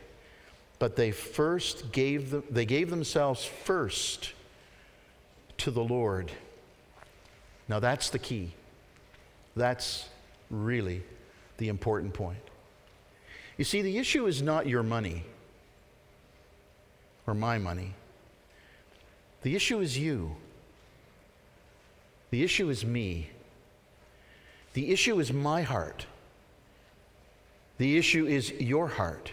but 0.78 0.94
they 0.96 1.12
first 1.12 1.90
gave 1.90 2.32
them, 2.32 2.42
they 2.50 2.66
gave 2.66 2.90
themselves 2.90 3.46
first 3.46 4.34
to 5.56 5.70
the 5.70 5.82
Lord. 5.82 6.30
Now 7.68 7.80
that's 7.80 8.10
the 8.10 8.18
key. 8.18 8.54
That's 9.56 10.08
really 10.50 11.02
the 11.58 11.68
important 11.68 12.14
point. 12.14 12.38
You 13.56 13.64
see, 13.64 13.82
the 13.82 13.98
issue 13.98 14.26
is 14.26 14.40
not 14.40 14.66
your 14.66 14.82
money 14.82 15.24
or 17.26 17.34
my 17.34 17.58
money. 17.58 17.94
The 19.42 19.54
issue 19.54 19.80
is 19.80 19.98
you. 19.98 20.36
The 22.30 22.42
issue 22.42 22.70
is 22.70 22.84
me. 22.84 23.30
The 24.74 24.92
issue 24.92 25.18
is 25.18 25.32
my 25.32 25.62
heart. 25.62 26.06
The 27.78 27.96
issue 27.96 28.26
is 28.26 28.52
your 28.52 28.88
heart. 28.88 29.32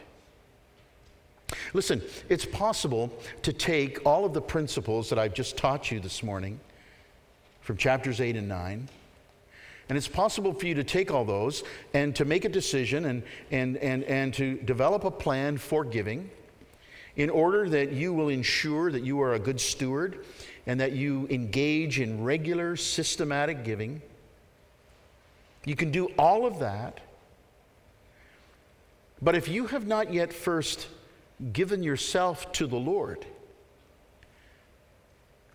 Listen, 1.73 2.01
it's 2.29 2.45
possible 2.45 3.11
to 3.43 3.53
take 3.53 4.05
all 4.05 4.25
of 4.25 4.33
the 4.33 4.41
principles 4.41 5.09
that 5.09 5.19
I've 5.19 5.33
just 5.33 5.57
taught 5.57 5.91
you 5.91 5.99
this 5.99 6.23
morning 6.23 6.59
from 7.66 7.78
chapters 7.78 8.22
8 8.22 8.36
and 8.36 8.47
9, 8.47 8.88
and 9.89 9.97
it's 9.97 10.07
possible 10.07 10.53
for 10.53 10.68
you 10.68 10.76
to 10.76 10.84
take 10.84 11.11
all 11.11 11.26
those 11.26 11.63
and 11.95 12.16
to 12.16 12.24
make 12.24 12.45
a 12.45 12.49
decision 12.49 13.05
and, 13.05 13.24
and, 13.49 13.78
and, 13.78 14.03
and 14.03 14.34
to 14.36 14.55
develop 14.61 15.03
a 15.03 15.09
plan 15.09 15.57
for 15.57 15.84
giving 15.84 16.30
in 17.16 17.32
order 17.32 17.68
that 17.68 17.91
you 17.91 18.13
will 18.13 18.30
ensure 18.30 18.91
that 18.91 19.03
you 19.03 19.20
are 19.20 19.34
a 19.34 19.39
good 19.39 19.59
steward 19.59 20.26
and 20.68 20.80
that 20.80 20.91
you 20.91 21.28
engage 21.32 21.99
in 21.99 22.24
regular, 22.24 22.76
systematic 22.76 23.63
giving. 23.63 23.99
You 25.66 25.76
can 25.76 25.91
do 25.91 26.07
all 26.20 26.45
of 26.45 26.59
that. 26.59 27.01
But 29.24 29.34
if 29.34 29.47
you 29.47 29.66
have 29.68 29.88
not 29.88 30.13
yet 30.13 30.32
first 30.32 30.88
given 31.51 31.82
yourself 31.82 32.51
to 32.53 32.68
the 32.68 32.76
Lord, 32.76 33.26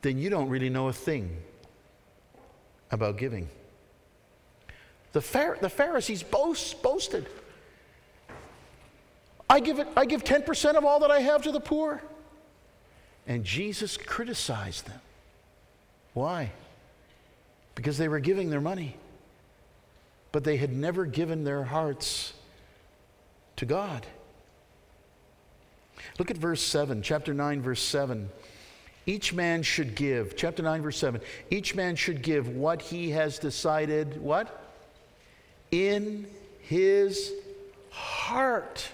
then 0.03 0.19
you 0.19 0.29
don't 0.29 0.49
really 0.49 0.71
know 0.71 0.89
a 0.89 0.93
thing 0.93 1.37
about 2.91 3.17
giving. 3.17 3.49
The, 5.13 5.21
Phar- 5.21 5.59
the 5.61 5.71
Pharisees 5.71 6.23
boast, 6.23 6.83
boasted. 6.83 7.27
I 9.49 9.59
give, 9.61 9.81
it, 9.81 9.89
I 9.97 10.05
give 10.05 10.23
10% 10.23 10.75
of 10.77 10.85
all 10.85 11.01
that 11.01 11.11
I 11.11 11.21
have 11.21 11.43
to 11.43 11.53
the 11.53 11.61
poor. 11.61 12.01
And 13.27 13.45
Jesus 13.45 13.97
criticized 13.97 14.87
them. 14.87 15.01
Why? 16.15 16.53
Because 17.75 17.99
they 17.99 18.09
were 18.09 18.21
giving 18.21 18.51
their 18.51 18.61
money, 18.61 18.97
but 20.33 20.45
they 20.45 20.57
had 20.57 20.73
never 20.73 21.05
given 21.07 21.45
their 21.45 21.65
hearts 21.65 22.33
to 23.57 23.67
God. 23.67 24.07
Look 26.19 26.31
at 26.31 26.37
verse 26.37 26.63
7, 26.63 27.03
chapter 27.03 27.35
9, 27.35 27.63
verse 27.63 27.83
7. 27.83 28.31
Each 29.07 29.33
man 29.33 29.63
should 29.63 29.95
give, 29.95 30.37
chapter 30.37 30.63
9, 30.63 30.83
verse 30.83 30.99
7, 30.99 31.21
each 31.51 31.75
man 31.75 31.97
should 31.97 32.23
give 32.23 32.49
what 32.49 32.83
he 32.83 33.11
has 33.11 33.39
decided, 33.39 34.21
what? 34.21 34.75
In 35.71 36.27
his 36.61 37.33
heart 37.91 38.89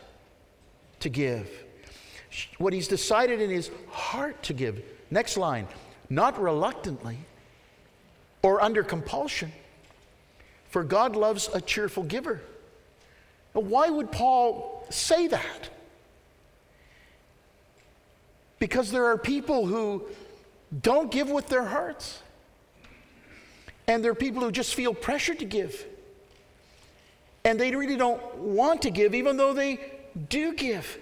to 1.00 1.08
give 1.08 1.50
what 2.58 2.72
he's 2.72 2.88
decided 2.88 3.40
in 3.40 3.50
his 3.50 3.70
heart 3.90 4.42
to 4.44 4.52
give. 4.52 4.82
Next 5.10 5.36
line, 5.36 5.66
not 6.10 6.40
reluctantly 6.40 7.18
or 8.42 8.60
under 8.60 8.82
compulsion, 8.82 9.52
for 10.68 10.84
God 10.84 11.16
loves 11.16 11.48
a 11.52 11.60
cheerful 11.60 12.02
giver. 12.02 12.40
Now, 13.54 13.62
why 13.62 13.88
would 13.88 14.12
Paul 14.12 14.86
say 14.90 15.28
that? 15.28 15.70
Because 18.66 18.90
there 18.90 19.04
are 19.04 19.16
people 19.16 19.64
who 19.64 20.02
don't 20.82 21.08
give 21.12 21.30
with 21.30 21.46
their 21.46 21.62
hearts. 21.62 22.20
And 23.86 24.02
there 24.02 24.10
are 24.10 24.16
people 24.16 24.42
who 24.42 24.50
just 24.50 24.74
feel 24.74 24.92
pressure 24.92 25.36
to 25.36 25.44
give. 25.44 25.86
And 27.44 27.60
they 27.60 27.72
really 27.76 27.96
don't 27.96 28.20
want 28.38 28.82
to 28.82 28.90
give, 28.90 29.14
even 29.14 29.36
though 29.36 29.52
they 29.52 29.78
do 30.28 30.52
give. 30.52 30.98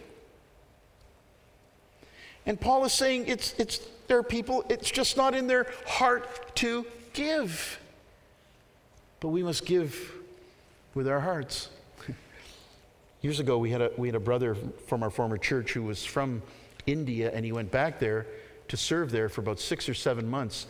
And 2.44 2.60
Paul 2.60 2.84
is 2.84 2.92
saying 2.92 3.28
it's, 3.28 3.54
it's, 3.56 3.80
there 4.08 4.18
are 4.18 4.22
people, 4.22 4.62
it's 4.68 4.90
just 4.90 5.16
not 5.16 5.34
in 5.34 5.46
their 5.46 5.66
heart 5.86 6.54
to 6.56 6.84
give. 7.14 7.80
But 9.20 9.28
we 9.28 9.42
must 9.42 9.64
give 9.64 10.12
with 10.92 11.08
our 11.08 11.20
hearts. 11.20 11.70
Years 13.22 13.40
ago, 13.40 13.56
we 13.56 13.70
had, 13.70 13.80
a, 13.80 13.90
we 13.96 14.08
had 14.08 14.16
a 14.16 14.20
brother 14.20 14.54
from 14.86 15.02
our 15.02 15.08
former 15.08 15.38
church 15.38 15.72
who 15.72 15.82
was 15.82 16.04
from 16.04 16.42
India, 16.86 17.30
and 17.32 17.44
he 17.44 17.52
went 17.52 17.70
back 17.70 17.98
there 17.98 18.26
to 18.68 18.76
serve 18.76 19.10
there 19.10 19.28
for 19.28 19.40
about 19.40 19.60
six 19.60 19.88
or 19.88 19.94
seven 19.94 20.28
months. 20.28 20.66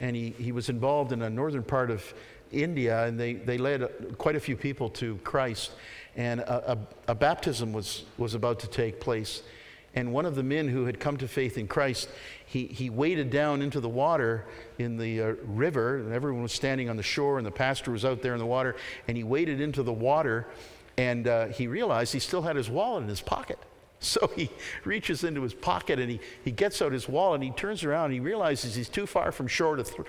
And 0.00 0.16
he, 0.16 0.30
he 0.30 0.52
was 0.52 0.68
involved 0.68 1.12
in 1.12 1.22
a 1.22 1.30
northern 1.30 1.62
part 1.62 1.90
of 1.90 2.14
India, 2.52 3.06
and 3.06 3.18
they, 3.18 3.34
they 3.34 3.58
led 3.58 4.16
quite 4.18 4.36
a 4.36 4.40
few 4.40 4.56
people 4.56 4.90
to 4.90 5.16
Christ. 5.24 5.72
and 6.16 6.40
a, 6.40 6.72
a, 6.72 6.78
a 7.08 7.14
baptism 7.14 7.72
was, 7.72 8.04
was 8.18 8.34
about 8.34 8.60
to 8.60 8.66
take 8.68 9.00
place. 9.00 9.42
And 9.94 10.12
one 10.12 10.24
of 10.24 10.36
the 10.36 10.42
men 10.42 10.68
who 10.68 10.86
had 10.86 11.00
come 11.00 11.16
to 11.16 11.26
faith 11.26 11.58
in 11.58 11.66
Christ, 11.66 12.08
he, 12.46 12.66
he 12.66 12.90
waded 12.90 13.30
down 13.30 13.60
into 13.60 13.80
the 13.80 13.88
water 13.88 14.46
in 14.78 14.96
the 14.96 15.20
uh, 15.20 15.34
river, 15.44 15.98
and 15.98 16.12
everyone 16.12 16.42
was 16.42 16.52
standing 16.52 16.88
on 16.88 16.96
the 16.96 17.02
shore, 17.02 17.38
and 17.38 17.46
the 17.46 17.50
pastor 17.50 17.90
was 17.90 18.04
out 18.04 18.22
there 18.22 18.32
in 18.32 18.38
the 18.38 18.46
water, 18.46 18.76
and 19.08 19.16
he 19.16 19.24
waded 19.24 19.60
into 19.60 19.82
the 19.82 19.92
water, 19.92 20.46
and 20.96 21.26
uh, 21.26 21.46
he 21.46 21.66
realized 21.66 22.12
he 22.12 22.20
still 22.20 22.42
had 22.42 22.54
his 22.54 22.70
wallet 22.70 23.02
in 23.02 23.08
his 23.08 23.20
pocket. 23.20 23.58
So 24.02 24.30
he 24.34 24.50
reaches 24.84 25.24
into 25.24 25.42
his 25.42 25.52
pocket 25.52 25.98
and 25.98 26.10
he, 26.10 26.20
he 26.42 26.50
gets 26.50 26.80
out 26.80 26.90
his 26.90 27.06
wallet 27.06 27.42
and 27.42 27.44
he 27.44 27.50
turns 27.50 27.84
around 27.84 28.06
and 28.06 28.14
he 28.14 28.20
realizes 28.20 28.74
he's 28.74 28.88
too 28.88 29.06
far 29.06 29.30
from 29.30 29.46
shore 29.46 29.76
to, 29.76 29.84
th- 29.84 30.08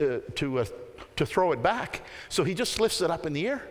uh, 0.00 0.18
to, 0.36 0.60
uh, 0.60 0.64
to 1.16 1.26
throw 1.26 1.52
it 1.52 1.62
back. 1.62 2.02
So 2.30 2.44
he 2.44 2.54
just 2.54 2.80
lifts 2.80 3.02
it 3.02 3.10
up 3.10 3.26
in 3.26 3.34
the 3.34 3.46
air. 3.46 3.62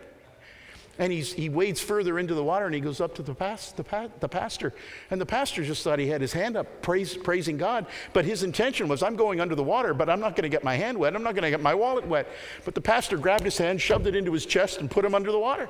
And 0.98 1.12
he's, 1.12 1.32
he 1.32 1.48
wades 1.48 1.80
further 1.80 2.18
into 2.18 2.32
the 2.32 2.44
water 2.44 2.64
and 2.64 2.74
he 2.74 2.80
goes 2.80 3.00
up 3.00 3.16
to 3.16 3.22
the, 3.22 3.34
past, 3.34 3.76
the, 3.76 3.82
pa- 3.82 4.08
the 4.20 4.28
pastor. 4.28 4.72
And 5.10 5.20
the 5.20 5.26
pastor 5.26 5.64
just 5.64 5.82
thought 5.82 5.98
he 5.98 6.06
had 6.06 6.20
his 6.20 6.32
hand 6.32 6.56
up 6.56 6.80
praise, 6.80 7.16
praising 7.16 7.58
God. 7.58 7.86
But 8.12 8.24
his 8.24 8.44
intention 8.44 8.86
was, 8.86 9.02
I'm 9.02 9.16
going 9.16 9.40
under 9.40 9.56
the 9.56 9.64
water, 9.64 9.94
but 9.94 10.08
I'm 10.08 10.20
not 10.20 10.36
going 10.36 10.44
to 10.44 10.48
get 10.48 10.62
my 10.62 10.76
hand 10.76 10.96
wet. 10.96 11.16
I'm 11.16 11.24
not 11.24 11.34
going 11.34 11.42
to 11.42 11.50
get 11.50 11.60
my 11.60 11.74
wallet 11.74 12.06
wet. 12.06 12.28
But 12.64 12.76
the 12.76 12.80
pastor 12.80 13.18
grabbed 13.18 13.44
his 13.44 13.58
hand, 13.58 13.80
shoved 13.80 14.06
it 14.06 14.14
into 14.14 14.32
his 14.32 14.46
chest, 14.46 14.78
and 14.78 14.88
put 14.88 15.04
him 15.04 15.14
under 15.14 15.32
the 15.32 15.40
water. 15.40 15.68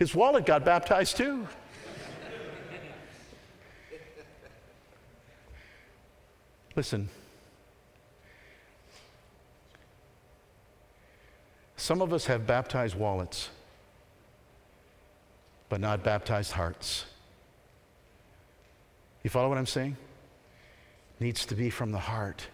His 0.00 0.14
wallet 0.14 0.46
got 0.46 0.64
baptized 0.64 1.18
too. 1.18 1.46
Listen. 6.74 7.10
Some 11.76 12.00
of 12.00 12.14
us 12.14 12.24
have 12.26 12.46
baptized 12.46 12.94
wallets, 12.94 13.50
but 15.68 15.80
not 15.80 16.02
baptized 16.02 16.52
hearts. 16.52 17.04
You 19.22 19.28
follow 19.28 19.50
what 19.50 19.58
I'm 19.58 19.66
saying? 19.66 19.98
It 21.18 21.24
needs 21.24 21.44
to 21.44 21.54
be 21.54 21.68
from 21.68 21.92
the 21.92 21.98
heart. 21.98 22.46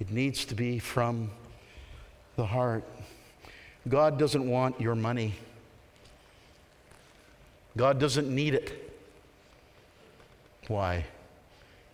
It 0.00 0.10
needs 0.10 0.44
to 0.46 0.56
be 0.56 0.80
from 0.80 1.30
the 2.34 2.46
heart. 2.46 2.82
God 3.88 4.18
doesn't 4.18 4.50
want 4.50 4.80
your 4.80 4.96
money. 4.96 5.36
God 7.76 8.00
doesn't 8.00 8.34
need 8.34 8.54
it. 8.54 8.92
Why? 10.68 11.04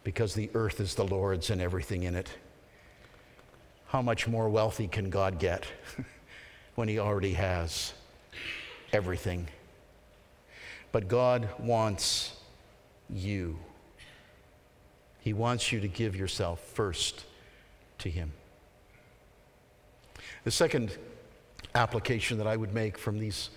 Because 0.05 0.35
the 0.35 0.51
earth 0.55 0.81
is 0.81 0.95
the 0.95 1.05
Lord's 1.05 1.51
and 1.51 1.61
everything 1.61 2.05
in 2.05 2.15
it 2.15 2.31
how 3.93 4.01
much 4.01 4.27
more 4.27 4.49
wealthy 4.49 4.89
can 4.89 5.11
God 5.11 5.39
get 5.39 5.67
when 6.77 6.89
He 6.89 6.99
already 6.99 7.35
has 7.35 7.93
everything? 8.91 9.49
But 10.93 11.09
God 11.09 11.47
wants 11.59 12.35
you. 13.11 13.59
He 15.21 15.35
wants 15.35 15.73
you 15.73 15.81
to 15.81 15.89
give 15.89 16.17
yourself 16.17 16.61
first 16.61 17.27
to 17.99 18.09
Him. 18.09 18.33
The 20.45 20.51
second 20.51 20.97
application 21.75 22.39
that 22.39 22.47
I 22.47 22.57
would 22.57 22.73
make 22.73 22.97
from 22.97 23.19
these 23.19 23.51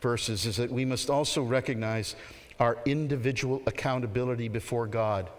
verses 0.00 0.46
is 0.46 0.56
that 0.56 0.70
we 0.70 0.84
must 0.84 1.10
also 1.10 1.42
recognize 1.42 2.16
our 2.58 2.78
individual 2.84 3.62
accountability 3.66 4.48
before 4.48 4.86
God 4.86 5.30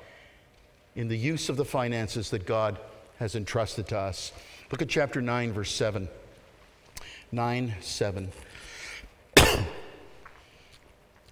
in 0.96 1.08
the 1.08 1.18
use 1.18 1.50
of 1.50 1.58
the 1.58 1.66
finances 1.66 2.30
that 2.32 2.46
God 2.46 2.80
has 3.20 3.36
entrusted 3.36 3.88
to 3.90 3.98
us. 3.98 4.32
Look 4.72 4.82
at 4.82 4.90
chapter 4.90 5.22
9, 5.22 5.54
verse 5.54 5.72
7. 5.72 6.10
9, 7.32 7.76
7. 7.80 8.32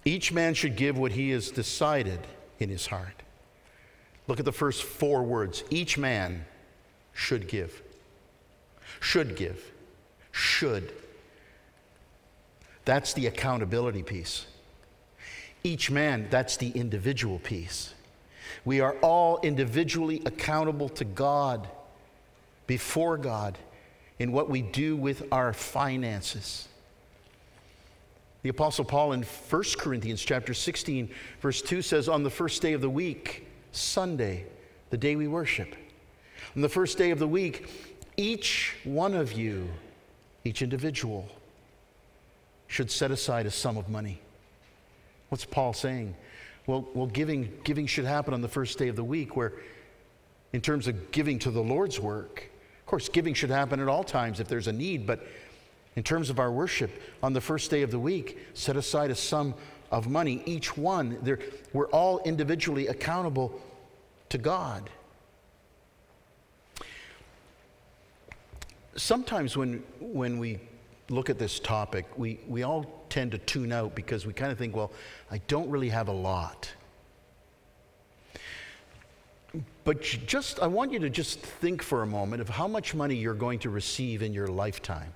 Each 0.04 0.32
man 0.32 0.54
should 0.54 0.76
give 0.76 0.96
what 0.96 1.12
he 1.12 1.30
has 1.30 1.50
decided 1.50 2.20
in 2.58 2.68
his 2.70 2.86
heart. 2.86 3.22
Look 4.28 4.38
at 4.38 4.44
the 4.44 4.52
first 4.52 4.82
four 4.82 5.22
words. 5.24 5.64
Each 5.70 5.98
man 5.98 6.44
should 7.12 7.48
give. 7.48 7.82
Should 9.00 9.36
give. 9.36 9.72
Should. 10.30 10.92
That's 12.84 13.12
the 13.12 13.26
accountability 13.26 14.02
piece. 14.02 14.46
Each 15.62 15.90
man, 15.90 16.28
that's 16.30 16.56
the 16.56 16.70
individual 16.70 17.38
piece. 17.38 17.94
We 18.64 18.80
are 18.80 18.94
all 19.00 19.40
individually 19.42 20.22
accountable 20.26 20.88
to 20.90 21.04
God 21.04 21.68
before 22.66 23.16
God 23.16 23.58
in 24.18 24.32
what 24.32 24.48
we 24.48 24.62
do 24.62 24.96
with 24.96 25.24
our 25.32 25.52
finances. 25.52 26.68
The 28.42 28.48
apostle 28.48 28.84
Paul 28.84 29.12
in 29.12 29.22
1 29.22 29.62
Corinthians 29.78 30.22
chapter 30.22 30.54
16 30.54 31.10
verse 31.40 31.60
2 31.60 31.82
says 31.82 32.08
on 32.08 32.22
the 32.22 32.30
first 32.30 32.62
day 32.62 32.72
of 32.72 32.80
the 32.80 32.88
week, 32.88 33.46
Sunday, 33.72 34.46
the 34.88 34.96
day 34.96 35.14
we 35.14 35.28
worship. 35.28 35.74
On 36.56 36.62
the 36.62 36.68
first 36.68 36.96
day 36.96 37.10
of 37.10 37.18
the 37.18 37.28
week, 37.28 37.68
each 38.16 38.76
one 38.84 39.14
of 39.14 39.32
you, 39.32 39.68
each 40.44 40.62
individual 40.62 41.28
should 42.70 42.88
set 42.88 43.10
aside 43.10 43.46
a 43.46 43.50
sum 43.50 43.76
of 43.76 43.88
money. 43.88 44.20
What's 45.28 45.44
Paul 45.44 45.72
saying? 45.72 46.14
Well, 46.68 46.88
well 46.94 47.08
giving, 47.08 47.52
giving 47.64 47.88
should 47.88 48.04
happen 48.04 48.32
on 48.32 48.42
the 48.42 48.48
first 48.48 48.78
day 48.78 48.86
of 48.86 48.94
the 48.94 49.02
week, 49.02 49.34
where, 49.34 49.54
in 50.52 50.60
terms 50.60 50.86
of 50.86 51.10
giving 51.10 51.40
to 51.40 51.50
the 51.50 51.60
Lord's 51.60 51.98
work, 51.98 52.48
of 52.78 52.86
course, 52.86 53.08
giving 53.08 53.34
should 53.34 53.50
happen 53.50 53.80
at 53.80 53.88
all 53.88 54.04
times 54.04 54.38
if 54.38 54.46
there's 54.46 54.68
a 54.68 54.72
need, 54.72 55.04
but 55.04 55.26
in 55.96 56.04
terms 56.04 56.30
of 56.30 56.38
our 56.38 56.52
worship, 56.52 56.92
on 57.24 57.32
the 57.32 57.40
first 57.40 57.72
day 57.72 57.82
of 57.82 57.90
the 57.90 57.98
week, 57.98 58.38
set 58.54 58.76
aside 58.76 59.10
a 59.10 59.16
sum 59.16 59.52
of 59.90 60.08
money. 60.08 60.40
Each 60.46 60.76
one, 60.76 61.18
we're 61.72 61.88
all 61.88 62.20
individually 62.20 62.86
accountable 62.86 63.60
to 64.28 64.38
God. 64.38 64.88
Sometimes 68.94 69.56
when, 69.56 69.82
when 69.98 70.38
we 70.38 70.60
look 71.10 71.28
at 71.28 71.38
this 71.38 71.58
topic, 71.58 72.06
we, 72.16 72.38
we 72.46 72.62
all 72.62 73.04
tend 73.08 73.32
to 73.32 73.38
tune 73.38 73.72
out 73.72 73.94
because 73.94 74.24
we 74.24 74.32
kind 74.32 74.52
of 74.52 74.58
think, 74.58 74.74
well, 74.74 74.92
I 75.30 75.38
don't 75.48 75.68
really 75.68 75.88
have 75.88 76.08
a 76.08 76.12
lot. 76.12 76.70
But 79.82 80.02
just, 80.02 80.60
I 80.60 80.68
want 80.68 80.92
you 80.92 81.00
to 81.00 81.10
just 81.10 81.40
think 81.40 81.82
for 81.82 82.02
a 82.02 82.06
moment 82.06 82.40
of 82.40 82.48
how 82.48 82.68
much 82.68 82.94
money 82.94 83.16
you're 83.16 83.34
going 83.34 83.58
to 83.60 83.70
receive 83.70 84.22
in 84.22 84.32
your 84.32 84.46
lifetime. 84.46 85.12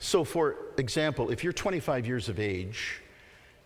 So, 0.00 0.22
for 0.22 0.56
example, 0.76 1.30
if 1.30 1.42
you're 1.42 1.54
25 1.54 2.06
years 2.06 2.28
of 2.28 2.38
age 2.38 3.00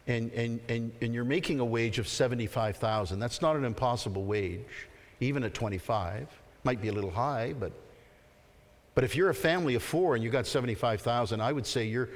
and, 0.06 0.30
and, 0.32 0.60
and, 0.68 0.92
and 1.00 1.12
you're 1.12 1.24
making 1.24 1.58
a 1.58 1.64
wage 1.64 1.98
of 1.98 2.06
75,000, 2.06 3.18
that's 3.18 3.42
not 3.42 3.56
an 3.56 3.64
impossible 3.64 4.24
wage, 4.24 4.88
even 5.18 5.42
at 5.42 5.52
25. 5.52 6.28
Might 6.62 6.80
be 6.80 6.88
a 6.88 6.92
little 6.92 7.10
high, 7.10 7.54
but, 7.58 7.72
but 8.94 9.04
if 9.04 9.16
you're 9.16 9.30
a 9.30 9.34
family 9.34 9.74
of 9.74 9.82
four 9.82 10.14
and 10.14 10.22
you 10.22 10.30
got 10.30 10.46
75,000, 10.46 11.40
I 11.40 11.52
would 11.52 11.66
say 11.66 11.84
you're, 11.86 12.10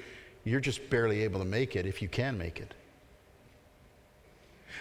you're 0.45 0.61
just 0.61 0.89
barely 0.91 1.23
able 1.23 1.39
to 1.41 1.47
make 1.47 1.77
it 1.77 1.87
if 1.87 2.03
you 2.03 2.09
can 2.09 2.37
make 2.37 2.61
it. 2.61 2.75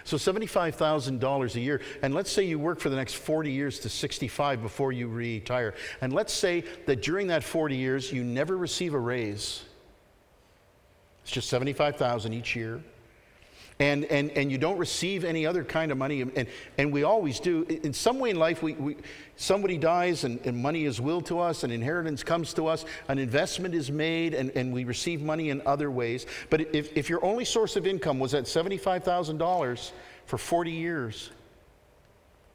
So 0.03 0.17
$75,000 0.17 1.55
a 1.55 1.59
year. 1.59 1.81
And 2.01 2.13
let's 2.13 2.29
say 2.29 2.43
you 2.43 2.59
work 2.59 2.79
for 2.79 2.89
the 2.89 2.97
next 2.97 3.15
40 3.15 3.49
years 3.49 3.79
to 3.79 3.89
65 3.89 4.61
before 4.61 4.91
you 4.91 5.07
retire. 5.07 5.73
And 6.01 6.11
let's 6.11 6.33
say 6.33 6.65
that 6.85 7.01
during 7.01 7.27
that 7.27 7.43
40 7.43 7.75
years 7.75 8.11
you 8.11 8.23
never 8.23 8.57
receive 8.57 8.93
a 8.93 8.99
raise. 8.99 9.63
It's 11.23 11.31
just 11.31 11.49
75,000 11.49 12.33
each 12.33 12.55
year 12.55 12.81
and, 13.79 14.05
and, 14.05 14.31
and 14.31 14.51
you 14.51 14.57
don't 14.57 14.77
receive 14.77 15.25
any 15.25 15.45
other 15.45 15.63
kind 15.63 15.91
of 15.91 15.97
money. 15.97 16.21
And, 16.21 16.47
and 16.77 16.93
we 16.93 17.03
always 17.03 17.39
do. 17.39 17.63
In 17.63 17.93
some 17.93 18.19
way 18.19 18.29
in 18.29 18.39
life, 18.39 18.63
we, 18.63 18.73
we, 18.73 18.95
somebody 19.35 19.77
dies 19.77 20.23
and, 20.23 20.39
and 20.45 20.57
money 20.57 20.85
is 20.85 21.01
willed 21.01 21.25
to 21.27 21.39
us, 21.39 21.63
an 21.63 21.71
inheritance 21.71 22.23
comes 22.23 22.53
to 22.53 22.67
us, 22.67 22.85
an 23.09 23.19
investment 23.19 23.75
is 23.75 23.91
made, 23.91 24.33
and, 24.33 24.49
and 24.51 24.71
we 24.73 24.85
receive 24.85 25.21
money 25.21 25.49
in 25.49 25.61
other 25.65 25.91
ways. 25.91 26.25
But 26.49 26.73
if, 26.73 26.95
if 26.95 27.09
your 27.09 27.23
only 27.23 27.43
source 27.43 27.75
of 27.75 27.85
income 27.85 28.19
was 28.19 28.33
at 28.33 28.45
$75,000 28.45 29.91
for 30.25 30.37
40 30.37 30.71
years, 30.71 31.31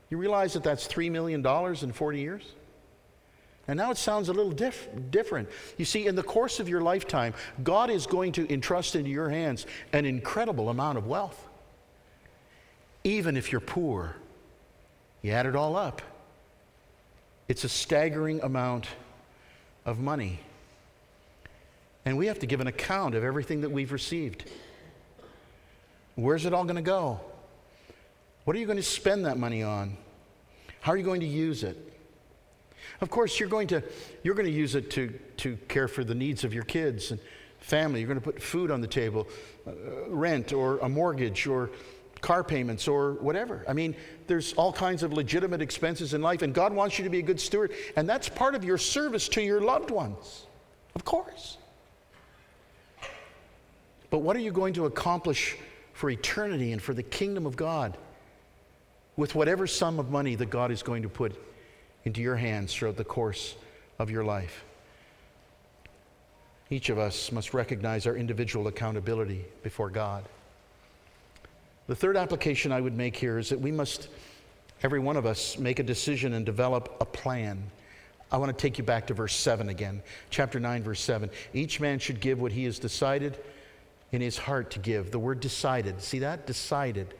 you 0.08 0.16
realize 0.16 0.54
that 0.54 0.64
that's 0.64 0.88
$3 0.88 1.10
million 1.10 1.46
in 1.82 1.92
40 1.92 2.20
years? 2.20 2.52
And 3.68 3.76
now 3.76 3.90
it 3.90 3.96
sounds 3.96 4.28
a 4.28 4.32
little 4.32 4.52
diff- 4.52 4.88
different. 5.10 5.48
You 5.76 5.84
see, 5.84 6.06
in 6.06 6.16
the 6.16 6.22
course 6.22 6.60
of 6.60 6.68
your 6.68 6.80
lifetime, 6.80 7.34
God 7.62 7.90
is 7.90 8.06
going 8.06 8.32
to 8.32 8.52
entrust 8.52 8.96
into 8.96 9.10
your 9.10 9.28
hands 9.28 9.66
an 9.92 10.06
incredible 10.06 10.70
amount 10.70 10.98
of 10.98 11.06
wealth. 11.06 11.48
Even 13.04 13.36
if 13.36 13.52
you're 13.52 13.60
poor, 13.60 14.16
you 15.22 15.32
add 15.32 15.46
it 15.46 15.54
all 15.54 15.76
up, 15.76 16.02
it's 17.48 17.64
a 17.64 17.68
staggering 17.68 18.40
amount 18.42 18.86
of 19.84 19.98
money. 19.98 20.40
And 22.04 22.16
we 22.16 22.26
have 22.26 22.38
to 22.40 22.46
give 22.46 22.60
an 22.60 22.66
account 22.66 23.14
of 23.14 23.24
everything 23.24 23.60
that 23.60 23.70
we've 23.70 23.92
received. 23.92 24.50
Where's 26.14 26.46
it 26.46 26.52
all 26.52 26.64
going 26.64 26.76
to 26.76 26.82
go? 26.82 27.20
What 28.44 28.56
are 28.56 28.58
you 28.58 28.66
going 28.66 28.78
to 28.78 28.82
spend 28.82 29.26
that 29.26 29.38
money 29.38 29.62
on? 29.62 29.96
How 30.80 30.92
are 30.92 30.96
you 30.96 31.04
going 31.04 31.20
to 31.20 31.26
use 31.26 31.62
it? 31.62 31.89
Of 33.00 33.10
course, 33.10 33.40
you're 33.40 33.48
going 33.48 33.68
to, 33.68 33.82
you're 34.22 34.34
going 34.34 34.46
to 34.46 34.52
use 34.52 34.74
it 34.74 34.90
to, 34.92 35.08
to 35.38 35.56
care 35.68 35.88
for 35.88 36.04
the 36.04 36.14
needs 36.14 36.44
of 36.44 36.52
your 36.52 36.64
kids 36.64 37.10
and 37.10 37.20
family. 37.58 38.00
You're 38.00 38.08
going 38.08 38.20
to 38.20 38.24
put 38.24 38.42
food 38.42 38.70
on 38.70 38.80
the 38.80 38.86
table, 38.86 39.26
uh, 39.66 39.72
rent 40.08 40.52
or 40.52 40.78
a 40.78 40.88
mortgage 40.88 41.46
or 41.46 41.70
car 42.20 42.44
payments 42.44 42.86
or 42.86 43.12
whatever. 43.14 43.64
I 43.66 43.72
mean, 43.72 43.96
there's 44.26 44.52
all 44.54 44.72
kinds 44.72 45.02
of 45.02 45.12
legitimate 45.12 45.62
expenses 45.62 46.12
in 46.12 46.20
life, 46.20 46.42
and 46.42 46.52
God 46.52 46.72
wants 46.72 46.98
you 46.98 47.04
to 47.04 47.10
be 47.10 47.20
a 47.20 47.22
good 47.22 47.40
steward. 47.40 47.72
And 47.96 48.08
that's 48.08 48.28
part 48.28 48.54
of 48.54 48.64
your 48.64 48.78
service 48.78 49.28
to 49.30 49.42
your 49.42 49.60
loved 49.60 49.90
ones, 49.90 50.46
of 50.94 51.04
course. 51.04 51.56
But 54.10 54.18
what 54.18 54.36
are 54.36 54.40
you 54.40 54.52
going 54.52 54.74
to 54.74 54.86
accomplish 54.86 55.56
for 55.94 56.10
eternity 56.10 56.72
and 56.72 56.82
for 56.82 56.92
the 56.92 57.02
kingdom 57.02 57.46
of 57.46 57.56
God 57.56 57.96
with 59.16 59.34
whatever 59.34 59.66
sum 59.66 59.98
of 59.98 60.10
money 60.10 60.34
that 60.34 60.50
God 60.50 60.70
is 60.70 60.82
going 60.82 61.02
to 61.02 61.08
put 61.08 61.38
into 62.04 62.20
your 62.20 62.36
hands 62.36 62.74
throughout 62.74 62.96
the 62.96 63.04
course 63.04 63.54
of 63.98 64.10
your 64.10 64.24
life? 64.24 64.64
Each 66.70 66.88
of 66.88 66.98
us 66.98 67.32
must 67.32 67.52
recognize 67.52 68.06
our 68.06 68.14
individual 68.14 68.68
accountability 68.68 69.44
before 69.62 69.90
God. 69.90 70.24
The 71.88 71.96
third 71.96 72.16
application 72.16 72.70
I 72.70 72.80
would 72.80 72.96
make 72.96 73.16
here 73.16 73.38
is 73.38 73.48
that 73.48 73.60
we 73.60 73.72
must, 73.72 74.08
every 74.84 75.00
one 75.00 75.16
of 75.16 75.26
us, 75.26 75.58
make 75.58 75.80
a 75.80 75.82
decision 75.82 76.34
and 76.34 76.46
develop 76.46 76.96
a 77.00 77.04
plan. 77.04 77.60
I 78.30 78.36
want 78.36 78.56
to 78.56 78.62
take 78.62 78.78
you 78.78 78.84
back 78.84 79.08
to 79.08 79.14
verse 79.14 79.34
7 79.34 79.68
again, 79.68 80.00
chapter 80.30 80.60
9, 80.60 80.84
verse 80.84 81.00
7. 81.00 81.28
Each 81.52 81.80
man 81.80 81.98
should 81.98 82.20
give 82.20 82.40
what 82.40 82.52
he 82.52 82.64
has 82.64 82.78
decided 82.78 83.36
in 84.12 84.20
his 84.20 84.38
heart 84.38 84.70
to 84.70 84.78
give. 84.78 85.10
The 85.10 85.18
word 85.18 85.40
decided, 85.40 86.00
see 86.00 86.20
that? 86.20 86.46
Decided. 86.46 87.14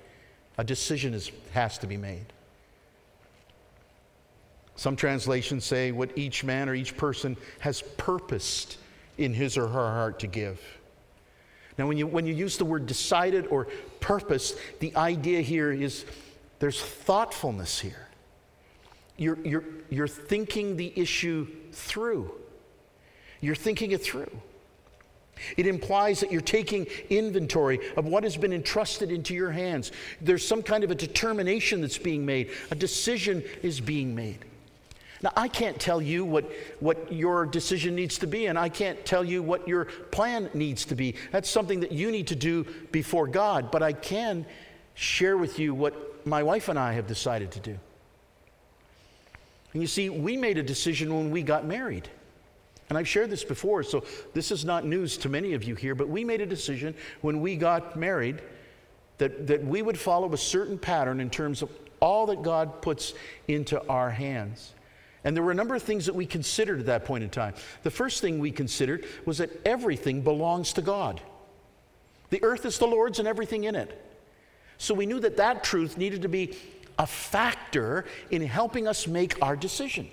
A 0.58 0.62
decision 0.62 1.14
is, 1.14 1.32
has 1.52 1.78
to 1.78 1.88
be 1.88 1.96
made. 1.96 2.26
Some 4.80 4.96
translations 4.96 5.66
say 5.66 5.92
what 5.92 6.16
each 6.16 6.42
man 6.42 6.66
or 6.66 6.74
each 6.74 6.96
person 6.96 7.36
has 7.58 7.82
purposed 7.98 8.78
in 9.18 9.34
his 9.34 9.58
or 9.58 9.68
her 9.68 9.90
heart 9.90 10.20
to 10.20 10.26
give. 10.26 10.58
Now, 11.76 11.86
when 11.86 11.98
you, 11.98 12.06
when 12.06 12.24
you 12.24 12.32
use 12.32 12.56
the 12.56 12.64
word 12.64 12.86
decided 12.86 13.46
or 13.48 13.66
purpose, 14.00 14.54
the 14.78 14.96
idea 14.96 15.42
here 15.42 15.70
is 15.70 16.06
there's 16.60 16.80
thoughtfulness 16.80 17.78
here. 17.78 18.08
You're, 19.18 19.38
you're, 19.44 19.64
you're 19.90 20.08
thinking 20.08 20.78
the 20.78 20.94
issue 20.96 21.46
through. 21.72 22.32
You're 23.42 23.56
thinking 23.56 23.90
it 23.90 24.02
through. 24.02 24.30
It 25.58 25.66
implies 25.66 26.20
that 26.20 26.32
you're 26.32 26.40
taking 26.40 26.86
inventory 27.10 27.80
of 27.98 28.06
what 28.06 28.24
has 28.24 28.38
been 28.38 28.54
entrusted 28.54 29.10
into 29.10 29.34
your 29.34 29.50
hands. 29.50 29.92
There's 30.22 30.48
some 30.48 30.62
kind 30.62 30.84
of 30.84 30.90
a 30.90 30.94
determination 30.94 31.82
that's 31.82 31.98
being 31.98 32.24
made, 32.24 32.50
a 32.70 32.74
decision 32.74 33.44
is 33.62 33.78
being 33.78 34.14
made. 34.14 34.46
Now, 35.22 35.32
I 35.36 35.48
can't 35.48 35.78
tell 35.78 36.00
you 36.00 36.24
what, 36.24 36.50
what 36.80 37.12
your 37.12 37.44
decision 37.44 37.94
needs 37.94 38.18
to 38.18 38.26
be, 38.26 38.46
and 38.46 38.58
I 38.58 38.70
can't 38.70 39.04
tell 39.04 39.22
you 39.22 39.42
what 39.42 39.68
your 39.68 39.84
plan 40.10 40.48
needs 40.54 40.86
to 40.86 40.94
be. 40.94 41.14
That's 41.30 41.50
something 41.50 41.80
that 41.80 41.92
you 41.92 42.10
need 42.10 42.28
to 42.28 42.36
do 42.36 42.64
before 42.90 43.26
God, 43.26 43.70
but 43.70 43.82
I 43.82 43.92
can 43.92 44.46
share 44.94 45.36
with 45.36 45.58
you 45.58 45.74
what 45.74 46.26
my 46.26 46.42
wife 46.42 46.68
and 46.68 46.78
I 46.78 46.94
have 46.94 47.06
decided 47.06 47.50
to 47.52 47.60
do. 47.60 47.78
And 49.72 49.82
you 49.82 49.88
see, 49.88 50.08
we 50.08 50.36
made 50.36 50.58
a 50.58 50.62
decision 50.62 51.14
when 51.14 51.30
we 51.30 51.42
got 51.42 51.66
married. 51.66 52.08
And 52.88 52.98
I've 52.98 53.06
shared 53.06 53.30
this 53.30 53.44
before, 53.44 53.82
so 53.82 54.04
this 54.34 54.50
is 54.50 54.64
not 54.64 54.84
news 54.84 55.16
to 55.18 55.28
many 55.28 55.52
of 55.52 55.62
you 55.62 55.74
here, 55.74 55.94
but 55.94 56.08
we 56.08 56.24
made 56.24 56.40
a 56.40 56.46
decision 56.46 56.94
when 57.20 57.40
we 57.40 57.56
got 57.56 57.94
married 57.94 58.42
that, 59.18 59.46
that 59.46 59.64
we 59.64 59.82
would 59.82 59.98
follow 59.98 60.32
a 60.32 60.38
certain 60.38 60.78
pattern 60.78 61.20
in 61.20 61.30
terms 61.30 61.62
of 61.62 61.70
all 62.00 62.26
that 62.26 62.42
God 62.42 62.82
puts 62.82 63.12
into 63.46 63.86
our 63.86 64.10
hands. 64.10 64.72
And 65.24 65.36
there 65.36 65.42
were 65.42 65.50
a 65.50 65.54
number 65.54 65.74
of 65.74 65.82
things 65.82 66.06
that 66.06 66.14
we 66.14 66.24
considered 66.24 66.80
at 66.80 66.86
that 66.86 67.04
point 67.04 67.24
in 67.24 67.30
time. 67.30 67.54
The 67.82 67.90
first 67.90 68.20
thing 68.20 68.38
we 68.38 68.50
considered 68.50 69.04
was 69.26 69.38
that 69.38 69.50
everything 69.66 70.22
belongs 70.22 70.72
to 70.74 70.82
God. 70.82 71.20
The 72.30 72.42
earth 72.42 72.64
is 72.64 72.78
the 72.78 72.86
Lord's 72.86 73.18
and 73.18 73.28
everything 73.28 73.64
in 73.64 73.74
it. 73.74 74.06
So 74.78 74.94
we 74.94 75.04
knew 75.04 75.20
that 75.20 75.36
that 75.36 75.62
truth 75.62 75.98
needed 75.98 76.22
to 76.22 76.28
be 76.28 76.56
a 76.98 77.06
factor 77.06 78.06
in 78.30 78.42
helping 78.42 78.88
us 78.88 79.06
make 79.06 79.40
our 79.42 79.56
decision. 79.56 80.08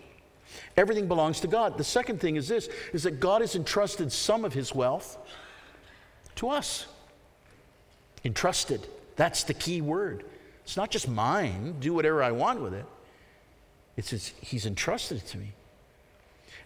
Everything 0.75 1.07
belongs 1.07 1.39
to 1.41 1.47
God. 1.47 1.77
The 1.77 1.83
second 1.83 2.19
thing 2.19 2.35
is 2.35 2.47
this 2.47 2.67
is 2.91 3.03
that 3.03 3.19
God 3.19 3.41
has 3.41 3.55
entrusted 3.55 4.11
some 4.11 4.43
of 4.43 4.53
his 4.53 4.75
wealth 4.75 5.17
to 6.35 6.49
us. 6.49 6.87
Entrusted. 8.25 8.87
That's 9.15 9.43
the 9.43 9.53
key 9.53 9.81
word. 9.81 10.25
It's 10.63 10.77
not 10.77 10.91
just 10.91 11.07
mine, 11.07 11.75
do 11.79 11.93
whatever 11.93 12.21
I 12.21 12.31
want 12.31 12.61
with 12.61 12.73
it. 12.73 12.85
It 13.97 14.05
says, 14.05 14.31
He's 14.39 14.65
entrusted 14.65 15.17
it 15.17 15.27
to 15.27 15.37
me. 15.37 15.53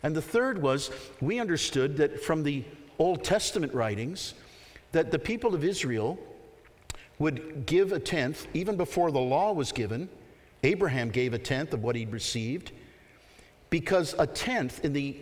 And 0.03 0.15
the 0.15 0.21
third 0.21 0.61
was, 0.61 0.91
we 1.19 1.39
understood 1.39 1.97
that 1.97 2.23
from 2.23 2.43
the 2.43 2.63
Old 2.99 3.23
Testament 3.23 3.73
writings, 3.73 4.33
that 4.91 5.11
the 5.11 5.19
people 5.19 5.55
of 5.55 5.63
Israel 5.63 6.19
would 7.19 7.65
give 7.65 7.91
a 7.91 7.99
tenth, 7.99 8.47
even 8.53 8.77
before 8.77 9.11
the 9.11 9.19
law 9.19 9.53
was 9.53 9.71
given. 9.71 10.09
Abraham 10.63 11.09
gave 11.09 11.33
a 11.33 11.39
tenth 11.39 11.73
of 11.73 11.83
what 11.83 11.95
he'd 11.95 12.11
received, 12.11 12.71
because 13.69 14.13
a 14.19 14.27
tenth, 14.27 14.83
in 14.83 14.91
the 14.93 15.17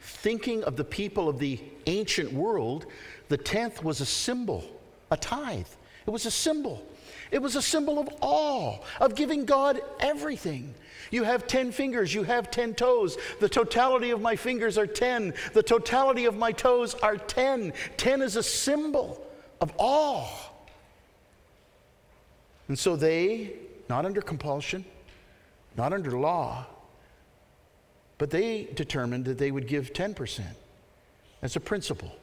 thinking 0.00 0.64
of 0.64 0.76
the 0.76 0.84
people 0.84 1.28
of 1.28 1.38
the 1.38 1.60
ancient 1.86 2.32
world, 2.32 2.86
the 3.28 3.36
tenth 3.36 3.84
was 3.84 4.00
a 4.00 4.06
symbol, 4.06 4.64
a 5.10 5.16
tithe. 5.16 5.68
It 6.06 6.10
was 6.10 6.26
a 6.26 6.30
symbol. 6.30 6.84
It 7.30 7.40
was 7.40 7.54
a 7.54 7.62
symbol 7.62 7.98
of 7.98 8.08
all, 8.20 8.84
of 9.00 9.14
giving 9.14 9.44
God 9.44 9.80
everything. 10.00 10.74
You 11.12 11.24
have 11.24 11.46
10 11.46 11.72
fingers, 11.72 12.12
you 12.12 12.22
have 12.22 12.50
10 12.50 12.74
toes. 12.74 13.18
The 13.38 13.48
totality 13.48 14.10
of 14.10 14.22
my 14.22 14.34
fingers 14.34 14.78
are 14.78 14.86
10. 14.86 15.34
The 15.52 15.62
totality 15.62 16.24
of 16.24 16.38
my 16.38 16.52
toes 16.52 16.94
are 16.94 17.18
10. 17.18 17.74
10 17.98 18.22
is 18.22 18.36
a 18.36 18.42
symbol 18.42 19.24
of 19.60 19.72
all. 19.78 20.26
And 22.66 22.78
so 22.78 22.96
they, 22.96 23.52
not 23.90 24.06
under 24.06 24.22
compulsion, 24.22 24.86
not 25.76 25.92
under 25.92 26.12
law, 26.12 26.64
but 28.16 28.30
they 28.30 28.70
determined 28.74 29.26
that 29.26 29.36
they 29.36 29.50
would 29.50 29.68
give 29.68 29.92
10% 29.92 30.40
as 31.42 31.56
a 31.56 31.60
principle. 31.60 32.16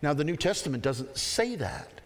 Now, 0.00 0.14
the 0.14 0.24
New 0.24 0.36
Testament 0.36 0.82
doesn't 0.82 1.18
say 1.18 1.54
that 1.56 2.01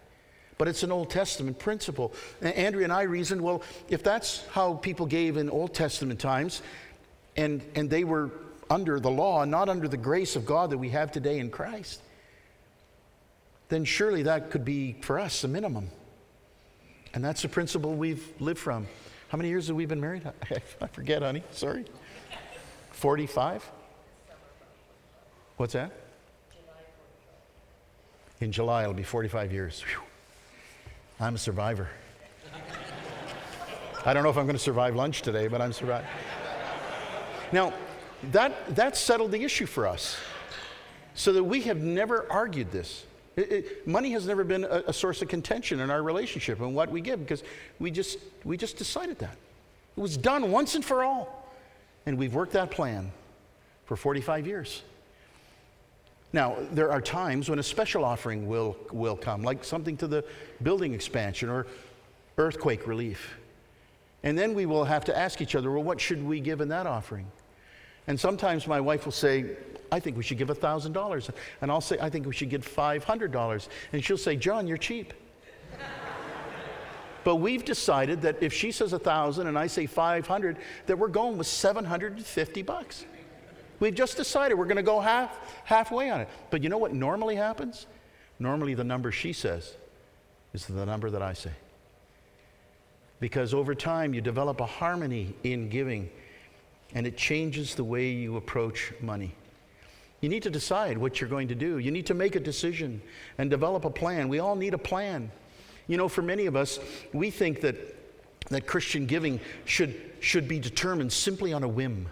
but 0.57 0.67
it's 0.67 0.83
an 0.83 0.91
Old 0.91 1.09
Testament 1.09 1.59
principle. 1.59 2.13
And 2.41 2.53
Andrea 2.53 2.83
and 2.83 2.93
I 2.93 3.03
reasoned 3.03 3.41
well, 3.41 3.61
if 3.89 4.03
that's 4.03 4.45
how 4.47 4.73
people 4.75 5.05
gave 5.05 5.37
in 5.37 5.49
Old 5.49 5.73
Testament 5.73 6.19
times, 6.19 6.61
and, 7.35 7.61
and 7.75 7.89
they 7.89 8.03
were 8.03 8.31
under 8.69 8.99
the 8.99 9.11
law, 9.11 9.45
not 9.45 9.69
under 9.69 9.87
the 9.87 9.97
grace 9.97 10.35
of 10.35 10.45
God 10.45 10.71
that 10.71 10.77
we 10.77 10.89
have 10.89 11.11
today 11.11 11.39
in 11.39 11.49
Christ, 11.49 12.01
then 13.69 13.85
surely 13.85 14.23
that 14.23 14.49
could 14.49 14.65
be 14.65 14.95
for 15.01 15.19
us 15.19 15.43
a 15.43 15.47
minimum. 15.47 15.89
And 17.13 17.23
that's 17.23 17.41
the 17.41 17.49
principle 17.49 17.93
we've 17.93 18.27
lived 18.39 18.59
from. 18.59 18.87
How 19.29 19.37
many 19.37 19.49
years 19.49 19.67
have 19.67 19.75
we 19.75 19.85
been 19.85 20.01
married? 20.01 20.23
I 20.81 20.87
forget, 20.87 21.21
honey. 21.21 21.43
Sorry. 21.51 21.85
45? 22.91 23.69
What's 25.57 25.73
that? 25.73 25.91
In 28.39 28.51
July, 28.51 28.83
it'll 28.83 28.93
be 28.93 29.03
45 29.03 29.51
years. 29.51 29.81
Whew. 29.81 30.06
I'm 31.19 31.35
a 31.35 31.39
survivor. 31.39 31.89
I 34.05 34.13
don't 34.13 34.23
know 34.23 34.29
if 34.29 34.37
I'm 34.37 34.45
going 34.45 34.55
to 34.55 34.61
survive 34.61 34.95
lunch 34.95 35.21
today, 35.21 35.47
but 35.47 35.61
I'm 35.61 35.73
surviving. 35.73 36.07
Now, 37.51 37.73
that, 38.31 38.75
that 38.75 38.95
settled 38.95 39.31
the 39.31 39.43
issue 39.43 39.65
for 39.65 39.87
us 39.87 40.17
so 41.13 41.33
that 41.33 41.43
we 41.43 41.61
have 41.61 41.77
never 41.77 42.31
argued 42.31 42.71
this. 42.71 43.05
It, 43.35 43.51
it, 43.51 43.87
money 43.87 44.11
has 44.11 44.25
never 44.27 44.43
been 44.43 44.63
a, 44.63 44.83
a, 44.87 44.93
source 44.93 45.21
of 45.21 45.27
contention 45.27 45.79
in 45.79 45.91
our 45.91 46.01
relationship 46.01 46.59
and 46.59 46.75
what 46.75 46.91
we 46.91 47.01
give 47.01 47.19
because 47.19 47.43
we 47.79 47.91
just, 47.91 48.19
we 48.43 48.57
just 48.57 48.77
decided 48.77 49.19
that. 49.19 49.35
It 49.95 49.99
was 49.99 50.17
done 50.17 50.51
once 50.51 50.75
and 50.75 50.85
for 50.85 51.03
all. 51.03 51.47
And 52.05 52.17
we've 52.17 52.33
worked 52.33 52.53
that 52.53 52.71
plan 52.71 53.11
for 53.85 53.95
45 53.95 54.47
years. 54.47 54.83
Now, 56.33 56.57
there 56.71 56.91
are 56.91 57.01
times 57.01 57.49
when 57.49 57.59
a 57.59 57.63
special 57.63 58.03
offering 58.03 58.47
will, 58.47 58.75
will 58.91 59.15
come, 59.15 59.43
like 59.43 59.63
something 59.63 59.95
to 59.97 60.07
the 60.07 60.25
building 60.61 60.93
expansion 60.93 61.49
or 61.49 61.67
earthquake 62.37 62.85
relief. 62.85 63.37
And 64.23 64.37
then 64.37 64.53
we 64.53 64.65
will 64.65 64.83
have 64.83 65.05
to 65.05 65.17
ask 65.17 65.41
each 65.41 65.55
other, 65.55 65.71
well, 65.71 65.83
what 65.83 66.01
should 66.01 66.23
we 66.23 66.39
give 66.39 66.59
in 66.59 66.67
that 66.69 66.85
offering? 66.85 67.27
And 68.07 68.19
sometimes 68.19 68.67
my 68.67 68.81
wife 68.81 69.05
will 69.05 69.11
say, 69.11 69.55
I 69.91 69.99
think 69.99 70.17
we 70.17 70.23
should 70.23 70.37
give 70.37 70.49
$1,000. 70.49 71.29
And 71.61 71.71
I'll 71.71 71.81
say, 71.81 71.97
I 72.01 72.09
think 72.09 72.25
we 72.25 72.33
should 72.33 72.49
give 72.49 72.67
$500. 72.67 73.67
And 73.93 74.03
she'll 74.03 74.17
say, 74.17 74.35
John, 74.35 74.67
you're 74.67 74.77
cheap. 74.77 75.13
but 77.23 77.35
we've 77.37 77.63
decided 77.63 78.21
that 78.21 78.41
if 78.41 78.53
she 78.53 78.71
says 78.71 78.91
1000 78.91 79.47
and 79.47 79.57
I 79.57 79.67
say 79.67 79.85
500, 79.85 80.57
that 80.87 80.97
we're 80.97 81.07
going 81.07 81.37
with 81.37 81.47
750 81.47 82.61
bucks. 82.63 83.05
We've 83.79 83.95
just 83.95 84.17
decided 84.17 84.57
we're 84.57 84.65
going 84.65 84.77
to 84.77 84.83
go 84.83 84.99
half, 84.99 85.37
halfway 85.63 86.09
on 86.09 86.21
it. 86.21 86.29
But 86.49 86.63
you 86.63 86.69
know 86.69 86.77
what 86.77 86.93
normally 86.93 87.35
happens? 87.35 87.85
Normally, 88.39 88.73
the 88.73 88.83
number 88.83 89.11
she 89.11 89.33
says 89.33 89.75
is 90.53 90.65
the 90.65 90.85
number 90.85 91.09
that 91.09 91.21
I 91.21 91.33
say. 91.33 91.51
Because 93.19 93.53
over 93.53 93.73
time, 93.75 94.13
you 94.13 94.21
develop 94.21 94.61
a 94.61 94.65
harmony 94.65 95.33
in 95.43 95.69
giving. 95.69 96.09
and 96.93 97.05
it 97.05 97.17
changes 97.17 97.75
the 97.75 97.83
way 97.83 98.09
you 98.09 98.37
approach 98.37 98.93
money. 99.01 99.35
You 100.21 100.29
need 100.29 100.43
to 100.43 100.49
decide 100.49 100.97
what 100.97 101.19
you're 101.19 101.29
going 101.29 101.49
to 101.49 101.55
do. 101.55 101.77
You 101.77 101.91
need 101.91 102.07
to 102.07 102.13
make 102.13 102.35
a 102.35 102.39
decision 102.39 103.01
and 103.37 103.49
develop 103.49 103.85
a 103.85 103.89
plan. 103.89 104.29
We 104.29 104.39
all 104.39 104.55
need 104.55 104.73
a 104.73 104.79
plan. 104.79 105.31
You 105.87 105.97
know, 105.97 106.09
for 106.09 106.21
many 106.21 106.45
of 106.47 106.55
us, 106.55 106.79
we 107.13 107.29
think 107.29 107.61
that, 107.61 107.75
that 108.49 108.65
Christian 108.65 109.05
giving 109.05 109.39
should, 109.65 109.99
should 110.19 110.47
be 110.47 110.59
determined 110.59 111.13
simply 111.13 111.53
on 111.53 111.63
a 111.63 111.67
whim. 111.67 112.09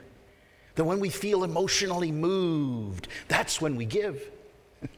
That 0.75 0.83
when 0.83 0.99
we 0.99 1.09
feel 1.09 1.43
emotionally 1.43 2.11
moved, 2.11 3.07
that's 3.27 3.61
when 3.61 3.75
we 3.75 3.85
give. 3.85 4.21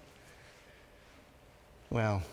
well, 1.89 2.23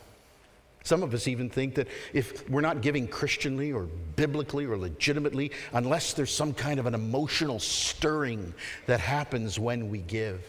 some 0.85 1.03
of 1.03 1.15
us 1.15 1.27
even 1.29 1.49
think 1.49 1.75
that 1.77 1.89
if 2.13 2.49
we're 2.51 2.61
not 2.61 2.83
giving 2.83 3.09
Christianly 3.09 3.73
or 3.73 3.85
biblically 4.17 4.67
or 4.67 4.77
legitimately, 4.77 5.51
unless 5.73 6.13
there's 6.13 6.33
some 6.33 6.53
kind 6.53 6.79
of 6.79 6.85
an 6.85 6.95
emotional 6.95 7.59
stirring 7.59 8.53
that 8.87 9.01
happens 9.01 9.59
when 9.59 9.89
we 9.89 9.99
give, 9.99 10.43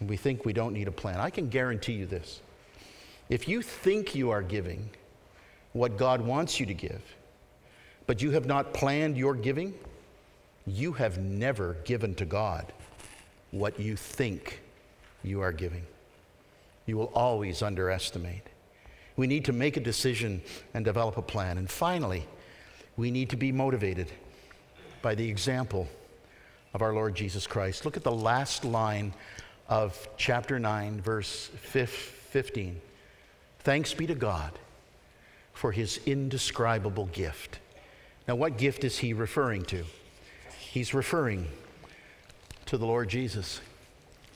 and 0.00 0.08
we 0.08 0.16
think 0.16 0.44
we 0.44 0.52
don't 0.52 0.72
need 0.72 0.88
a 0.88 0.92
plan. 0.92 1.20
I 1.20 1.30
can 1.30 1.48
guarantee 1.48 1.92
you 1.92 2.06
this. 2.06 2.40
If 3.28 3.46
you 3.46 3.62
think 3.62 4.16
you 4.16 4.30
are 4.30 4.42
giving 4.42 4.90
what 5.74 5.96
God 5.96 6.20
wants 6.20 6.58
you 6.58 6.66
to 6.66 6.74
give, 6.74 7.02
but 8.08 8.20
you 8.20 8.32
have 8.32 8.46
not 8.46 8.74
planned 8.74 9.16
your 9.16 9.36
giving, 9.36 9.74
you 10.66 10.92
have 10.92 11.18
never 11.18 11.74
given 11.84 12.14
to 12.16 12.24
God 12.24 12.72
what 13.50 13.78
you 13.78 13.96
think 13.96 14.60
you 15.22 15.40
are 15.40 15.52
giving. 15.52 15.84
You 16.86 16.96
will 16.96 17.12
always 17.14 17.62
underestimate. 17.62 18.42
We 19.16 19.26
need 19.26 19.44
to 19.46 19.52
make 19.52 19.76
a 19.76 19.80
decision 19.80 20.42
and 20.74 20.84
develop 20.84 21.16
a 21.16 21.22
plan. 21.22 21.58
And 21.58 21.70
finally, 21.70 22.26
we 22.96 23.10
need 23.10 23.30
to 23.30 23.36
be 23.36 23.52
motivated 23.52 24.10
by 25.00 25.14
the 25.14 25.28
example 25.28 25.88
of 26.74 26.82
our 26.82 26.94
Lord 26.94 27.14
Jesus 27.14 27.46
Christ. 27.46 27.84
Look 27.84 27.96
at 27.96 28.04
the 28.04 28.12
last 28.12 28.64
line 28.64 29.12
of 29.68 30.08
chapter 30.16 30.58
9, 30.58 31.00
verse 31.00 31.50
15. 31.56 32.80
Thanks 33.60 33.94
be 33.94 34.06
to 34.06 34.14
God 34.14 34.58
for 35.52 35.72
his 35.72 36.00
indescribable 36.06 37.06
gift. 37.06 37.58
Now, 38.26 38.36
what 38.36 38.56
gift 38.56 38.84
is 38.84 38.98
he 38.98 39.12
referring 39.12 39.64
to? 39.66 39.84
He's 40.72 40.94
referring 40.94 41.48
to 42.64 42.78
the 42.78 42.86
Lord 42.86 43.10
Jesus. 43.10 43.60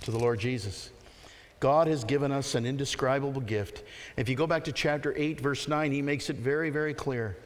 To 0.03 0.11
the 0.11 0.19
Lord 0.19 0.39
Jesus. 0.39 0.91
God 1.61 1.87
has 1.87 2.05
given 2.05 2.31
us 2.31 2.55
an 2.55 2.67
indescribable 2.67 3.41
gift. 3.41 3.83
If 4.19 4.29
you 4.29 4.37
go 4.37 4.47
back 4.47 4.65
to 4.65 4.73
chapter 4.73 5.15
8, 5.17 5.41
verse 5.41 5.67
9, 5.67 5.93
he 5.93 6.03
makes 6.03 6.29
it 6.29 6.37
very, 6.37 6.69
very 6.69 6.93
clear. 6.93 7.39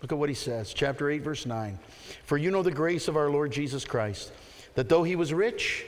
Look 0.00 0.12
at 0.12 0.18
what 0.18 0.30
he 0.30 0.34
says. 0.34 0.72
Chapter 0.72 1.10
8, 1.10 1.18
verse 1.18 1.44
9. 1.44 1.78
For 2.24 2.38
you 2.38 2.50
know 2.50 2.62
the 2.62 2.70
grace 2.70 3.06
of 3.06 3.18
our 3.18 3.28
Lord 3.28 3.52
Jesus 3.52 3.84
Christ, 3.84 4.32
that 4.76 4.88
though 4.88 5.02
he 5.02 5.14
was 5.14 5.34
rich, 5.34 5.84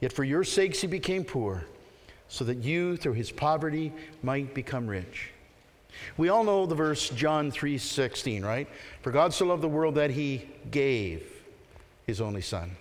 yet 0.00 0.12
for 0.12 0.24
your 0.24 0.42
sakes 0.42 0.80
he 0.80 0.88
became 0.88 1.22
poor, 1.22 1.64
so 2.26 2.44
that 2.44 2.64
you, 2.64 2.96
through 2.96 3.12
his 3.12 3.30
poverty, 3.30 3.92
might 4.20 4.52
become 4.52 4.88
rich. 4.88 5.30
We 6.16 6.28
all 6.28 6.42
know 6.42 6.66
the 6.66 6.74
verse 6.74 7.08
John 7.10 7.52
3:16, 7.52 8.42
right? 8.42 8.66
For 9.00 9.12
God 9.12 9.32
so 9.32 9.46
loved 9.46 9.62
the 9.62 9.68
world 9.68 9.94
that 9.94 10.10
he 10.10 10.48
gave 10.72 11.33
his 12.06 12.20
only 12.20 12.42
son. 12.42 12.76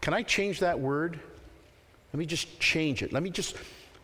Can 0.00 0.14
I 0.14 0.22
change 0.22 0.60
that 0.60 0.78
word? 0.78 1.18
Let 2.12 2.18
me 2.18 2.26
just 2.26 2.58
change 2.60 3.02
it. 3.02 3.12
Let 3.12 3.22
me 3.22 3.30
just 3.30 3.56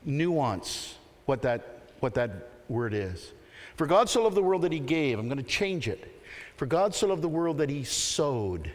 nuance 0.05 0.97
what 1.27 1.43
that, 1.43 1.83
what 2.01 2.15
that 2.15 2.49
word 2.69 2.95
is. 2.95 3.33
For 3.77 3.87
God 3.87 4.09
so 4.09 4.25
loved 4.25 4.37
the 4.37 4.43
world 4.43 4.63
that 4.63 4.73
he 4.73 4.81
gave, 4.81 5.19
I'm 5.19 5.29
going 5.29 5.39
to 5.39 5.43
change 5.43 5.89
it. 5.89 6.21
For 6.57 6.67
God 6.67 6.95
so 6.95 7.09
loved 7.09 7.23
the 7.23 7.29
world 7.29 7.59
that 7.59 7.71
he 7.71 7.85
sowed 7.85 8.71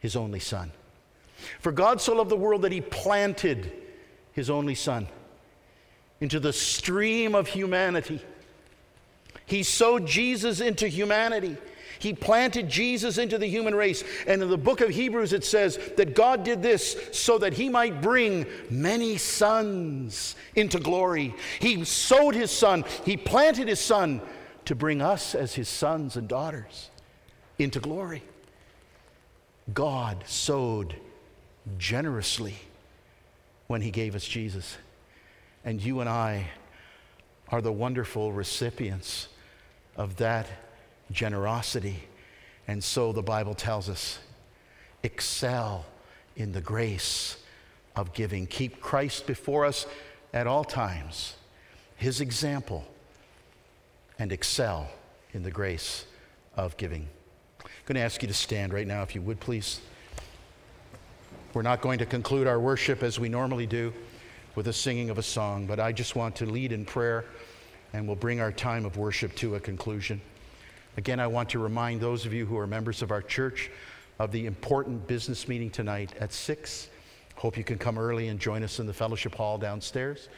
his 0.00 0.16
only 0.16 0.40
son. 0.40 0.70
For 1.60 1.72
God 1.72 2.00
so 2.00 2.14
loved 2.14 2.30
the 2.30 2.36
world 2.36 2.62
that 2.62 2.72
he 2.72 2.80
planted 2.80 3.72
his 4.32 4.50
only 4.50 4.74
son 4.74 5.08
into 6.20 6.40
the 6.40 6.52
stream 6.52 7.34
of 7.34 7.48
humanity. 7.48 8.20
He 9.46 9.62
sowed 9.62 10.06
Jesus 10.06 10.60
into 10.60 10.88
humanity. 10.88 11.56
He 11.98 12.12
planted 12.12 12.68
Jesus 12.68 13.18
into 13.18 13.38
the 13.38 13.46
human 13.46 13.74
race. 13.74 14.04
And 14.26 14.42
in 14.42 14.48
the 14.48 14.56
book 14.58 14.80
of 14.80 14.90
Hebrews, 14.90 15.32
it 15.32 15.44
says 15.44 15.78
that 15.96 16.14
God 16.14 16.44
did 16.44 16.62
this 16.62 16.96
so 17.12 17.38
that 17.38 17.54
he 17.54 17.68
might 17.68 18.00
bring 18.00 18.46
many 18.70 19.16
sons 19.16 20.36
into 20.54 20.78
glory. 20.78 21.34
He 21.60 21.84
sowed 21.84 22.34
his 22.34 22.50
son, 22.50 22.84
he 23.04 23.16
planted 23.16 23.68
his 23.68 23.80
son 23.80 24.20
to 24.64 24.74
bring 24.74 25.00
us 25.00 25.34
as 25.34 25.54
his 25.54 25.68
sons 25.68 26.16
and 26.16 26.28
daughters 26.28 26.90
into 27.58 27.80
glory. 27.80 28.22
God 29.72 30.24
sowed 30.26 30.94
generously 31.76 32.54
when 33.66 33.82
he 33.82 33.90
gave 33.90 34.14
us 34.14 34.26
Jesus. 34.26 34.76
And 35.64 35.82
you 35.82 36.00
and 36.00 36.08
I 36.08 36.48
are 37.48 37.60
the 37.60 37.72
wonderful 37.72 38.32
recipients 38.32 39.28
of 39.96 40.16
that 40.16 40.46
generosity. 41.10 42.04
And 42.66 42.82
so 42.82 43.12
the 43.12 43.22
Bible 43.22 43.54
tells 43.54 43.88
us 43.88 44.18
excel 45.02 45.86
in 46.36 46.52
the 46.52 46.60
grace 46.60 47.36
of 47.96 48.12
giving. 48.12 48.46
Keep 48.46 48.80
Christ 48.80 49.26
before 49.26 49.64
us 49.64 49.86
at 50.32 50.46
all 50.46 50.64
times, 50.64 51.34
his 51.96 52.20
example, 52.20 52.84
and 54.18 54.32
excel 54.32 54.88
in 55.32 55.42
the 55.42 55.50
grace 55.50 56.04
of 56.56 56.76
giving. 56.76 57.08
I'm 57.60 57.70
going 57.86 57.96
to 57.96 58.02
ask 58.02 58.22
you 58.22 58.28
to 58.28 58.34
stand 58.34 58.72
right 58.72 58.86
now, 58.86 59.02
if 59.02 59.14
you 59.14 59.22
would, 59.22 59.40
please. 59.40 59.80
We're 61.54 61.62
not 61.62 61.80
going 61.80 61.98
to 62.00 62.06
conclude 62.06 62.46
our 62.46 62.60
worship 62.60 63.02
as 63.02 63.18
we 63.18 63.28
normally 63.28 63.66
do 63.66 63.92
with 64.54 64.68
a 64.68 64.72
singing 64.72 65.08
of 65.08 65.18
a 65.18 65.22
song, 65.22 65.66
but 65.66 65.80
I 65.80 65.92
just 65.92 66.14
want 66.14 66.36
to 66.36 66.46
lead 66.46 66.72
in 66.72 66.84
prayer 66.84 67.24
and 67.92 68.06
we'll 68.06 68.16
bring 68.16 68.40
our 68.40 68.52
time 68.52 68.84
of 68.84 68.96
worship 68.96 69.34
to 69.36 69.54
a 69.54 69.60
conclusion. 69.60 70.20
Again, 70.98 71.20
I 71.20 71.28
want 71.28 71.50
to 71.50 71.60
remind 71.60 72.00
those 72.00 72.26
of 72.26 72.34
you 72.34 72.44
who 72.44 72.58
are 72.58 72.66
members 72.66 73.02
of 73.02 73.12
our 73.12 73.22
church 73.22 73.70
of 74.18 74.32
the 74.32 74.46
important 74.46 75.06
business 75.06 75.46
meeting 75.46 75.70
tonight 75.70 76.12
at 76.18 76.32
6. 76.32 76.88
Hope 77.36 77.56
you 77.56 77.62
can 77.62 77.78
come 77.78 78.00
early 78.00 78.26
and 78.26 78.40
join 78.40 78.64
us 78.64 78.80
in 78.80 78.86
the 78.88 78.92
fellowship 78.92 79.36
hall 79.36 79.58
downstairs. 79.58 80.28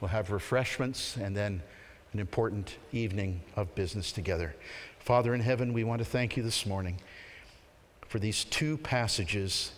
We'll 0.00 0.08
have 0.08 0.30
refreshments 0.30 1.18
and 1.18 1.36
then 1.36 1.62
an 2.14 2.18
important 2.18 2.78
evening 2.92 3.42
of 3.56 3.74
business 3.74 4.10
together. 4.10 4.56
Father 5.00 5.34
in 5.34 5.42
heaven, 5.42 5.74
we 5.74 5.84
want 5.84 5.98
to 5.98 6.06
thank 6.06 6.34
you 6.34 6.42
this 6.42 6.64
morning 6.64 6.98
for 8.08 8.18
these 8.18 8.44
two 8.44 8.78
passages 8.78 9.72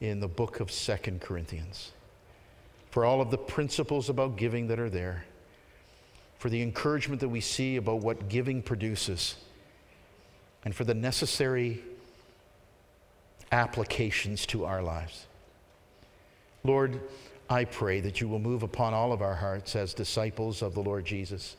in 0.00 0.20
the 0.20 0.28
book 0.28 0.60
of 0.60 0.70
Second 0.70 1.22
Corinthians, 1.22 1.90
for 2.92 3.04
all 3.04 3.20
of 3.20 3.32
the 3.32 3.38
principles 3.38 4.08
about 4.08 4.36
giving 4.36 4.68
that 4.68 4.78
are 4.78 4.88
there 4.88 5.24
for 6.40 6.48
the 6.48 6.62
encouragement 6.62 7.20
that 7.20 7.28
we 7.28 7.42
see 7.42 7.76
about 7.76 8.00
what 8.00 8.30
giving 8.30 8.62
produces, 8.62 9.36
and 10.64 10.74
for 10.74 10.84
the 10.84 10.94
necessary 10.94 11.82
applications 13.52 14.46
to 14.46 14.64
our 14.64 14.82
lives. 14.82 15.26
Lord, 16.64 16.98
I 17.50 17.66
pray 17.66 18.00
that 18.00 18.22
you 18.22 18.28
will 18.28 18.38
move 18.38 18.62
upon 18.62 18.94
all 18.94 19.12
of 19.12 19.20
our 19.20 19.34
hearts 19.34 19.76
as 19.76 19.92
disciples 19.92 20.62
of 20.62 20.72
the 20.72 20.80
Lord 20.80 21.04
Jesus, 21.04 21.58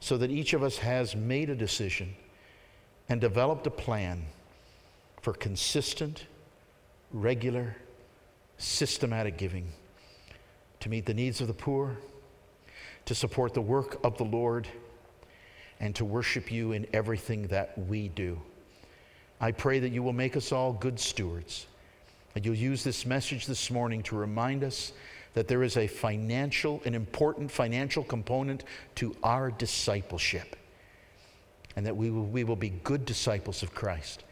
so 0.00 0.16
that 0.16 0.30
each 0.30 0.54
of 0.54 0.62
us 0.62 0.78
has 0.78 1.14
made 1.14 1.50
a 1.50 1.54
decision 1.54 2.14
and 3.10 3.20
developed 3.20 3.66
a 3.66 3.70
plan 3.70 4.24
for 5.20 5.34
consistent, 5.34 6.24
regular, 7.12 7.76
systematic 8.56 9.36
giving 9.36 9.66
to 10.80 10.88
meet 10.88 11.04
the 11.04 11.12
needs 11.12 11.42
of 11.42 11.48
the 11.48 11.52
poor 11.52 11.98
to 13.10 13.14
support 13.16 13.54
the 13.54 13.60
work 13.60 13.98
of 14.04 14.16
the 14.18 14.24
Lord, 14.24 14.68
and 15.80 15.96
to 15.96 16.04
worship 16.04 16.52
you 16.52 16.70
in 16.70 16.86
everything 16.92 17.48
that 17.48 17.76
we 17.76 18.06
do. 18.06 18.40
I 19.40 19.50
pray 19.50 19.80
that 19.80 19.88
you 19.88 20.00
will 20.04 20.12
make 20.12 20.36
us 20.36 20.52
all 20.52 20.72
good 20.72 21.00
stewards, 21.00 21.66
and 22.36 22.46
you'll 22.46 22.54
use 22.54 22.84
this 22.84 23.04
message 23.04 23.46
this 23.46 23.68
morning 23.68 24.04
to 24.04 24.14
remind 24.14 24.62
us 24.62 24.92
that 25.34 25.48
there 25.48 25.64
is 25.64 25.76
a 25.76 25.88
financial, 25.88 26.80
an 26.84 26.94
important 26.94 27.50
financial 27.50 28.04
component 28.04 28.62
to 28.94 29.12
our 29.24 29.50
discipleship, 29.50 30.54
and 31.74 31.84
that 31.84 31.96
we 31.96 32.12
will, 32.12 32.26
we 32.26 32.44
will 32.44 32.54
be 32.54 32.70
good 32.84 33.04
disciples 33.04 33.64
of 33.64 33.74
Christ 33.74 34.22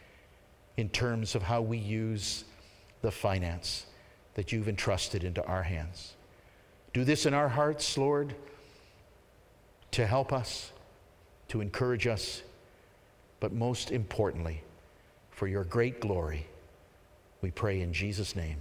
in 0.76 0.88
terms 0.88 1.34
of 1.34 1.42
how 1.42 1.62
we 1.62 1.78
use 1.78 2.44
the 3.02 3.10
finance 3.10 3.86
that 4.34 4.52
you've 4.52 4.68
entrusted 4.68 5.24
into 5.24 5.44
our 5.46 5.64
hands. 5.64 6.14
Do 6.92 7.02
this 7.02 7.26
in 7.26 7.34
our 7.34 7.48
hearts, 7.48 7.98
Lord 7.98 8.36
to 9.98 10.06
help 10.06 10.32
us, 10.32 10.70
to 11.48 11.60
encourage 11.60 12.06
us, 12.06 12.42
but 13.40 13.52
most 13.52 13.90
importantly, 13.90 14.62
for 15.32 15.48
your 15.48 15.64
great 15.64 16.00
glory. 16.00 16.46
We 17.42 17.50
pray 17.50 17.80
in 17.80 17.92
Jesus' 17.92 18.36
name. 18.36 18.58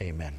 Amen. 0.00 0.32